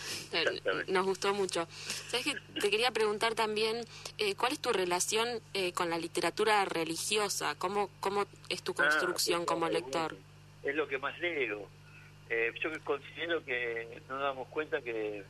Nos 0.89 1.07
gustó 1.07 1.35
mucho. 1.35 1.67
¿Sabes 2.09 2.27
que 2.27 2.61
Te 2.61 2.71
quería 2.71 2.91
preguntar 2.91 3.35
también, 3.35 3.85
eh, 4.19 4.35
¿cuál 4.35 4.53
es 4.53 4.61
tu 4.61 4.73
relación 4.73 5.41
eh, 5.55 5.73
con 5.73 5.91
la 5.91 5.99
literatura 5.99 6.65
religiosa? 6.65 7.55
¿Cómo, 7.57 7.91
cómo 8.01 8.27
es 8.49 8.63
tu 8.63 8.75
construcción 8.75 9.43
ah, 9.43 9.47
como 9.47 9.69
lector? 9.69 10.17
Es 10.63 10.75
lo 10.75 10.87
que 10.89 10.99
más 10.99 11.19
leo. 11.19 11.67
Eh, 12.35 12.51
yo 12.63 12.71
considero 12.83 13.45
que 13.45 14.01
no 14.09 14.15
nos 14.15 14.25
damos 14.25 14.49
cuenta 14.49 14.81
que 14.81 15.23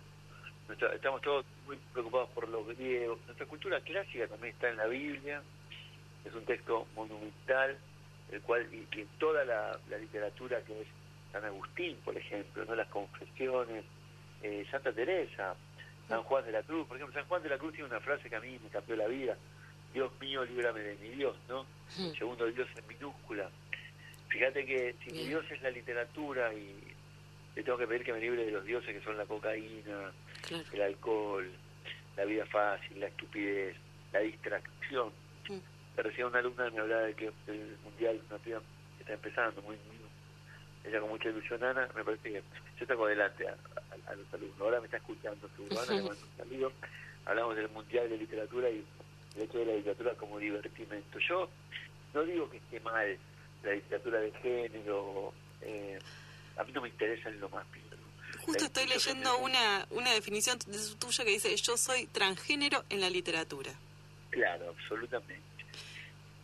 estamos 0.94 1.20
todos 1.20 1.44
muy 1.66 1.76
preocupados 1.92 2.30
por 2.30 2.48
los 2.48 2.64
griegos. 2.68 3.18
Nuestra 3.26 3.44
cultura 3.46 3.80
clásica 3.80 4.28
también 4.28 4.54
está 4.54 4.70
en 4.70 4.76
la 4.76 4.86
Biblia. 4.86 5.42
Es 6.24 6.32
un 6.32 6.44
texto 6.44 6.86
monumental, 6.94 7.76
el 8.30 8.40
cual 8.42 8.72
y, 8.72 8.86
y 8.96 9.04
toda 9.18 9.44
la, 9.44 9.76
la 9.90 9.98
literatura 9.98 10.62
que 10.62 10.82
es 10.82 10.86
San 11.32 11.44
Agustín, 11.44 11.96
por 12.04 12.16
ejemplo, 12.16 12.64
no 12.66 12.76
las 12.76 12.86
confesiones, 12.86 13.84
eh, 14.44 14.64
Santa 14.70 14.92
Teresa, 14.92 15.56
San 16.06 16.22
Juan 16.22 16.44
de 16.44 16.52
la 16.52 16.62
Cruz, 16.62 16.86
por 16.86 16.98
ejemplo, 16.98 17.20
San 17.20 17.28
Juan 17.28 17.42
de 17.42 17.48
la 17.48 17.58
Cruz 17.58 17.72
tiene 17.72 17.88
una 17.88 18.00
frase 18.00 18.30
que 18.30 18.36
a 18.36 18.40
mí 18.40 18.60
me 18.62 18.70
cambió 18.70 18.94
la 18.94 19.08
vida, 19.08 19.36
Dios 19.92 20.12
mío, 20.20 20.44
líbrame 20.44 20.80
de 20.80 20.94
mi 20.98 21.08
Dios, 21.08 21.36
¿no? 21.48 21.66
Segundo 22.16 22.46
Dios 22.46 22.68
en 22.76 22.86
minúscula. 22.86 23.50
Fíjate 24.28 24.64
que 24.64 24.94
si 25.04 25.10
mi 25.10 25.26
Dios 25.26 25.44
es 25.50 25.60
la 25.62 25.70
literatura 25.70 26.54
y 26.54 26.91
le 27.54 27.62
tengo 27.62 27.78
que 27.78 27.86
pedir 27.86 28.04
que 28.04 28.12
me 28.12 28.20
libre 28.20 28.44
de 28.44 28.50
los 28.50 28.64
dioses 28.64 28.94
que 28.94 29.04
son 29.04 29.16
la 29.16 29.26
cocaína, 29.26 30.12
el 30.72 30.82
alcohol, 30.82 31.50
la 32.16 32.24
vida 32.24 32.46
fácil, 32.46 33.00
la 33.00 33.06
estupidez, 33.08 33.76
la 34.12 34.20
distracción. 34.20 35.10
Pero 35.94 36.08
Recién 36.08 36.26
una 36.26 36.38
alumna 36.38 36.70
me 36.70 36.80
hablaba 36.80 37.02
de 37.02 37.14
que 37.14 37.26
el 37.26 37.76
mundial, 37.84 38.20
una 38.30 38.38
que 38.38 38.56
está 39.00 39.12
empezando, 39.12 39.60
muy, 39.62 39.76
muy 39.76 40.02
ella 40.84 41.00
con 41.00 41.10
mucha 41.10 41.28
ilusión, 41.28 41.62
Ana, 41.62 41.88
me 41.94 42.04
parece 42.04 42.32
que 42.32 42.42
yo 42.80 42.86
tengo 42.86 43.06
adelante 43.06 43.46
a, 43.46 44.14
los 44.14 44.34
alumnos. 44.34 44.60
Ahora 44.60 44.80
me 44.80 44.86
está 44.86 44.96
escuchando, 44.96 45.48
seguro, 45.56 45.80
Ana, 45.80 45.92
le 45.92 46.02
mando 46.02 46.26
un 46.26 46.36
saludo. 46.36 46.72
Hablamos 47.24 47.56
del 47.56 47.68
Mundial 47.68 48.08
de 48.08 48.18
Literatura 48.18 48.68
y 48.68 48.84
el 49.36 49.42
hecho 49.42 49.58
de 49.58 49.66
la 49.66 49.74
literatura 49.74 50.14
como 50.14 50.38
divertimento. 50.38 51.18
Yo 51.20 51.48
no 52.14 52.22
digo 52.24 52.50
que 52.50 52.56
esté 52.56 52.80
mal 52.80 53.16
la 53.62 53.72
literatura 53.72 54.20
de 54.20 54.32
género, 54.32 55.32
eh, 55.60 55.98
a 56.56 56.64
mí 56.64 56.72
no 56.72 56.80
me 56.80 56.88
interesa 56.88 57.28
en 57.28 57.40
lo 57.40 57.48
más 57.48 57.66
mínimo. 57.70 57.92
Justo 58.40 58.64
estoy 58.64 58.86
leyendo 58.86 59.38
una, 59.38 59.86
una 59.90 60.12
definición 60.12 60.58
tuya 60.98 61.24
que 61.24 61.30
dice, 61.30 61.54
yo 61.56 61.76
soy 61.76 62.06
transgénero 62.06 62.84
en 62.90 63.00
la 63.00 63.08
literatura. 63.08 63.72
Claro, 64.30 64.70
absolutamente. 64.70 65.42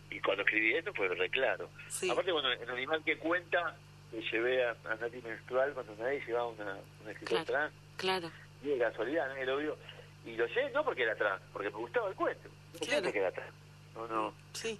Y 0.09 0.19
cuando 0.21 0.43
escribí 0.43 0.75
esto 0.75 0.93
fue 0.93 1.07
re 1.09 1.29
claro. 1.29 1.69
Aparte, 2.09 2.31
bueno, 2.31 2.51
el 2.51 2.69
animal 2.69 3.03
que 3.03 3.17
cuenta 3.17 3.75
que 4.11 4.21
llevé 4.21 4.65
a, 4.65 4.75
a 4.85 4.95
Nati 4.95 5.21
Menstrual 5.21 5.73
cuando 5.73 5.95
nadie 5.97 6.23
llevaba 6.25 6.47
una, 6.47 6.77
una 7.01 7.11
escritora 7.11 7.45
trans. 7.45 7.73
Claro. 7.97 8.31
Y 8.63 8.69
de 8.69 8.79
casualidad, 8.79 9.27
nadie 9.27 9.45
lo 9.45 9.57
vio. 9.57 9.77
Y 10.25 10.35
lo 10.35 10.47
llevé 10.47 10.71
no 10.71 10.83
porque 10.83 11.03
era 11.03 11.15
trans, 11.15 11.41
porque 11.51 11.69
me 11.69 11.77
gustaba 11.77 12.09
el 12.09 12.15
cuento. 12.15 12.49
No 12.73 12.79
claro. 12.79 13.11
que 13.11 13.19
era 13.19 13.31
trans. 13.31 13.53
No, 13.93 14.07
no. 14.07 14.33
Sí. 14.53 14.79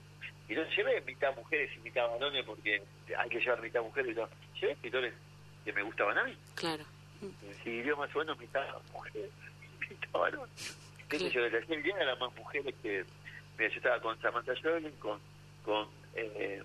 Y 0.50 0.56
no 0.56 0.64
llevé 0.70 1.00
mitad 1.02 1.36
mujeres 1.36 1.70
y 1.76 1.80
mitad 1.80 2.10
varones 2.10 2.44
porque 2.44 2.82
hay 3.16 3.30
que 3.30 3.40
llevar 3.40 3.62
mitad 3.62 3.82
mujeres 3.82 4.12
y 4.12 4.16
todo. 4.16 4.30
Llevé 4.60 4.74
escritores 4.74 5.14
que 5.64 5.74
me 5.74 5.84
gustaban 5.84 6.18
a 6.18 6.24
mí. 6.24 6.36
Claro. 6.56 6.84
Si 7.64 7.82
dio 7.84 7.96
más 7.96 8.14
o 8.16 8.20
menos 8.20 8.40
mitad 8.40 8.66
mujeres 8.92 9.30
y 9.62 9.90
mitad 9.94 10.12
varones. 10.12 10.78
Claro. 11.08 11.28
yo, 11.28 11.44
desde 11.44 11.60
aquel 11.60 11.84
día 11.84 11.96
eran 12.00 12.20
más 12.20 12.36
mujeres 12.36 12.74
que... 12.82 13.06
Mira, 13.58 13.70
yo 13.70 13.78
estaba 13.78 14.00
con 14.02 14.20
Samantha 14.22 14.54
Joelin, 14.62 14.92
con, 15.00 15.20
con 15.64 15.88
eh, 16.16 16.64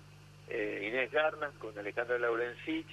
eh, 0.49 0.87
Inés 0.87 1.11
Garland, 1.11 1.57
con 1.59 1.77
Alejandra 1.77 2.17
Laurencich, 2.17 2.87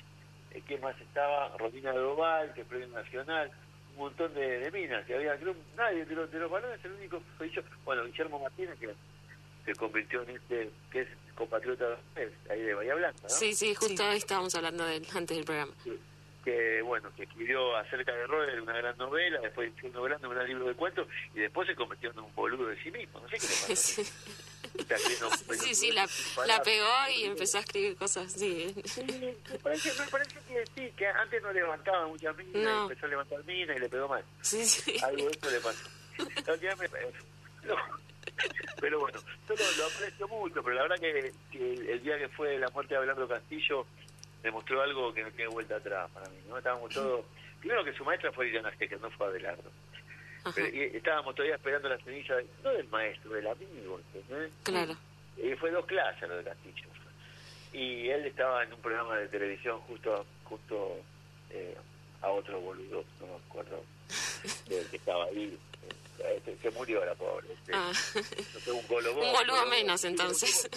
eh, 0.51 0.63
¿quién 0.67 0.81
más 0.81 0.99
estaba? 1.01 1.57
Rodina 1.57 1.93
Doval, 1.93 2.53
que 2.53 2.63
es 2.63 2.67
premio 2.67 2.89
nacional, 2.89 3.51
un 3.93 3.99
montón 3.99 4.35
de, 4.35 4.59
de 4.59 4.71
minas, 4.71 5.05
que 5.07 5.15
había, 5.15 5.37
creo, 5.37 5.55
nadie 5.77 6.05
de 6.05 6.15
los, 6.15 6.31
de 6.31 6.39
los 6.39 6.51
varones, 6.51 6.85
el 6.85 6.93
único 6.93 7.23
soy 7.39 7.51
yo, 7.51 7.63
bueno, 7.85 8.05
Guillermo 8.05 8.39
Martínez, 8.39 8.79
que 8.79 8.95
se 9.65 9.75
convirtió 9.75 10.23
en 10.23 10.31
este, 10.31 10.71
que 10.91 11.03
es 11.03 11.09
compatriota 11.35 11.99
de 12.15 12.33
ahí 12.51 12.61
de 12.61 12.75
Bahía 12.75 12.95
Blanca, 12.95 13.19
¿no? 13.23 13.29
Sí, 13.29 13.55
sí, 13.55 13.75
justo 13.75 14.11
sí. 14.11 14.17
estábamos 14.17 14.55
hablando 14.55 14.85
de 14.85 14.97
él 14.97 15.07
antes 15.15 15.37
del 15.37 15.45
programa. 15.45 15.73
Sí. 15.83 15.99
Que, 16.45 16.83
bueno, 16.83 17.09
que 17.15 17.23
escribió 17.23 17.77
acerca 17.77 18.13
de 18.13 18.27
Roder 18.27 18.61
una 18.61 18.77
gran 18.77 18.97
novela, 18.99 19.39
después 19.41 19.73
fue 19.81 19.91
novelando 19.91 20.29
un 20.29 20.35
gran 20.35 20.47
libro 20.47 20.67
de 20.67 20.75
cuentos, 20.75 21.07
y 21.35 21.39
después 21.39 21.69
se 21.69 21.77
convirtió 21.77 22.11
en 22.11 22.19
un 22.19 22.35
boludo 22.35 22.67
de 22.67 22.83
sí 22.83 22.91
mismo, 22.91 23.21
no 23.21 23.29
sé 23.29 23.39
qué 23.39 23.47
le 23.47 23.69
pasó. 23.69 24.03
Sí. 24.73 24.85
sí, 25.61 25.75
sí, 25.75 25.93
la, 25.93 26.09
la, 26.47 26.63
pegó 26.63 26.89
y 27.15 27.25
empezó 27.25 27.59
a 27.59 27.61
escribir 27.61 27.97
cosas 27.97 28.35
así. 28.35 28.75
Sí, 28.85 29.03
me, 29.03 29.59
parece, 29.59 29.93
me 30.01 30.07
parece 30.09 30.39
que 30.49 30.65
sí, 30.75 30.93
que 30.97 31.07
antes 31.07 31.43
no 31.43 31.53
levantaba 31.53 32.07
muchas 32.07 32.35
minas, 32.37 32.63
no. 32.63 32.83
empezó 32.85 33.07
a 33.07 33.09
levantar 33.11 33.45
minas 33.45 33.77
y 33.77 33.81
le 33.81 33.89
pegó 33.89 34.09
mal. 34.09 34.25
Sí, 34.41 34.65
sí. 34.65 34.97
Algo 35.03 35.27
de 35.27 35.31
eso 35.33 35.51
le 35.51 35.61
pasó. 35.61 35.91
no, 37.67 37.77
pero 38.83 38.99
bueno, 38.99 39.21
yo 39.49 39.55
lo, 39.55 39.77
lo, 39.77 39.87
aprecio 39.87 40.27
mucho, 40.27 40.61
pero 40.61 40.75
la 40.75 40.83
verdad 40.83 40.99
que, 40.99 41.33
que, 41.53 41.93
el 41.93 42.03
día 42.03 42.19
que 42.19 42.29
fue 42.31 42.59
la 42.59 42.69
muerte 42.71 42.95
de 42.95 42.99
Abelardo 42.99 43.29
Castillo 43.29 43.87
demostró 44.43 44.83
algo 44.83 45.15
que 45.15 45.23
no 45.23 45.31
tiene 45.31 45.53
vuelta 45.53 45.77
atrás 45.77 46.11
para 46.11 46.29
mí. 46.29 46.37
¿no? 46.49 46.59
Estábamos 46.59 46.93
todos... 46.93 47.25
Primero 47.61 47.85
que 47.85 47.93
su 47.93 48.05
maestra 48.05 48.33
fue 48.33 48.47
Liliana 48.47 48.73
que 48.73 48.97
no 48.97 49.09
fue 49.13 49.29
Abelardo. 49.29 49.71
Pero, 50.53 50.67
y 50.67 50.97
estábamos 50.97 51.33
todavía 51.37 51.55
esperando 51.55 51.89
la 51.89 51.99
semilla, 51.99 52.35
de, 52.35 52.47
no 52.65 52.71
del 52.71 52.89
maestro, 52.89 53.31
del 53.31 53.47
amigo. 53.47 54.01
Claro. 54.65 54.97
Y 55.37 55.55
fue 55.55 55.71
dos 55.71 55.87
clases 55.87 56.29
lo 56.29 56.37
de 56.39 56.43
Castillo. 56.43 56.89
Y 57.73 58.09
él 58.09 58.27
estaba 58.27 58.65
en 58.65 58.73
un 58.73 58.81
programa 58.81 59.17
de 59.17 59.29
televisión 59.29 59.79
justo 59.83 60.27
justo 60.43 60.97
eh, 61.51 61.77
a 62.21 62.31
otro 62.31 62.61
boludo, 62.61 63.05
no 63.21 63.27
me 63.29 63.35
acuerdo, 63.49 63.85
que, 64.69 64.83
que 64.91 64.97
estaba 64.97 65.25
ahí. 65.25 65.59
Eh, 66.19 66.57
se 66.63 66.71
murió 66.71 67.05
la 67.05 67.15
pobre. 67.15 67.53
Este, 67.53 67.73
ah. 67.75 67.91
un 68.73 68.87
golobó. 68.87 69.21
Un 69.21 69.71
menos, 69.71 70.05
entonces. 70.05 70.69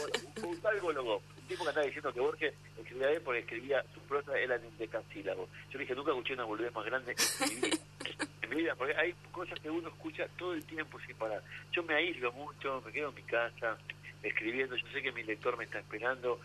Un, 0.42 0.50
un 0.50 0.62
tal 0.62 0.80
golobó. 0.80 1.18
Un 1.18 1.48
tipo 1.48 1.64
que 1.64 1.70
andaba 1.70 1.86
diciendo 1.86 2.14
que 2.14 2.20
Borges 2.20 2.54
escribía 2.78 3.12
él 3.12 3.22
porque 3.22 3.40
escribía 3.42 3.86
su 3.94 4.00
prosa 4.02 4.38
era 4.38 4.56
en 4.56 4.78
decasílabo. 4.78 5.48
Yo 5.70 5.78
le 5.78 5.80
dije, 5.80 5.96
nunca 5.96 6.12
escuché 6.12 6.34
una 6.34 6.46
boludez 6.46 6.74
más 6.74 6.86
grande 6.86 7.16
en 7.42 7.50
mi 7.50 7.56
vida. 7.62 7.78
en 8.42 8.50
mi 8.50 8.56
vida, 8.58 8.76
porque 8.76 8.96
hay 8.96 9.14
cosas 9.32 9.60
que 9.60 9.70
uno 9.70 9.90
escucha 9.90 10.28
todo 10.38 10.54
el 10.54 10.66
tiempo 10.66 11.00
sin 11.06 11.16
parar. 11.16 11.44
Yo 11.72 11.84
me 11.84 11.96
aíslo 11.96 12.32
mucho, 12.34 12.82
me 12.86 12.92
quedo 12.92 13.10
en 13.10 13.16
mi 13.16 13.24
casa, 13.24 13.78
escribiendo. 14.24 14.76
Yo 14.76 14.88
sé 14.94 15.02
que 15.02 15.12
mi 15.12 15.24
lector 15.24 15.58
me 15.58 15.66
está 15.66 15.80
esperando. 15.80 16.40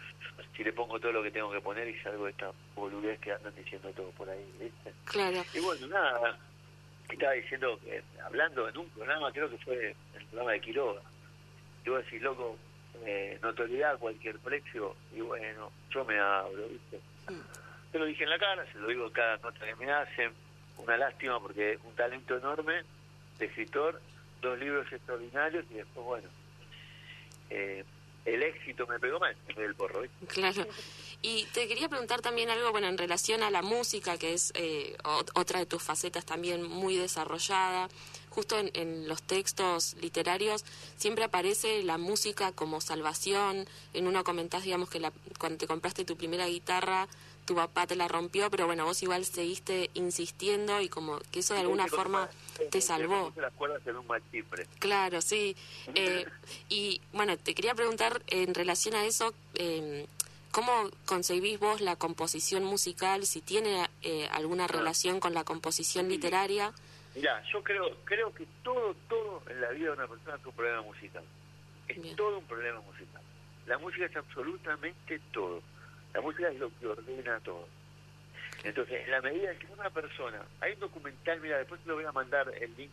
Si 0.57 0.65
le 0.65 0.73
pongo 0.73 0.99
todo 0.99 1.13
lo 1.13 1.23
que 1.23 1.31
tengo 1.31 1.51
que 1.51 1.61
poner 1.61 1.89
y 1.89 1.99
salgo 2.03 2.25
de 2.25 2.33
esta 2.33 2.53
boludez 2.75 3.19
que 3.21 3.33
andan 3.33 3.55
diciendo 3.55 3.91
todo 3.93 4.11
por 4.11 4.29
ahí. 4.29 4.45
¿viste? 4.59 4.93
Claro. 5.05 5.45
Y 5.55 5.61
bueno, 5.61 5.87
nada. 5.87 6.39
Estaba 7.13 7.33
diciendo, 7.33 7.79
que, 7.85 8.03
hablando 8.25 8.69
en 8.69 8.79
un 8.79 8.89
programa, 8.91 9.33
creo 9.33 9.51
que 9.51 9.59
fue 9.59 9.95
el 10.15 10.25
programa 10.27 10.53
de 10.53 10.61
Quiroga. 10.61 11.03
Y 11.85 11.91
vos 11.91 12.05
decís, 12.05 12.23
loco, 12.23 12.57
eh, 13.05 13.39
notoriedad 13.43 13.95
a 13.95 13.99
cualquier 13.99 14.39
precio. 14.39 14.97
Y 15.15 15.21
bueno, 15.21 15.71
yo 15.91 16.05
me 16.05 16.19
hablo, 16.19 16.69
¿viste? 16.69 17.01
Se 17.93 17.99
lo 17.99 18.05
dije 18.05 18.25
en 18.25 18.31
la 18.31 18.39
cara, 18.39 18.65
se 18.73 18.79
lo 18.79 18.89
digo 18.89 19.07
en 19.07 19.13
cada 19.13 19.37
nota 19.39 19.67
que 19.67 19.77
me 19.77 19.91
hacen. 19.91 20.33
Una 20.79 20.97
lástima 20.97 21.39
porque 21.41 21.79
un 21.85 21.95
talento 21.95 22.39
enorme 22.39 22.83
de 23.39 23.47
escritor, 23.47 24.01
dos 24.41 24.59
libros 24.59 24.91
extraordinarios 24.91 25.65
y 25.71 25.75
después, 25.75 26.07
bueno, 26.07 26.29
eh, 27.51 27.85
el 28.25 28.43
éxito 28.43 28.87
me 28.87 28.99
pegó 28.99 29.19
mal 29.19 29.37
del 29.57 29.75
porro. 29.75 30.03
¿viste? 30.03 30.27
Claro. 30.27 30.67
Y 31.23 31.45
te 31.53 31.69
quería 31.69 31.89
preguntar 31.89 32.23
también 32.23 32.49
algo, 32.49 32.71
bueno, 32.73 32.87
en 32.89 32.97
relación 32.97 33.43
a 33.43 33.51
la 33.51 33.61
música, 33.63 34.17
que 34.17 34.33
es 34.33 34.53
eh, 34.55 34.97
ot- 35.05 35.31
otra 35.35 35.59
de 35.59 35.67
tus 35.67 35.83
facetas 35.83 36.25
también 36.25 36.63
muy 36.63 36.97
desarrollada. 36.97 37.89
Justo 38.31 38.59
en, 38.59 38.71
en 38.75 39.07
los 39.09 39.23
textos 39.23 39.95
literarios 40.01 40.65
siempre 40.97 41.25
aparece 41.25 41.83
la 41.83 41.99
música 41.99 42.53
como 42.53 42.81
salvación. 42.81 43.67
En 43.93 44.07
uno 44.07 44.25
comentás, 44.25 44.63
digamos, 44.65 44.89
que 44.89 44.99
la, 45.01 45.13
cuando 45.39 45.59
te 45.59 45.67
compraste 45.67 46.05
tu 46.07 46.17
primera 46.17 46.47
guitarra, 46.47 47.07
tu 47.45 47.55
papá 47.55 47.87
te 47.87 47.97
la 47.97 48.07
rompió, 48.09 48.49
pero 48.51 48.67
bueno, 48.67 48.85
vos 48.85 49.03
igual 49.03 49.25
seguiste 49.27 49.91
insistiendo 49.95 50.81
y 50.81 50.89
como 50.89 51.19
que 51.33 51.41
eso 51.41 51.53
de 51.55 51.61
alguna 51.61 51.85
forma 51.97 52.31
te 52.71 52.81
salvó. 52.81 53.33
las 53.43 53.53
cuerdas 53.55 53.83
en 53.87 53.97
un 53.97 54.07
mal. 54.07 54.23
Claro, 54.79 55.21
sí. 55.21 55.55
Eh, 55.97 56.25
y 56.69 57.01
bueno, 57.13 57.37
te 57.37 57.55
quería 57.55 57.75
preguntar 57.75 58.23
en 58.29 58.55
relación 58.55 58.95
a 58.95 59.05
eso, 59.05 59.35
eh, 59.55 60.07
¿cómo 60.51 60.91
concebís 61.07 61.59
vos 61.59 61.81
la 61.81 61.97
composición 61.97 62.65
musical? 62.65 63.27
Si 63.27 63.41
tiene 63.41 63.89
eh, 64.03 64.29
alguna 64.33 64.67
relación 64.67 65.21
con 65.21 65.35
la 65.35 65.45
composición 65.45 66.09
literaria. 66.09 66.73
Mira, 67.15 67.43
yo 67.53 67.63
creo 67.63 67.97
creo 68.05 68.33
que 68.33 68.47
todo, 68.63 68.95
todo 69.09 69.43
en 69.49 69.61
la 69.61 69.71
vida 69.71 69.87
de 69.87 69.93
una 69.93 70.07
persona 70.07 70.37
es 70.37 70.47
un 70.47 70.53
problema 70.53 70.83
musical. 70.83 71.25
Es 71.89 72.01
Bien. 72.01 72.17
todo 72.17 72.39
un 72.39 72.45
problema 72.45 72.81
musical. 72.81 73.23
La 73.67 73.79
música 73.79 74.07
es 74.07 74.17
absolutamente 74.17 75.21
todo. 75.33 75.63
La 76.15 76.21
música 76.21 76.49
es 76.49 76.59
lo 76.59 76.71
que 76.79 76.87
ordena 76.87 77.41
todo. 77.41 77.69
Entonces, 78.63 79.05
en 79.05 79.11
la 79.11 79.21
medida 79.23 79.53
en 79.53 79.59
que 79.59 79.67
una 79.73 79.91
persona... 79.91 80.43
Hay 80.61 80.73
un 80.75 80.81
documental, 80.81 81.41
mira, 81.41 81.59
después 81.59 81.81
te 81.81 81.89
lo 81.89 81.95
voy 81.95 82.05
a 82.05 82.13
mandar 82.13 82.53
el 82.61 82.77
link 82.77 82.91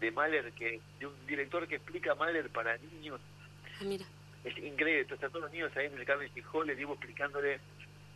de 0.00 0.10
Mahler, 0.10 0.52
que 0.52 0.80
de 0.98 1.06
un 1.06 1.26
director 1.26 1.66
que 1.68 1.76
explica 1.76 2.14
Mahler 2.14 2.50
para 2.50 2.76
niños. 2.78 3.20
Ah, 3.80 3.84
mira, 3.84 4.04
es 4.46 4.56
increíble. 4.58 5.00
Entonces, 5.00 5.16
están 5.16 5.30
todos 5.32 5.44
los 5.44 5.52
niños 5.52 5.76
ahí 5.76 5.86
en 5.86 5.98
el 5.98 6.04
Carmen 6.04 6.30
Gijol, 6.32 6.66
les 6.68 6.78
digo 6.78 6.92
explicándole 6.94 7.60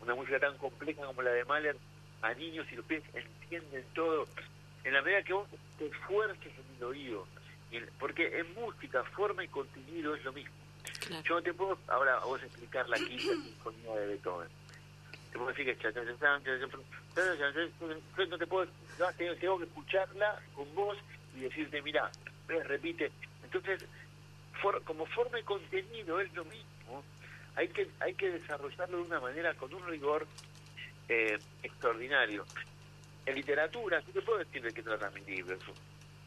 una 0.01 0.15
música 0.15 0.39
tan 0.39 0.57
compleja 0.57 1.05
como 1.05 1.21
la 1.21 1.31
de 1.31 1.45
Mahler 1.45 1.75
a 2.21 2.33
niños 2.33 2.65
y 2.71 2.75
los 2.75 2.85
pies 2.85 3.03
entienden 3.13 3.83
todo. 3.93 4.27
En 4.83 4.93
la 4.93 5.01
medida 5.01 5.21
que 5.23 5.33
vos 5.33 5.47
te 5.77 5.87
esfuerces 5.87 6.47
en 6.47 6.77
el 6.77 6.83
oído, 6.83 7.27
porque 7.99 8.39
en 8.39 8.53
música, 8.55 9.03
forma 9.03 9.43
y 9.43 9.47
contenido 9.49 10.15
es 10.15 10.23
lo 10.23 10.33
mismo. 10.33 10.53
Yo 11.23 11.35
no 11.35 11.41
te 11.41 11.53
puedo 11.53 11.77
ahora 11.87 12.17
a 12.17 12.25
vos 12.25 12.41
explicar 12.41 12.87
la 12.89 12.97
quinta 12.97 13.33
sinfonía 13.33 13.95
de 13.95 14.07
Beethoven. 14.07 14.47
Te 15.31 15.37
puedo 15.37 15.49
decir 15.49 15.77
que 15.77 15.83
yo 15.83 15.91
no 18.27 18.37
te 18.37 18.47
puedo, 18.47 18.65
no, 18.99 19.13
tengo, 19.17 19.35
tengo 19.35 19.57
que 19.59 19.65
escucharla 19.65 20.41
con 20.55 20.73
vos 20.75 20.97
y 21.35 21.41
decirte, 21.41 21.81
mira, 21.81 22.09
repite. 22.47 23.11
Entonces, 23.43 23.85
for- 24.61 24.83
como 24.83 25.05
forma 25.07 25.39
y 25.39 25.43
contenido 25.43 26.19
es 26.19 26.33
lo 26.33 26.45
mismo. 26.45 27.03
Hay 27.55 27.67
que 27.67 27.87
hay 27.99 28.13
que 28.13 28.29
desarrollarlo 28.29 28.97
de 28.97 29.03
una 29.03 29.19
manera 29.19 29.53
con 29.55 29.73
un 29.73 29.85
rigor 29.87 30.25
eh, 31.09 31.37
extraordinario. 31.63 32.45
En 33.25 33.35
literatura, 33.35 34.01
sí 34.01 34.11
te 34.11 34.21
puedo 34.21 34.39
decir 34.39 34.61
de 34.63 34.73
qué 34.73 34.81
tratan 34.81 35.13
mis 35.13 35.27
libros. 35.27 35.59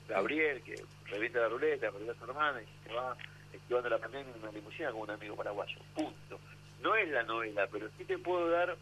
Gabriel, 0.09 0.63
que 0.63 0.75
revienta 1.07 1.41
la 1.41 1.49
ruleta, 1.49 1.91
perdió 1.91 2.13
a 2.13 2.15
su 2.15 2.25
hermana 2.25 2.61
y 2.63 2.67
se 2.87 2.93
va 2.95 3.17
esquivando 3.53 3.89
la 3.89 3.99
pandemia 3.99 4.33
en 4.35 4.43
una 4.43 4.53
limusina 4.53 4.91
con 4.93 5.01
un 5.01 5.11
amigo 5.11 5.35
paraguayo. 5.35 5.79
Punto. 5.95 6.39
No 6.83 6.95
es 6.95 7.09
la 7.09 7.23
novela, 7.23 7.67
pero 7.73 7.89
sí 7.97 8.05
te 8.05 8.19
puedo 8.19 8.51
dar, 8.51 8.77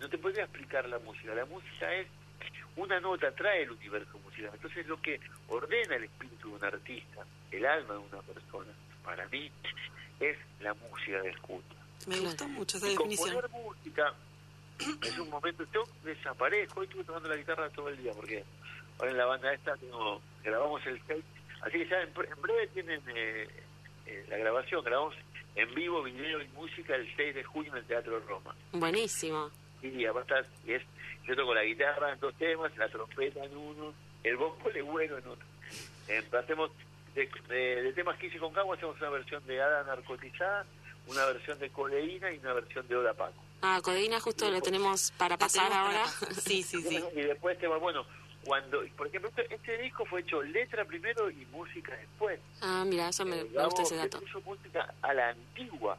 no 0.00 0.08
te 0.10 0.18
podría 0.18 0.44
explicar 0.44 0.86
la 0.88 0.98
música. 0.98 1.34
La 1.34 1.46
música 1.46 1.92
es 1.94 2.06
una 2.76 3.00
nota, 3.00 3.30
trae 3.32 3.62
el 3.62 3.70
universo 3.72 4.18
musical. 4.18 4.50
Entonces 4.54 4.86
lo 4.86 5.00
que 5.00 5.20
ordena 5.48 5.96
el 5.96 6.04
espíritu 6.04 6.48
de 6.50 6.54
un 6.56 6.64
artista, 6.64 7.24
el 7.50 7.64
alma 7.66 7.94
de 7.94 8.00
una 8.00 8.22
persona, 8.22 8.72
para 9.04 9.26
mí, 9.28 9.50
es 10.20 10.36
la 10.60 10.74
música 10.74 11.20
de 11.22 11.30
escucha. 11.30 11.74
Me 12.06 12.18
gustó 12.20 12.48
mucho 12.48 12.76
esa 12.76 12.86
Y 12.86 12.90
definición. 12.90 13.32
componer 13.32 13.50
música 13.64 14.14
es 15.02 15.18
un 15.18 15.30
momento, 15.30 15.64
yo 15.72 15.84
desaparezco, 16.02 16.80
hoy 16.80 16.86
estuve 16.86 17.04
tocando 17.04 17.28
la 17.28 17.36
guitarra 17.36 17.68
todo 17.70 17.88
el 17.88 17.96
día, 18.02 18.12
porque 18.12 18.44
ahora 18.98 19.10
en 19.12 19.18
la 19.18 19.24
banda 19.26 19.52
esta 19.52 19.76
tengo, 19.76 20.20
grabamos 20.42 20.84
el 20.86 21.00
6, 21.06 21.24
así 21.62 21.78
que 21.78 21.86
ya 21.88 22.02
en, 22.02 22.08
en 22.08 22.42
breve 22.42 22.66
tienen 22.68 23.00
eh, 23.14 23.48
eh, 24.06 24.26
la 24.28 24.36
grabación, 24.38 24.82
grabamos 24.84 25.14
en 25.54 25.72
vivo, 25.74 26.02
video 26.02 26.42
y 26.42 26.48
música 26.48 26.96
el 26.96 27.08
6 27.16 27.34
de 27.36 27.44
junio 27.44 27.70
en 27.72 27.78
el 27.78 27.84
Teatro 27.84 28.18
Roma. 28.20 28.54
Buenísimo. 28.72 29.50
Y 29.82 30.04
aparte 30.06 30.34
y 30.66 30.72
es, 30.72 30.82
yo 31.26 31.36
toco 31.36 31.54
la 31.54 31.62
guitarra 31.64 32.12
en 32.12 32.20
dos 32.20 32.34
temas, 32.34 32.76
la 32.76 32.88
trompeta 32.88 33.44
en 33.44 33.56
uno, 33.56 33.92
el 34.22 34.36
bombo 34.36 34.68
legüero 34.70 35.18
en 35.18 35.26
otro. 35.28 35.46
Eh, 36.08 36.22
hacemos 36.38 36.70
de, 37.14 37.28
de- 37.48 37.82
de 37.82 37.92
temas 37.92 38.18
que 38.18 38.26
hice 38.26 38.38
con 38.38 38.52
Cabo, 38.52 38.72
hacemos 38.74 38.98
una 39.00 39.10
versión 39.10 39.44
de 39.46 39.62
Hada 39.62 39.84
Narcotizada, 39.84 40.66
una 41.06 41.24
versión 41.26 41.58
de 41.58 41.70
Codeína 41.70 42.32
y 42.32 42.38
una 42.38 42.52
versión 42.54 42.86
de 42.88 42.96
Oda 42.96 43.14
Paco. 43.14 43.42
Ah, 43.62 43.80
Codeína 43.82 44.20
justo 44.20 44.50
lo 44.50 44.60
tenemos 44.60 45.10
para 45.16 45.36
pasar 45.38 45.68
tenemos 45.70 45.88
ahora. 45.94 46.04
Sí, 46.40 46.62
sí, 46.62 46.82
sí. 46.82 47.02
Y 47.14 47.20
después 47.22 47.58
tema, 47.58 47.76
bueno, 47.78 48.04
cuando, 48.44 48.82
por 48.96 49.06
ejemplo, 49.06 49.30
este, 49.30 49.54
este 49.54 49.78
disco 49.78 50.04
fue 50.04 50.20
hecho 50.20 50.42
letra 50.42 50.84
primero 50.84 51.30
y 51.30 51.46
música 51.46 51.96
después. 51.96 52.38
Ah, 52.60 52.84
mira, 52.86 53.08
eso 53.08 53.24
me, 53.24 53.40
Eh, 53.40 53.46
me 53.54 53.64
gusta 53.64 53.82
ese 53.82 53.94
se 53.94 53.96
dato. 53.96 54.20
puso 54.20 54.40
música 54.42 54.92
a 55.00 55.14
la 55.14 55.30
antigua, 55.30 55.96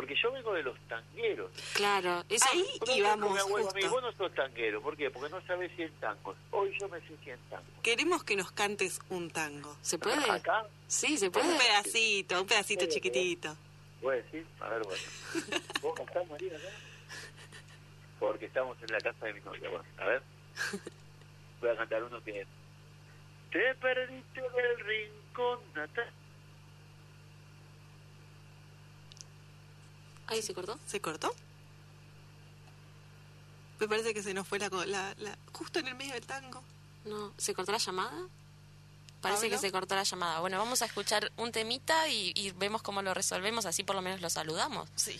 porque 0.00 0.14
yo 0.14 0.32
vengo 0.32 0.54
de 0.54 0.62
los 0.62 0.78
tangueros. 0.88 1.50
Claro, 1.74 2.24
eso. 2.30 2.46
Ahí 2.50 2.64
Vos 2.80 2.88
no 2.88 2.96
íbamos 2.96 3.32
mi 3.34 3.38
abuelo, 3.38 3.70
justo. 3.70 3.90
Vos 3.90 4.02
no 4.02 4.12
sos 4.12 4.34
tanguero, 4.34 4.80
¿por 4.80 4.96
qué? 4.96 5.10
Porque 5.10 5.28
no 5.28 5.42
sabés 5.42 5.70
100 5.76 5.92
tangos. 6.00 6.38
Hoy 6.52 6.74
yo 6.80 6.88
me 6.88 6.98
sé 7.02 7.14
100 7.22 7.38
tangos. 7.50 7.68
Queremos 7.82 8.24
que 8.24 8.34
nos 8.34 8.50
cantes 8.50 8.98
un 9.10 9.30
tango. 9.30 9.76
¿Se 9.82 9.98
puede? 9.98 10.30
Acá, 10.30 10.64
Sí, 10.86 11.18
se 11.18 11.26
Un 11.26 11.32
puede. 11.32 11.54
pedacito, 11.58 12.40
un 12.40 12.46
pedacito 12.46 12.86
chiquitito. 12.86 13.50
a 13.50 14.10
decir, 14.12 14.46
a 14.60 14.68
ver, 14.70 14.82
bueno. 14.84 15.02
¿Vos 15.82 15.94
cantás, 15.94 16.26
María, 16.30 16.56
acá? 16.56 16.68
Porque 18.18 18.46
estamos 18.46 18.78
en 18.80 18.92
la 18.92 19.00
casa 19.00 19.26
de 19.26 19.34
mi 19.34 19.40
novia, 19.40 19.68
bueno, 19.68 19.84
a 19.98 20.04
ver. 20.06 20.22
Voy 21.60 21.68
a 21.68 21.76
cantar 21.76 22.02
uno 22.04 22.24
que 22.24 22.40
es... 22.40 22.48
Te 23.50 23.74
perdiste 23.74 24.40
del 24.40 24.78
rincón 24.80 25.58
natal. 25.74 26.10
Ahí 30.30 30.40
se 30.42 30.54
cortó. 30.54 30.78
¿Se 30.86 31.00
cortó? 31.00 31.34
Me 33.78 33.88
parece 33.88 34.12
que 34.14 34.22
se 34.22 34.34
nos 34.34 34.46
fue 34.46 34.58
la, 34.58 34.68
la, 34.86 35.14
la- 35.18 35.38
justo 35.52 35.78
en 35.78 35.88
el 35.88 35.94
medio 35.94 36.12
del 36.14 36.26
tango. 36.26 36.62
No, 37.04 37.32
¿se 37.38 37.54
cortó 37.54 37.72
la 37.72 37.78
llamada? 37.78 38.12
Parece 39.22 39.42
¿Pablo? 39.42 39.56
que 39.56 39.58
se 39.58 39.72
cortó 39.72 39.94
la 39.94 40.02
llamada. 40.02 40.40
Bueno, 40.40 40.58
vamos 40.58 40.82
a 40.82 40.84
escuchar 40.86 41.32
un 41.36 41.50
temita 41.52 42.08
y, 42.08 42.32
y 42.34 42.50
vemos 42.52 42.82
cómo 42.82 43.02
lo 43.02 43.12
resolvemos, 43.14 43.66
así 43.66 43.82
por 43.82 43.96
lo 43.96 44.02
menos 44.02 44.20
lo 44.20 44.28
saludamos. 44.30 44.88
Sí. 44.96 45.18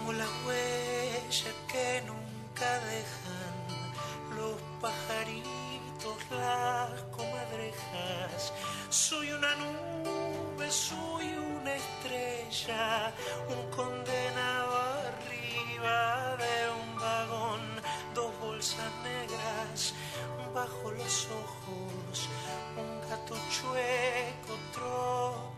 Como 0.00 0.12
la 0.12 0.26
huella 0.46 1.52
que 1.68 2.02
nunca 2.06 2.78
dejan. 2.90 3.56
Los 4.36 4.56
pajaritos, 4.80 6.16
las 6.30 7.02
comadrejas. 7.16 8.52
Soy 8.88 9.32
una 9.32 9.54
nube, 9.56 10.70
soy 10.70 11.34
una 11.34 11.74
estrella, 11.74 13.12
un 13.48 13.70
condenado 13.70 14.76
arriba 15.10 16.36
de 16.36 16.70
un 16.82 17.00
vagón, 17.00 17.60
dos 18.14 18.32
bolsas 18.40 18.92
negras 19.02 19.94
bajo 20.54 20.90
los 20.90 21.26
ojos, 21.26 22.28
un 22.76 23.08
gato 23.08 23.36
chueco, 23.50 24.54
otro 24.70 25.49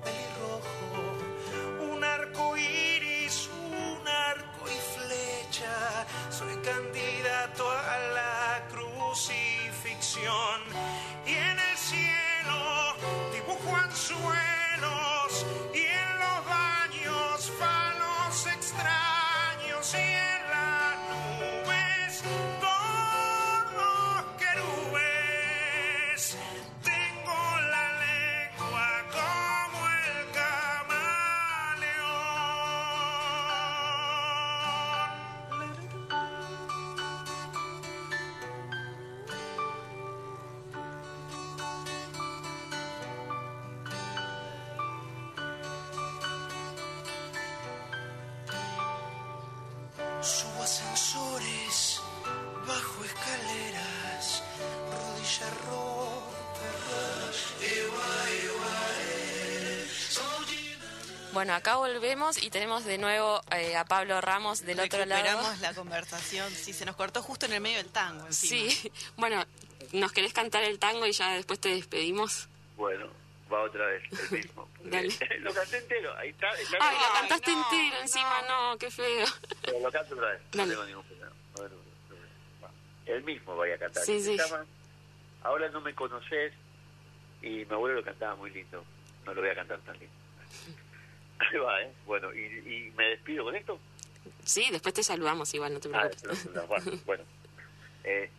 Bueno, 61.43 61.55
acá 61.55 61.75
volvemos 61.75 62.41
y 62.41 62.51
tenemos 62.51 62.85
de 62.85 62.99
nuevo 62.99 63.41
eh, 63.51 63.75
a 63.75 63.85
Pablo 63.85 64.21
Ramos 64.21 64.65
del 64.65 64.79
otro 64.79 65.05
lado. 65.07 65.25
Esperamos 65.25 65.61
la 65.61 65.75
conversación. 65.75 66.49
Sí, 66.53 66.73
se 66.73 66.87
nos 66.87 66.95
cortó 66.95 67.21
justo 67.21 67.47
en 67.47 67.55
el 67.55 67.61
medio 67.61 67.79
del 67.79 67.91
tango. 67.91 68.31
Sí, 68.31 68.93
bueno, 69.17 69.45
¿nos 69.93 70.13
querés 70.13 70.33
cantar 70.33 70.63
el 70.63 70.79
tango 70.79 71.05
y 71.05 71.11
ya 71.11 71.35
después 71.35 71.59
te 71.59 71.71
despedimos? 71.71 72.47
Bueno, 72.77 73.09
va 73.53 73.65
otra 73.65 73.85
vez, 73.87 74.05
el 74.13 74.39
mismo. 74.39 74.69
lo 74.85 75.53
canté 75.53 75.79
entero, 75.79 76.17
ahí 76.17 76.29
está. 76.29 76.49
está 76.51 76.77
Ay, 76.79 76.97
lo 76.97 77.21
cantaste 77.21 77.51
entero 77.51 77.97
encima, 78.01 78.43
no. 78.49 78.79
qué 78.79 78.89
feo. 78.93 79.27
Pero 79.63 79.81
lo 79.81 79.91
canto 79.91 80.15
otra 80.15 80.29
vez, 80.29 80.43
no 80.55 80.69
tengo 80.69 80.85
ningún 80.85 81.05
problema. 81.05 82.71
el 83.07 83.25
mismo 83.25 83.57
voy 83.57 83.73
a 83.73 83.79
cantar. 83.79 84.05
Sí, 84.05 84.23
sí. 84.23 84.37
Ahora 85.43 85.69
no 85.71 85.81
me 85.81 85.93
conoces 85.93 86.53
y 87.43 87.65
mi 87.65 87.73
abuelo 87.73 87.97
lo 87.97 88.05
cantaba 88.05 88.37
muy 88.37 88.53
lindo. 88.53 88.85
No 89.27 89.35
lo 89.35 89.41
voy 89.41 89.51
a 89.51 89.57
cantar 89.57 89.81
tan 89.81 89.99
lindo. 89.99 90.23
Ahí 91.51 91.59
va, 91.59 91.83
¿eh? 91.83 91.93
Bueno, 92.07 92.33
¿y, 92.33 92.39
¿y, 92.39 92.93
me 92.97 93.05
despido 93.11 93.45
con 93.45 93.57
esto? 93.57 93.79
Sí, 94.45 94.69
después 94.71 94.95
te 94.95 95.03
saludamos 95.03 95.53
igual, 95.55 95.75
no 95.75 95.81
te 95.81 95.89
ah, 95.93 96.09
preocupes. 96.11 96.69
bueno, 96.69 97.01
bueno. 97.07 97.25
Eh, 98.05 98.31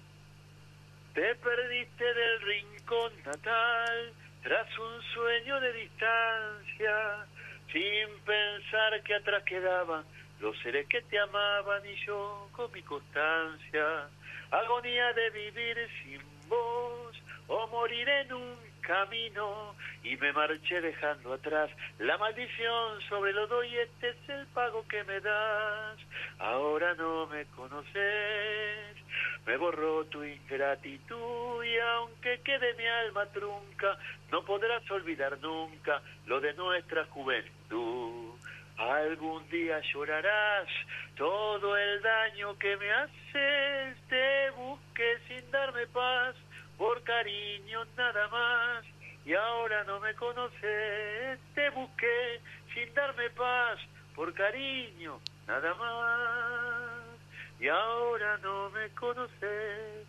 te 1.13 1.35
perdiste 1.35 2.13
del 2.13 2.41
rincón 2.41 3.13
natal 3.25 4.13
tras 4.41 4.67
un 4.77 5.01
sueño 5.13 5.59
de 5.61 5.73
distancia, 5.73 7.25
sin 7.71 8.19
pensar 8.25 9.01
que 9.03 9.15
atrás 9.15 9.43
quedaban 9.43 10.03
los 10.39 10.57
seres 10.59 10.87
que 10.87 11.01
te 11.03 11.17
amaban 11.17 11.81
y 11.85 11.95
yo 12.05 12.49
con 12.51 12.71
mi 12.73 12.81
constancia, 12.81 14.09
agonía 14.51 15.13
de 15.13 15.29
vivir 15.29 15.77
sin 16.03 16.21
vos 16.49 17.15
o 17.47 17.67
morir 17.67 18.09
en 18.09 18.33
un 18.33 18.72
camino 18.85 19.75
y 20.03 20.15
me 20.17 20.31
marché 20.33 20.81
dejando 20.81 21.33
atrás 21.33 21.69
la 21.99 22.17
maldición 22.17 23.01
sobre 23.09 23.33
lo 23.33 23.47
doy 23.47 23.75
este 23.77 24.09
es 24.09 24.29
el 24.29 24.45
pago 24.47 24.85
que 24.87 25.03
me 25.03 25.19
das. 25.19 25.97
Ahora 26.39 26.93
no 26.95 27.27
me 27.27 27.45
conoces 27.47 29.03
me 29.45 29.57
borró 29.57 30.05
tu 30.05 30.23
ingratitud 30.23 31.63
y 31.63 31.77
aunque 31.77 32.39
quede 32.41 32.73
mi 32.75 32.85
alma 32.85 33.25
trunca 33.27 33.97
no 34.31 34.43
podrás 34.43 34.89
olvidar 34.89 35.37
nunca 35.39 36.01
lo 36.25 36.39
de 36.39 36.53
nuestra 36.53 37.05
juventud. 37.05 38.33
Algún 38.77 39.47
día 39.49 39.79
llorarás 39.93 40.67
todo 41.15 41.77
el 41.77 42.01
daño 42.01 42.57
que 42.57 42.75
me 42.77 42.91
haces, 42.91 43.97
te 44.09 44.49
busqué 44.51 45.19
sin 45.27 45.51
darme 45.51 45.85
paz, 45.87 46.35
por 46.77 47.03
cariño 47.03 47.85
nada 47.97 48.27
más. 48.27 48.85
Y 49.25 49.33
ahora 49.33 49.83
no 49.85 49.99
me 49.99 50.13
conoces, 50.15 51.39
te 51.55 51.69
busqué 51.69 52.41
sin 52.73 52.93
darme 52.93 53.29
paz, 53.29 53.79
por 54.15 54.33
cariño 54.33 55.19
nada 55.47 55.73
más. 55.75 57.19
Y 57.59 57.67
ahora 57.69 58.37
no 58.39 58.69
me 58.71 58.89
conoces. 58.91 60.07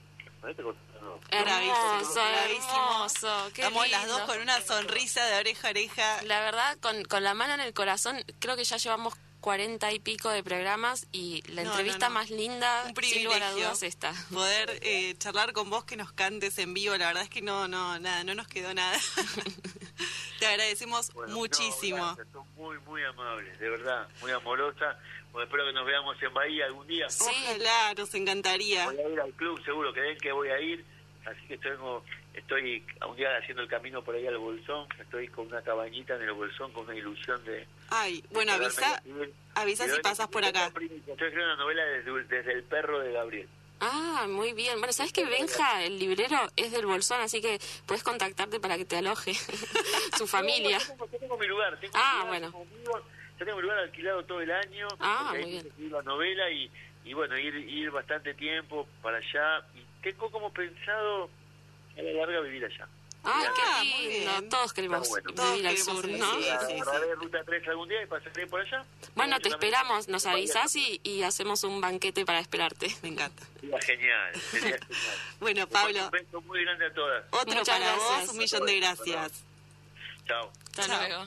Hermoso, 1.30 2.20
hermoso. 2.20 3.46
Estamos 3.48 3.90
las 3.90 4.06
dos 4.06 4.20
con 4.22 4.40
una 4.40 4.60
sonrisa 4.60 5.24
de 5.24 5.38
oreja 5.38 5.68
a 5.68 5.70
oreja. 5.70 6.22
La 6.24 6.40
verdad, 6.40 6.76
con, 6.80 7.02
con 7.04 7.24
la 7.24 7.32
mano 7.32 7.54
en 7.54 7.60
el 7.60 7.72
corazón, 7.72 8.22
creo 8.40 8.56
que 8.56 8.64
ya 8.64 8.76
llevamos 8.76 9.14
cuarenta 9.44 9.92
y 9.92 9.98
pico 9.98 10.30
de 10.30 10.42
programas 10.42 11.06
y 11.12 11.42
la 11.52 11.60
entrevista 11.60 12.08
más 12.08 12.30
linda, 12.30 12.84
Un 12.88 13.04
sin 13.04 13.24
lugar 13.24 13.42
a 13.42 13.52
dudas, 13.52 13.82
esta. 13.82 14.14
Poder 14.32 14.78
eh, 14.80 15.14
charlar 15.18 15.52
con 15.52 15.68
vos, 15.68 15.84
que 15.84 15.98
nos 15.98 16.12
cantes 16.12 16.58
en 16.58 16.72
vivo, 16.72 16.96
la 16.96 17.08
verdad 17.08 17.24
es 17.24 17.28
que 17.28 17.42
no, 17.42 17.68
no, 17.68 17.98
nada, 17.98 18.24
no 18.24 18.34
nos 18.34 18.48
quedó 18.48 18.72
nada. 18.72 18.98
Te 20.38 20.46
agradecemos 20.46 21.14
muchísimo. 21.28 22.16
son 22.32 22.46
muy, 22.56 22.78
muy 22.86 23.04
amables, 23.04 23.58
de 23.58 23.68
verdad, 23.68 24.08
muy 24.22 24.30
amorosa. 24.30 24.98
Pues 25.30 25.44
espero 25.44 25.66
que 25.66 25.72
nos 25.74 25.84
veamos 25.84 26.16
en 26.22 26.32
Bahía 26.32 26.64
algún 26.64 26.86
día. 26.86 27.10
Sí, 27.10 27.34
claro, 27.58 28.00
nos 28.00 28.14
encantaría. 28.14 28.86
Voy 28.86 28.98
a 28.98 29.08
ir 29.10 29.20
al 29.20 29.32
club, 29.34 29.62
seguro 29.62 29.92
que 29.92 30.00
ven 30.00 30.16
que 30.16 30.32
voy 30.32 30.48
a 30.48 30.58
ir. 30.58 30.86
Así 31.26 31.46
que 31.48 31.58
tengo 31.58 32.04
estoy 32.34 32.84
un 33.08 33.16
día 33.16 33.36
haciendo 33.36 33.62
el 33.62 33.68
camino 33.68 34.02
por 34.02 34.14
ahí 34.14 34.26
al 34.26 34.38
Bolsón, 34.38 34.86
estoy 35.00 35.28
con 35.28 35.46
una 35.46 35.62
cabañita 35.62 36.16
en 36.16 36.22
el 36.22 36.32
Bolsón 36.32 36.72
con 36.72 36.84
una 36.84 36.94
ilusión 36.94 37.42
de... 37.44 37.66
Ay, 37.90 38.24
bueno, 38.30 38.52
avisa, 38.52 39.02
avisa 39.54 39.88
si 39.88 40.00
pasas 40.00 40.28
por 40.28 40.44
acá. 40.44 40.66
Estoy 40.66 40.86
escribiendo 41.06 41.54
una 41.54 41.56
novela 41.56 41.82
desde, 41.84 42.52
El 42.52 42.64
perro 42.64 42.98
de 43.00 43.12
Gabriel. 43.12 43.48
Ah, 43.80 44.26
muy 44.28 44.52
bien. 44.52 44.78
Bueno, 44.78 44.92
¿sabes 44.92 45.12
que 45.12 45.24
Benja, 45.24 45.84
el 45.84 45.98
librero, 45.98 46.36
es 46.56 46.72
del 46.72 46.86
Bolsón, 46.86 47.20
así 47.20 47.40
que 47.40 47.58
puedes 47.86 48.02
contactarte 48.02 48.60
para 48.60 48.76
que 48.76 48.84
te 48.84 48.96
aloje 48.96 49.34
su 50.18 50.26
familia? 50.26 50.78
yo, 50.78 51.18
tengo, 51.18 51.36
mi 51.36 51.46
lugar. 51.46 51.78
Tengo 51.80 51.92
ah, 51.96 52.24
bueno. 52.26 52.52
yo 53.38 53.44
tengo 53.44 53.56
mi 53.56 53.62
lugar 53.62 53.78
alquilado 53.78 54.24
todo 54.24 54.40
el 54.40 54.50
año. 54.50 54.88
Ah, 55.00 55.34
muy 55.38 55.50
bien. 55.50 55.90
la 55.90 56.02
novela 56.02 56.50
y, 56.50 56.70
y 57.04 57.12
bueno, 57.12 57.36
ir, 57.38 57.54
ir 57.54 57.90
bastante 57.90 58.34
tiempo 58.34 58.88
para 59.02 59.18
allá. 59.18 59.66
Y 59.74 59.83
tengo 60.04 60.30
como 60.30 60.52
pensado 60.52 61.30
a 61.96 62.02
la 62.02 62.12
larga 62.12 62.40
vivir 62.40 62.64
allá. 62.64 62.86
Ay, 63.26 63.46
qué 63.56 64.18
lindo. 64.18 64.48
Todos 64.50 64.74
queremos 64.74 65.08
vivir 65.10 65.66
al 65.66 65.78
sur, 65.78 66.06
¿no? 66.06 66.34
Sí, 66.34 66.44
sí, 66.68 66.82
ruta 67.16 67.42
3 67.42 67.68
algún 67.68 67.88
día 67.88 68.02
y 68.02 68.06
pasaré 68.06 68.46
por 68.46 68.60
allá. 68.60 68.84
Bueno, 69.14 69.40
te 69.40 69.48
esperamos, 69.48 70.08
nos 70.08 70.26
avisas 70.26 70.76
y, 70.76 71.00
y, 71.02 71.22
hacemos 71.22 71.64
un 71.64 71.80
banquete 71.80 72.26
para 72.26 72.40
esperarte. 72.40 72.94
Me 73.02 73.08
encanta. 73.08 73.42
Sería 73.60 73.80
genial, 73.80 74.40
sería 74.50 74.78
genial. 74.78 75.16
bueno, 75.40 75.66
Pablo. 75.68 76.04
Un 76.04 76.10
beso 76.10 76.40
muy 76.42 76.62
grande 76.64 76.86
a 76.86 76.92
todas. 76.92 77.24
Otro 77.30 77.64
para 77.64 77.94
vos, 77.94 78.28
un 78.28 78.38
millón 78.38 78.66
de 78.66 78.76
gracias. 78.76 79.44
Chao. 80.26 80.52
Hasta 80.76 81.08
luego. 81.08 81.26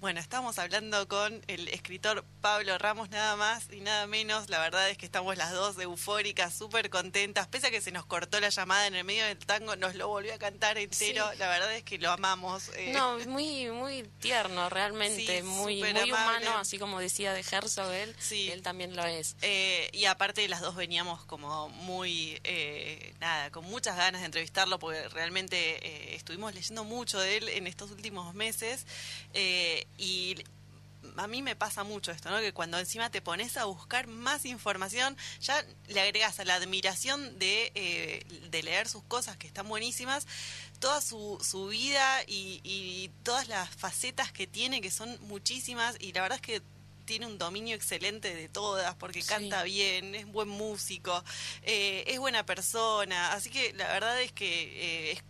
Bueno, 0.00 0.18
estamos 0.18 0.58
hablando 0.58 1.06
con 1.08 1.42
el 1.46 1.68
escritor 1.68 2.24
Pablo 2.40 2.78
Ramos, 2.78 3.10
nada 3.10 3.36
más 3.36 3.68
y 3.70 3.80
nada 3.80 4.06
menos. 4.06 4.48
La 4.48 4.58
verdad 4.58 4.88
es 4.88 4.96
que 4.96 5.04
estamos 5.04 5.36
las 5.36 5.52
dos 5.52 5.78
eufóricas, 5.78 6.54
súper 6.54 6.88
contentas. 6.88 7.48
Pese 7.48 7.66
a 7.66 7.70
que 7.70 7.82
se 7.82 7.92
nos 7.92 8.06
cortó 8.06 8.40
la 8.40 8.48
llamada 8.48 8.86
en 8.86 8.94
el 8.94 9.04
medio 9.04 9.26
del 9.26 9.36
tango, 9.36 9.76
nos 9.76 9.94
lo 9.96 10.08
volvió 10.08 10.32
a 10.32 10.38
cantar 10.38 10.78
entero. 10.78 11.30
La 11.38 11.48
verdad 11.48 11.76
es 11.76 11.82
que 11.82 11.98
lo 11.98 12.10
amamos. 12.10 12.70
Eh. 12.76 12.92
No, 12.94 13.18
muy 13.26 13.70
muy 13.70 14.04
tierno, 14.20 14.70
realmente. 14.70 15.42
muy 15.42 15.82
muy 15.82 16.10
humano, 16.10 16.56
así 16.56 16.78
como 16.78 16.98
decía 16.98 17.34
de 17.34 17.40
Herzog 17.40 17.92
él. 17.92 18.16
Él 18.30 18.62
también 18.62 18.96
lo 18.96 19.04
es. 19.04 19.36
Eh, 19.42 19.90
y 19.92 20.06
aparte, 20.06 20.48
las 20.48 20.62
dos 20.62 20.76
veníamos 20.76 21.26
como 21.26 21.68
muy, 21.68 22.40
eh, 22.44 23.12
nada, 23.20 23.50
con 23.50 23.66
muchas 23.66 23.98
ganas 23.98 24.22
de 24.22 24.26
entrevistarlo, 24.26 24.78
porque 24.78 25.06
realmente 25.10 26.14
estuvimos 26.16 26.54
leyendo 26.54 26.84
mucho 26.84 27.20
de 27.20 27.36
él 27.36 27.50
en 27.50 27.66
estos 27.66 27.90
últimos 27.90 28.34
meses. 28.34 28.86
Y 29.98 30.36
a 31.16 31.26
mí 31.26 31.42
me 31.42 31.56
pasa 31.56 31.84
mucho 31.84 32.12
esto, 32.12 32.30
¿no? 32.30 32.40
Que 32.40 32.52
cuando 32.52 32.78
encima 32.78 33.10
te 33.10 33.20
pones 33.20 33.56
a 33.56 33.64
buscar 33.64 34.06
más 34.06 34.44
información, 34.44 35.16
ya 35.40 35.64
le 35.88 36.00
agregas 36.00 36.40
a 36.40 36.44
la 36.44 36.54
admiración 36.54 37.38
de, 37.38 37.72
eh, 37.74 38.24
de 38.50 38.62
leer 38.62 38.88
sus 38.88 39.02
cosas, 39.04 39.36
que 39.36 39.46
están 39.46 39.68
buenísimas, 39.68 40.26
toda 40.78 41.00
su, 41.00 41.38
su 41.42 41.66
vida 41.68 42.22
y, 42.26 43.10
todas 43.22 43.48
las 43.48 43.68
facetas 43.68 44.32
que 44.32 44.46
tiene, 44.46 44.80
que 44.80 44.90
son 44.90 45.18
muchísimas, 45.22 45.96
y 46.00 46.12
la 46.12 46.22
verdad 46.22 46.36
es 46.36 46.42
que 46.42 46.62
tiene 47.04 47.26
un 47.26 47.38
dominio 47.38 47.74
excelente 47.74 48.34
de 48.34 48.48
todas, 48.48 48.94
porque 48.94 49.22
canta 49.22 49.62
bien, 49.62 50.14
es 50.14 50.26
buen 50.26 50.48
músico, 50.48 51.24
eh, 51.62 52.04
es 52.06 52.18
buena 52.18 52.46
persona, 52.46 53.32
así 53.32 53.50
que 53.50 53.72
la 53.74 53.88
verdad 53.88 54.20
es 54.22 54.32
que 54.32 54.46
eh, 54.46 55.12
es 55.12 55.22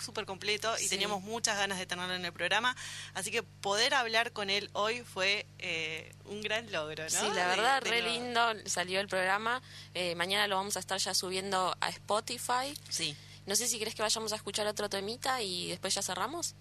súper 0.00 0.26
completo 0.26 0.74
y 0.80 0.88
teníamos 0.88 1.22
muchas 1.22 1.56
ganas 1.56 1.78
de 1.78 1.86
tenerlo 1.86 2.14
en 2.14 2.24
el 2.24 2.32
programa. 2.32 2.76
Así 3.14 3.30
que 3.30 3.42
poder 3.42 3.94
hablar 3.94 4.32
con 4.32 4.50
él 4.50 4.70
hoy 4.72 5.02
fue 5.02 5.46
eh, 5.58 6.14
un 6.26 6.40
gran 6.40 6.70
logro, 6.70 7.04
¿no? 7.04 7.10
Sí, 7.10 7.26
la 7.34 7.46
verdad, 7.48 7.82
re 7.82 8.02
lindo 8.02 8.40
salió 8.66 9.00
el 9.00 9.08
programa. 9.08 9.62
Eh, 9.94 10.14
mañana 10.14 10.46
lo 10.46 10.56
vamos 10.56 10.76
a 10.76 10.80
estar 10.80 10.98
ya 10.98 11.14
subiendo 11.14 11.76
a 11.80 11.88
Spotify. 11.88 12.74
Sí. 12.88 13.16
No 13.46 13.56
sé 13.56 13.66
si 13.66 13.78
crees 13.78 13.94
que 13.94 14.02
vayamos 14.02 14.32
a 14.32 14.36
escuchar 14.36 14.66
otro 14.66 14.88
temita 14.88 15.42
y 15.42 15.68
después 15.68 15.94
ya 15.94 16.02
cerramos. 16.02 16.54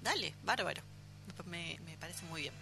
Dale, 0.00 0.34
bárbaro. 0.42 0.82
Me, 1.46 1.78
me 1.84 1.96
parece 1.96 2.24
muy 2.26 2.42
bien. 2.42 2.54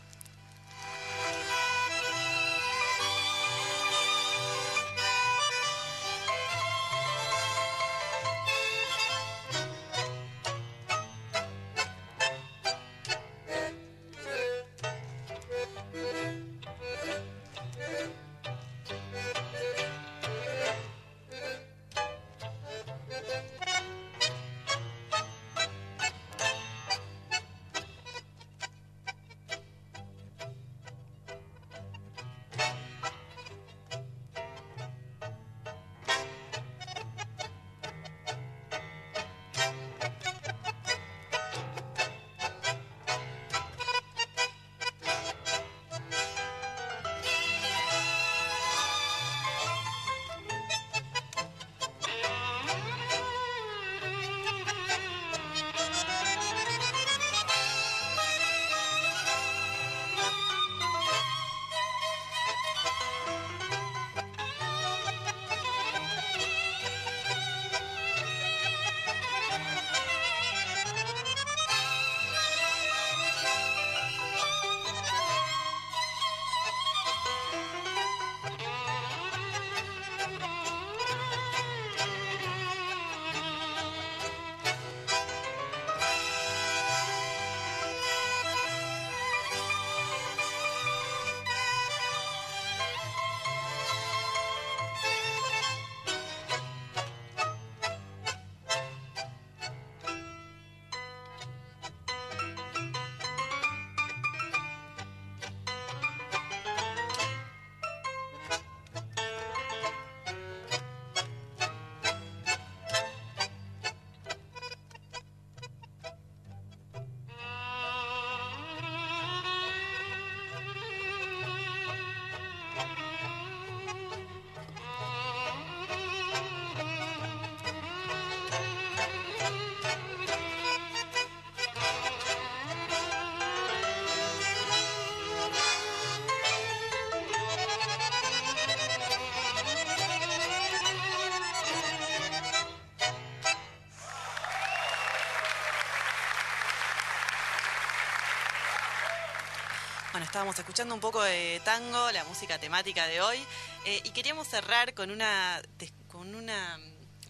Estábamos 150.33 150.59
escuchando 150.59 150.95
un 150.95 151.01
poco 151.03 151.22
de 151.22 151.61
tango, 151.62 152.11
la 152.11 152.24
música 152.24 152.59
temática 152.59 153.07
de 153.07 153.20
hoy, 153.20 153.37
eh, 153.85 154.01
y 154.03 154.11
queríamos 154.12 154.49
cerrar 154.49 154.95
con 154.95 155.11
una, 155.11 155.61
con 156.09 156.35
una 156.35 156.80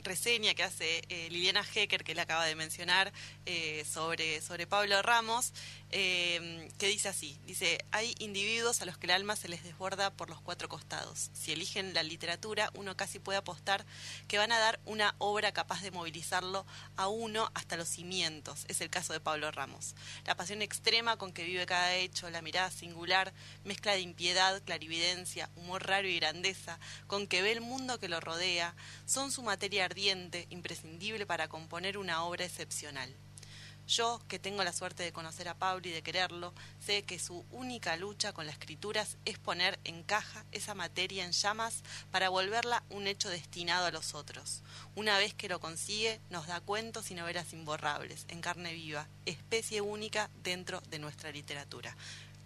reseña 0.04 0.54
que 0.54 0.62
hace 0.62 1.02
eh, 1.08 1.28
Liliana 1.28 1.64
Hecker, 1.74 2.04
que 2.04 2.14
le 2.14 2.20
acaba 2.20 2.44
de 2.44 2.54
mencionar, 2.54 3.12
eh, 3.44 3.84
sobre, 3.92 4.40
sobre 4.40 4.68
Pablo 4.68 5.02
Ramos, 5.02 5.52
eh, 5.92 6.68
que 6.78 6.88
dice 6.88 7.08
así, 7.08 7.38
dice, 7.46 7.84
hay 7.90 8.14
individuos 8.18 8.80
a 8.80 8.86
los 8.86 8.96
que 8.96 9.06
el 9.06 9.12
alma 9.12 9.36
se 9.36 9.48
les 9.48 9.62
desborda 9.62 10.10
por 10.10 10.30
los 10.30 10.40
cuatro 10.40 10.68
costados. 10.68 11.30
Si 11.34 11.52
eligen 11.52 11.92
la 11.92 12.02
literatura, 12.02 12.70
uno 12.74 12.96
casi 12.96 13.18
puede 13.18 13.38
apostar 13.38 13.84
que 14.26 14.38
van 14.38 14.52
a 14.52 14.58
dar 14.58 14.80
una 14.86 15.14
obra 15.18 15.52
capaz 15.52 15.82
de 15.82 15.90
movilizarlo 15.90 16.66
a 16.96 17.08
uno 17.08 17.50
hasta 17.54 17.76
los 17.76 17.88
cimientos. 17.88 18.64
Es 18.68 18.80
el 18.80 18.90
caso 18.90 19.12
de 19.12 19.20
Pablo 19.20 19.50
Ramos. 19.52 19.94
La 20.24 20.34
pasión 20.34 20.62
extrema 20.62 21.18
con 21.18 21.32
que 21.32 21.44
vive 21.44 21.66
cada 21.66 21.94
hecho, 21.94 22.30
la 22.30 22.42
mirada 22.42 22.70
singular, 22.70 23.32
mezcla 23.64 23.92
de 23.92 24.00
impiedad, 24.00 24.62
clarividencia, 24.64 25.50
humor 25.56 25.86
raro 25.86 26.08
y 26.08 26.16
grandeza, 26.16 26.78
con 27.06 27.26
que 27.26 27.42
ve 27.42 27.52
el 27.52 27.60
mundo 27.60 28.00
que 28.00 28.08
lo 28.08 28.20
rodea, 28.20 28.74
son 29.04 29.30
su 29.30 29.42
materia 29.42 29.84
ardiente, 29.84 30.46
imprescindible 30.50 31.26
para 31.26 31.48
componer 31.48 31.98
una 31.98 32.24
obra 32.24 32.44
excepcional. 32.44 33.14
Yo, 33.86 34.20
que 34.28 34.38
tengo 34.38 34.62
la 34.64 34.72
suerte 34.72 35.02
de 35.02 35.12
conocer 35.12 35.48
a 35.48 35.58
Pablo 35.58 35.88
y 35.88 35.90
de 35.90 36.02
quererlo, 36.02 36.54
sé 36.80 37.02
que 37.02 37.18
su 37.18 37.44
única 37.50 37.96
lucha 37.96 38.32
con 38.32 38.46
las 38.46 38.54
escrituras 38.54 39.18
es 39.24 39.38
poner 39.38 39.78
en 39.84 40.02
caja 40.02 40.44
esa 40.52 40.74
materia 40.74 41.24
en 41.24 41.32
llamas 41.32 41.82
para 42.10 42.28
volverla 42.28 42.84
un 42.90 43.06
hecho 43.06 43.28
destinado 43.28 43.86
a 43.86 43.90
los 43.90 44.14
otros. 44.14 44.62
Una 44.94 45.18
vez 45.18 45.34
que 45.34 45.48
lo 45.48 45.60
consigue, 45.60 46.20
nos 46.30 46.46
da 46.46 46.60
cuentos 46.60 47.10
y 47.10 47.14
novelas 47.14 47.52
imborrables, 47.52 48.24
en 48.28 48.40
carne 48.40 48.72
viva, 48.72 49.08
especie 49.26 49.80
única 49.80 50.30
dentro 50.42 50.80
de 50.88 50.98
nuestra 50.98 51.32
literatura. 51.32 51.96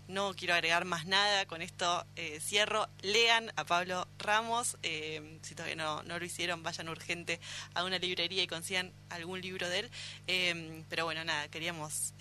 No 0.08 0.34
quiero 0.34 0.54
agregar 0.54 0.84
más 0.84 1.06
nada, 1.06 1.46
con 1.46 1.62
esto 1.62 2.06
eh, 2.16 2.38
cierro. 2.40 2.88
Lean 3.02 3.52
a 3.56 3.64
Pablo 3.64 4.06
Ramos, 4.18 4.76
eh, 4.82 5.38
si 5.42 5.54
todavía 5.54 5.76
no, 5.76 6.02
no, 6.04 6.18
lo 6.18 6.24
hicieron, 6.24 6.62
vayan 6.62 6.88
urgente 6.88 7.40
a 7.74 7.84
una 7.84 7.98
librería 7.98 8.42
y 8.42 8.46
consigan 8.46 8.92
algún 9.10 9.40
libro 9.40 9.68
de 9.68 9.80
él. 9.80 9.90
Eh, 10.26 10.84
pero 10.88 11.04
bueno, 11.04 11.24
nada, 11.24 11.48
queríamos 11.48 12.14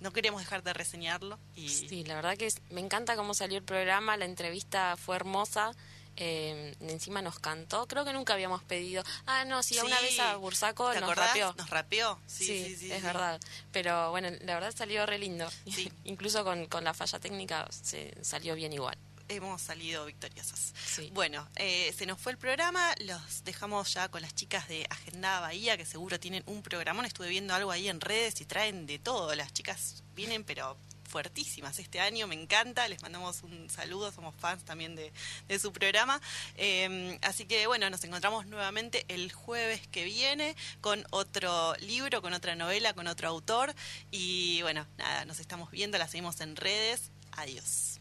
no 0.00 0.12
queríamos 0.12 0.42
dejar 0.42 0.62
de 0.62 0.72
reseñarlo. 0.72 1.38
Y... 1.54 1.68
Sí, 1.68 2.04
la 2.04 2.14
verdad 2.14 2.36
que 2.36 2.52
me 2.70 2.80
encanta 2.80 3.16
cómo 3.16 3.34
salió 3.34 3.58
el 3.58 3.64
programa, 3.64 4.16
la 4.16 4.26
entrevista 4.26 4.96
fue 4.96 5.16
hermosa. 5.16 5.72
Eh, 6.16 6.74
encima 6.80 7.22
nos 7.22 7.38
cantó, 7.38 7.86
creo 7.86 8.04
que 8.04 8.12
nunca 8.12 8.34
habíamos 8.34 8.62
pedido. 8.62 9.02
Ah, 9.26 9.44
no, 9.44 9.62
sí, 9.62 9.78
una 9.78 10.00
vez 10.00 10.18
a 10.18 10.36
Bursaco 10.36 10.92
nos 10.94 11.14
rapeó. 11.14 11.54
Nos 11.56 11.70
rapeó, 11.70 12.18
sí, 12.26 12.76
sí, 12.76 12.90
es 12.90 13.02
verdad. 13.02 13.40
Pero 13.72 14.10
bueno, 14.10 14.28
la 14.42 14.54
verdad 14.54 14.74
salió 14.74 15.06
re 15.06 15.18
lindo. 15.18 15.48
Incluso 16.04 16.44
con, 16.44 16.66
con 16.66 16.84
la 16.84 16.94
falla 16.94 17.18
técnica 17.18 17.66
se 17.70 18.14
salió 18.22 18.54
bien 18.54 18.72
igual 18.72 18.96
hemos 19.28 19.60
salido 19.60 20.06
victoriosos. 20.06 20.72
Bueno, 21.12 21.48
eh, 21.56 21.92
se 21.96 22.06
nos 22.06 22.20
fue 22.20 22.32
el 22.32 22.38
programa, 22.38 22.94
los 23.00 23.44
dejamos 23.44 23.92
ya 23.92 24.08
con 24.08 24.22
las 24.22 24.34
chicas 24.34 24.68
de 24.68 24.86
Agenda 24.90 25.40
Bahía, 25.40 25.76
que 25.76 25.84
seguro 25.84 26.20
tienen 26.20 26.42
un 26.46 26.62
programón. 26.62 27.04
Estuve 27.04 27.28
viendo 27.28 27.54
algo 27.54 27.70
ahí 27.70 27.88
en 27.88 28.00
redes 28.00 28.40
y 28.40 28.44
traen 28.44 28.86
de 28.86 28.98
todo. 28.98 29.34
Las 29.34 29.52
chicas 29.52 30.02
vienen, 30.14 30.44
pero 30.44 30.76
fuertísimas 31.06 31.78
este 31.78 32.00
año, 32.00 32.26
me 32.26 32.34
encanta, 32.34 32.88
les 32.88 33.02
mandamos 33.02 33.42
un 33.42 33.68
saludo, 33.70 34.12
somos 34.12 34.34
fans 34.36 34.64
también 34.64 34.96
de, 34.96 35.12
su 35.58 35.72
programa. 35.72 36.20
Em, 36.56 37.18
así 37.22 37.46
que 37.46 37.66
bueno, 37.66 37.88
nos 37.90 38.04
encontramos 38.04 38.46
nuevamente 38.46 39.04
el 39.08 39.32
jueves 39.32 39.86
que 39.88 40.04
viene 40.04 40.54
con 40.80 41.04
otro 41.10 41.74
libro, 41.76 42.20
con 42.22 42.34
otra 42.34 42.54
novela, 42.54 42.92
con 42.92 43.06
otro 43.06 43.28
autor. 43.28 43.74
Y 44.10 44.62
bueno, 44.62 44.86
nada, 44.98 45.24
nos 45.24 45.40
estamos 45.40 45.70
viendo, 45.70 45.98
la 45.98 46.08
seguimos 46.08 46.40
en 46.40 46.56
redes. 46.56 47.10
Adiós. 47.32 48.00